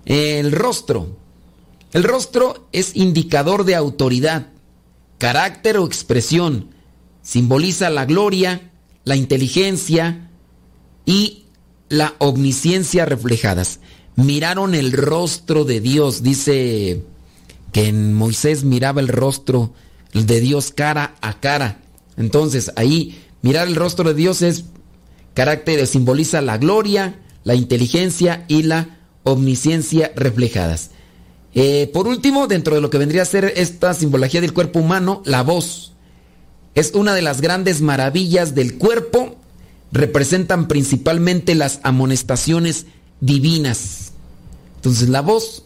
El 0.04 0.52
rostro. 0.52 1.16
El 1.92 2.04
rostro 2.04 2.68
es 2.72 2.96
indicador 2.96 3.64
de 3.64 3.74
autoridad, 3.74 4.48
carácter 5.22 5.76
o 5.78 5.86
expresión. 5.86 6.70
Simboliza 7.22 7.90
la 7.90 8.06
gloria, 8.06 8.72
la 9.04 9.14
inteligencia 9.14 10.28
y 11.06 11.44
la 11.88 12.16
omnisciencia 12.18 13.04
reflejadas. 13.04 13.78
Miraron 14.16 14.74
el 14.74 14.90
rostro 14.90 15.64
de 15.64 15.80
Dios, 15.80 16.24
dice 16.24 17.04
que 17.70 17.86
en 17.86 18.14
Moisés 18.14 18.64
miraba 18.64 19.00
el 19.00 19.06
rostro 19.06 19.72
de 20.12 20.40
Dios 20.40 20.72
cara 20.72 21.14
a 21.20 21.38
cara. 21.38 21.80
Entonces 22.16 22.72
ahí 22.74 23.22
mirar 23.42 23.68
el 23.68 23.76
rostro 23.76 24.08
de 24.08 24.14
Dios 24.14 24.42
es 24.42 24.64
carácter, 25.34 25.86
simboliza 25.86 26.40
la 26.40 26.58
gloria, 26.58 27.20
la 27.44 27.54
inteligencia 27.54 28.44
y 28.48 28.64
la 28.64 28.98
omnisciencia 29.22 30.10
reflejadas. 30.16 30.90
Eh, 31.54 31.90
por 31.92 32.08
último, 32.08 32.46
dentro 32.46 32.74
de 32.74 32.80
lo 32.80 32.90
que 32.90 32.98
vendría 32.98 33.22
a 33.22 33.26
ser 33.26 33.52
esta 33.56 33.92
simbología 33.94 34.40
del 34.40 34.54
cuerpo 34.54 34.78
humano, 34.78 35.22
la 35.24 35.42
voz. 35.42 35.92
Es 36.74 36.92
una 36.94 37.14
de 37.14 37.22
las 37.22 37.40
grandes 37.40 37.82
maravillas 37.82 38.54
del 38.54 38.78
cuerpo. 38.78 39.36
Representan 39.92 40.68
principalmente 40.68 41.54
las 41.54 41.80
amonestaciones 41.82 42.86
divinas. 43.20 44.12
Entonces 44.76 45.10
la 45.10 45.20
voz 45.20 45.64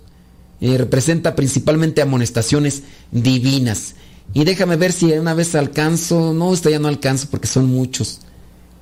eh, 0.60 0.76
representa 0.76 1.36
principalmente 1.36 2.02
amonestaciones 2.02 2.82
divinas. 3.12 3.94
Y 4.34 4.44
déjame 4.44 4.76
ver 4.76 4.92
si 4.92 5.12
una 5.12 5.34
vez 5.34 5.54
alcanzo, 5.54 6.34
no, 6.34 6.52
esta 6.52 6.70
ya 6.70 6.80
no 6.80 6.88
alcanzo 6.88 7.28
porque 7.30 7.46
son 7.46 7.66
muchos. 7.66 8.20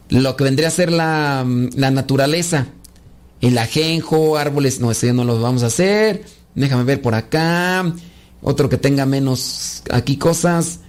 Lo 0.09 0.37
que 0.37 0.45
vendría 0.45 0.69
a 0.69 0.71
ser 0.71 0.91
la, 0.91 1.47
la 1.75 1.91
naturaleza, 1.91 2.69
el 3.43 3.59
ajenjo, 3.59 4.39
árboles, 4.39 4.81
no, 4.81 4.91
ese 4.91 5.09
ya 5.09 5.13
no 5.13 5.25
lo 5.25 5.41
vamos 5.41 5.63
a 5.63 5.67
hacer. 5.67 6.25
Déjame 6.55 6.85
ver 6.85 7.03
por 7.03 7.15
acá. 7.15 7.95
Otro 8.43 8.69
que 8.69 8.77
tenga 8.77 9.07
menos 9.07 9.83
aquí 9.91 10.17
cosas. 10.17 10.81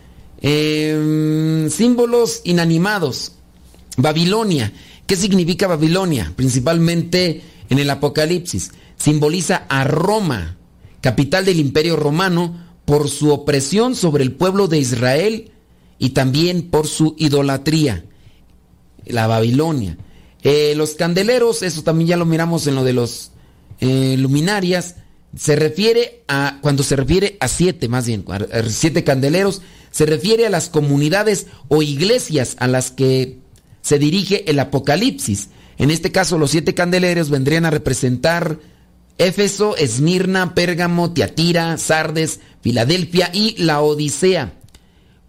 Eh, 0.41 1.67
símbolos 1.71 2.41
inanimados. 2.43 3.33
Babilonia. 3.97 4.73
¿Qué 5.05 5.15
significa 5.15 5.67
Babilonia? 5.67 6.33
Principalmente 6.35 7.41
en 7.69 7.79
el 7.79 7.89
Apocalipsis. 7.89 8.71
Simboliza 8.97 9.65
a 9.69 9.83
Roma, 9.83 10.57
capital 11.01 11.45
del 11.45 11.59
imperio 11.59 11.95
romano, 11.95 12.65
por 12.85 13.09
su 13.09 13.31
opresión 13.31 13.95
sobre 13.95 14.23
el 14.23 14.31
pueblo 14.33 14.67
de 14.67 14.77
Israel 14.77 15.51
y 15.97 16.09
también 16.09 16.69
por 16.69 16.87
su 16.87 17.15
idolatría. 17.17 18.05
La 19.05 19.27
Babilonia. 19.27 19.97
Eh, 20.43 20.73
los 20.75 20.93
candeleros, 20.93 21.63
eso 21.63 21.81
también 21.83 22.09
ya 22.09 22.17
lo 22.17 22.25
miramos 22.25 22.67
en 22.67 22.75
lo 22.75 22.83
de 22.83 22.93
los 22.93 23.31
eh, 23.79 24.15
luminarias, 24.17 24.95
se 25.35 25.55
refiere 25.55 26.23
a, 26.27 26.59
cuando 26.61 26.83
se 26.83 26.95
refiere 26.95 27.37
a 27.39 27.47
siete, 27.47 27.87
más 27.87 28.07
bien, 28.07 28.25
siete 28.69 29.03
candeleros, 29.03 29.61
se 29.91 30.05
refiere 30.05 30.45
a 30.45 30.49
las 30.49 30.69
comunidades 30.69 31.47
o 31.67 31.81
iglesias 31.81 32.55
a 32.59 32.67
las 32.67 32.91
que 32.91 33.39
se 33.81 33.99
dirige 33.99 34.49
el 34.49 34.59
Apocalipsis. 34.59 35.49
En 35.77 35.91
este 35.91 36.11
caso, 36.11 36.37
los 36.37 36.51
siete 36.51 36.73
candeleros 36.73 37.29
vendrían 37.29 37.65
a 37.65 37.69
representar 37.69 38.59
Éfeso, 39.17 39.77
Esmirna, 39.77 40.55
Pérgamo, 40.55 41.11
Tiatira, 41.11 41.77
Sardes, 41.77 42.39
Filadelfia 42.61 43.29
y 43.33 43.55
la 43.61 43.81
Odisea. 43.81 44.53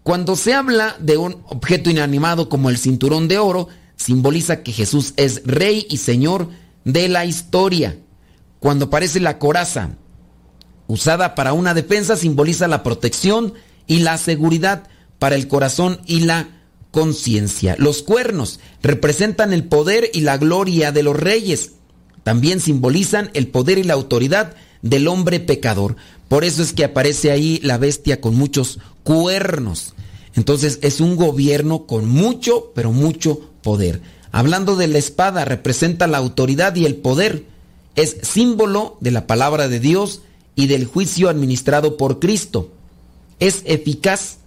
Cuando 0.03 0.35
se 0.37 0.53
habla 0.53 0.95
de 0.99 1.17
un 1.17 1.43
objeto 1.47 1.89
inanimado 1.89 2.47
como 2.47 2.69
el 2.69 2.77
cinturón 2.77 3.27
de 3.27 3.39
oro, 3.39 3.67
simboliza 3.97 4.63
que 4.63 4.71
Jesús 4.71 5.13
es 5.17 5.41
rey 5.45 5.85
y 5.89 5.97
señor 5.97 6.49
de 6.85 7.09
la 7.09 7.25
historia. 7.25 7.97
Cuando 8.59 8.85
aparece 8.85 9.19
la 9.19 9.39
coraza, 9.39 9.91
usada 10.87 11.35
para 11.35 11.53
una 11.53 11.73
defensa, 11.73 12.15
simboliza 12.15 12.67
la 12.67 12.83
protección 12.83 13.53
y 13.85 13.99
la 13.99 14.17
seguridad 14.17 14.87
para 15.19 15.35
el 15.35 15.47
corazón 15.47 16.01
y 16.05 16.21
la 16.21 16.49
conciencia. 16.91 17.75
Los 17.77 18.03
cuernos 18.03 18.59
representan 18.81 19.53
el 19.53 19.65
poder 19.65 20.09
y 20.13 20.21
la 20.21 20.37
gloria 20.37 20.91
de 20.91 21.03
los 21.03 21.15
reyes. 21.15 21.73
También 22.23 22.59
simbolizan 22.59 23.29
el 23.33 23.47
poder 23.47 23.77
y 23.77 23.83
la 23.83 23.93
autoridad 23.93 24.55
del 24.81 25.07
hombre 25.07 25.39
pecador. 25.39 25.95
Por 26.27 26.43
eso 26.43 26.61
es 26.61 26.73
que 26.73 26.83
aparece 26.83 27.31
ahí 27.31 27.59
la 27.63 27.77
bestia 27.77 28.19
con 28.19 28.35
muchos 28.35 28.79
cuernos. 29.03 29.93
Entonces 30.35 30.79
es 30.81 30.99
un 30.99 31.15
gobierno 31.15 31.85
con 31.85 32.07
mucho, 32.07 32.71
pero 32.75 32.91
mucho 32.91 33.49
poder. 33.61 34.01
Hablando 34.31 34.75
de 34.75 34.87
la 34.87 34.97
espada, 34.97 35.45
representa 35.45 36.05
la 36.07 36.17
autoridad 36.17 36.75
y 36.75 36.85
el 36.85 36.95
poder. 36.95 37.45
Es 37.97 38.17
símbolo 38.21 38.95
de 39.01 39.09
la 39.09 39.25
palabra 39.25 39.67
de 39.67 39.79
Dios 39.79 40.21
y 40.55 40.67
del 40.67 40.85
juicio 40.85 41.29
administrado 41.29 41.97
por 41.97 42.19
Cristo. 42.19 42.71
Es 43.39 43.63
eficaz 43.65 44.37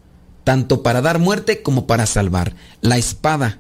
tanto 0.45 0.85
para 0.85 1.03
dar 1.03 1.19
muerte 1.19 1.61
como 1.61 1.89
para 1.89 2.07
salvar. 2.07 2.55
La 2.81 2.97
espada. 2.97 3.59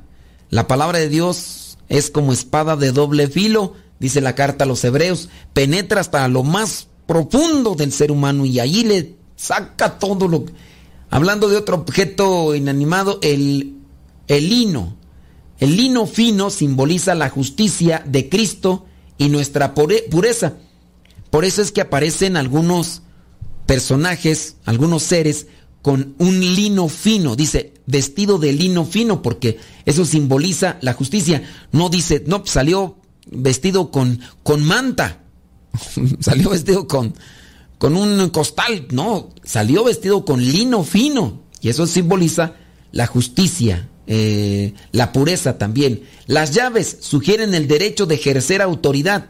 La 0.48 0.68
palabra 0.68 1.00
de 1.00 1.08
Dios 1.08 1.76
es 1.88 2.08
como 2.12 2.32
espada 2.32 2.76
de 2.76 2.92
doble 2.92 3.26
filo, 3.26 3.74
dice 3.98 4.20
la 4.20 4.36
carta 4.36 4.62
a 4.62 4.68
los 4.68 4.84
hebreos. 4.84 5.28
Penetra 5.54 6.00
hasta 6.00 6.26
lo 6.28 6.44
más 6.44 6.86
profundo 7.08 7.74
del 7.74 7.90
ser 7.90 8.12
humano 8.12 8.46
y 8.46 8.60
allí 8.60 8.84
le 8.84 9.16
saca 9.34 9.98
todo 9.98 10.28
lo... 10.28 10.46
Hablando 11.10 11.48
de 11.48 11.56
otro 11.56 11.74
objeto 11.74 12.54
inanimado, 12.54 13.18
el, 13.22 13.74
el 14.28 14.48
lino. 14.48 14.96
El 15.58 15.76
lino 15.76 16.06
fino 16.06 16.48
simboliza 16.48 17.16
la 17.16 17.28
justicia 17.28 18.04
de 18.06 18.28
Cristo 18.28 18.86
y 19.20 19.28
nuestra 19.28 19.74
pureza. 19.74 20.54
Por 21.28 21.44
eso 21.44 21.60
es 21.60 21.72
que 21.72 21.82
aparecen 21.82 22.38
algunos 22.38 23.02
personajes, 23.66 24.56
algunos 24.64 25.02
seres 25.02 25.46
con 25.82 26.14
un 26.16 26.40
lino 26.40 26.88
fino, 26.88 27.36
dice 27.36 27.74
vestido 27.84 28.38
de 28.38 28.54
lino 28.54 28.86
fino, 28.86 29.20
porque 29.20 29.58
eso 29.84 30.06
simboliza 30.06 30.78
la 30.80 30.94
justicia. 30.94 31.42
No 31.70 31.90
dice, 31.90 32.24
no, 32.26 32.44
salió 32.46 32.96
vestido 33.30 33.90
con, 33.90 34.20
con 34.42 34.64
manta, 34.64 35.20
salió 36.20 36.48
vestido 36.48 36.88
con, 36.88 37.14
con 37.76 37.98
un 37.98 38.30
costal, 38.30 38.86
no, 38.90 39.34
salió 39.44 39.84
vestido 39.84 40.24
con 40.24 40.42
lino 40.42 40.82
fino. 40.82 41.42
Y 41.60 41.68
eso 41.68 41.86
simboliza 41.86 42.54
la 42.90 43.06
justicia, 43.06 43.89
eh, 44.12 44.74
la 44.90 45.12
pureza 45.12 45.56
también. 45.56 46.02
Las 46.26 46.50
llaves 46.50 46.96
sugieren 46.98 47.54
el 47.54 47.68
derecho 47.68 48.06
de 48.06 48.16
ejercer 48.16 48.60
autoridad. 48.60 49.28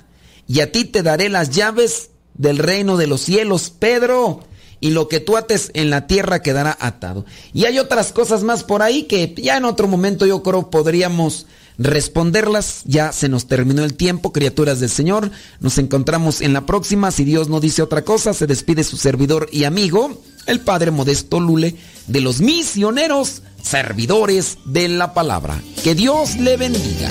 Y 0.49 0.61
a 0.61 0.72
ti 0.72 0.87
te 0.87 1.03
daré 1.03 1.28
las 1.28 1.51
llaves 1.51 2.09
del 2.33 2.57
reino 2.57 2.97
de 2.97 3.07
los 3.07 3.20
cielos, 3.20 3.70
Pedro. 3.78 4.43
Y 4.81 4.93
lo 4.93 5.07
que 5.07 5.20
tú 5.20 5.37
ates 5.37 5.70
en 5.74 5.91
la 5.91 6.07
tierra 6.07 6.41
quedará 6.41 6.78
atado. 6.81 7.26
Y 7.53 7.66
hay 7.66 7.78
otras 7.78 8.11
cosas 8.12 8.43
más 8.43 8.64
por 8.64 8.81
ahí 8.81 9.03
que 9.03 9.35
ya 9.37 9.59
en 9.59 9.66
otro 9.66 9.87
momento 9.87 10.24
yo 10.24 10.43
creo 10.43 10.70
podríamos 10.70 11.47
responderlas. 11.76 12.81
Ya 12.87 13.12
se 13.12 13.28
nos 13.28 13.49
terminó 13.49 13.85
el 13.85 13.93
tiempo, 13.93 14.33
criaturas 14.33 14.81
del 14.81 14.89
Señor. 14.89 15.31
Nos 15.61 15.76
encontramos 15.76 16.41
en 16.41 16.55
la 16.55 16.64
próxima. 16.64 17.11
Si 17.11 17.24
Dios 17.24 17.51
no 17.51 17.61
dice 17.61 17.83
otra 17.83 18.03
cosa, 18.03 18.33
se 18.33 18.47
despide 18.47 18.83
su 18.83 18.97
servidor 18.97 19.47
y 19.53 19.64
amigo, 19.64 20.22
el 20.47 20.61
Padre 20.61 20.91
Modesto 20.91 21.41
Lule, 21.41 21.76
de 22.07 22.20
los 22.20 22.41
misioneros 22.41 23.43
servidores 23.62 24.59
de 24.64 24.88
la 24.88 25.14
palabra. 25.14 25.61
Que 25.82 25.95
Dios 25.95 26.36
le 26.36 26.57
bendiga. 26.57 27.11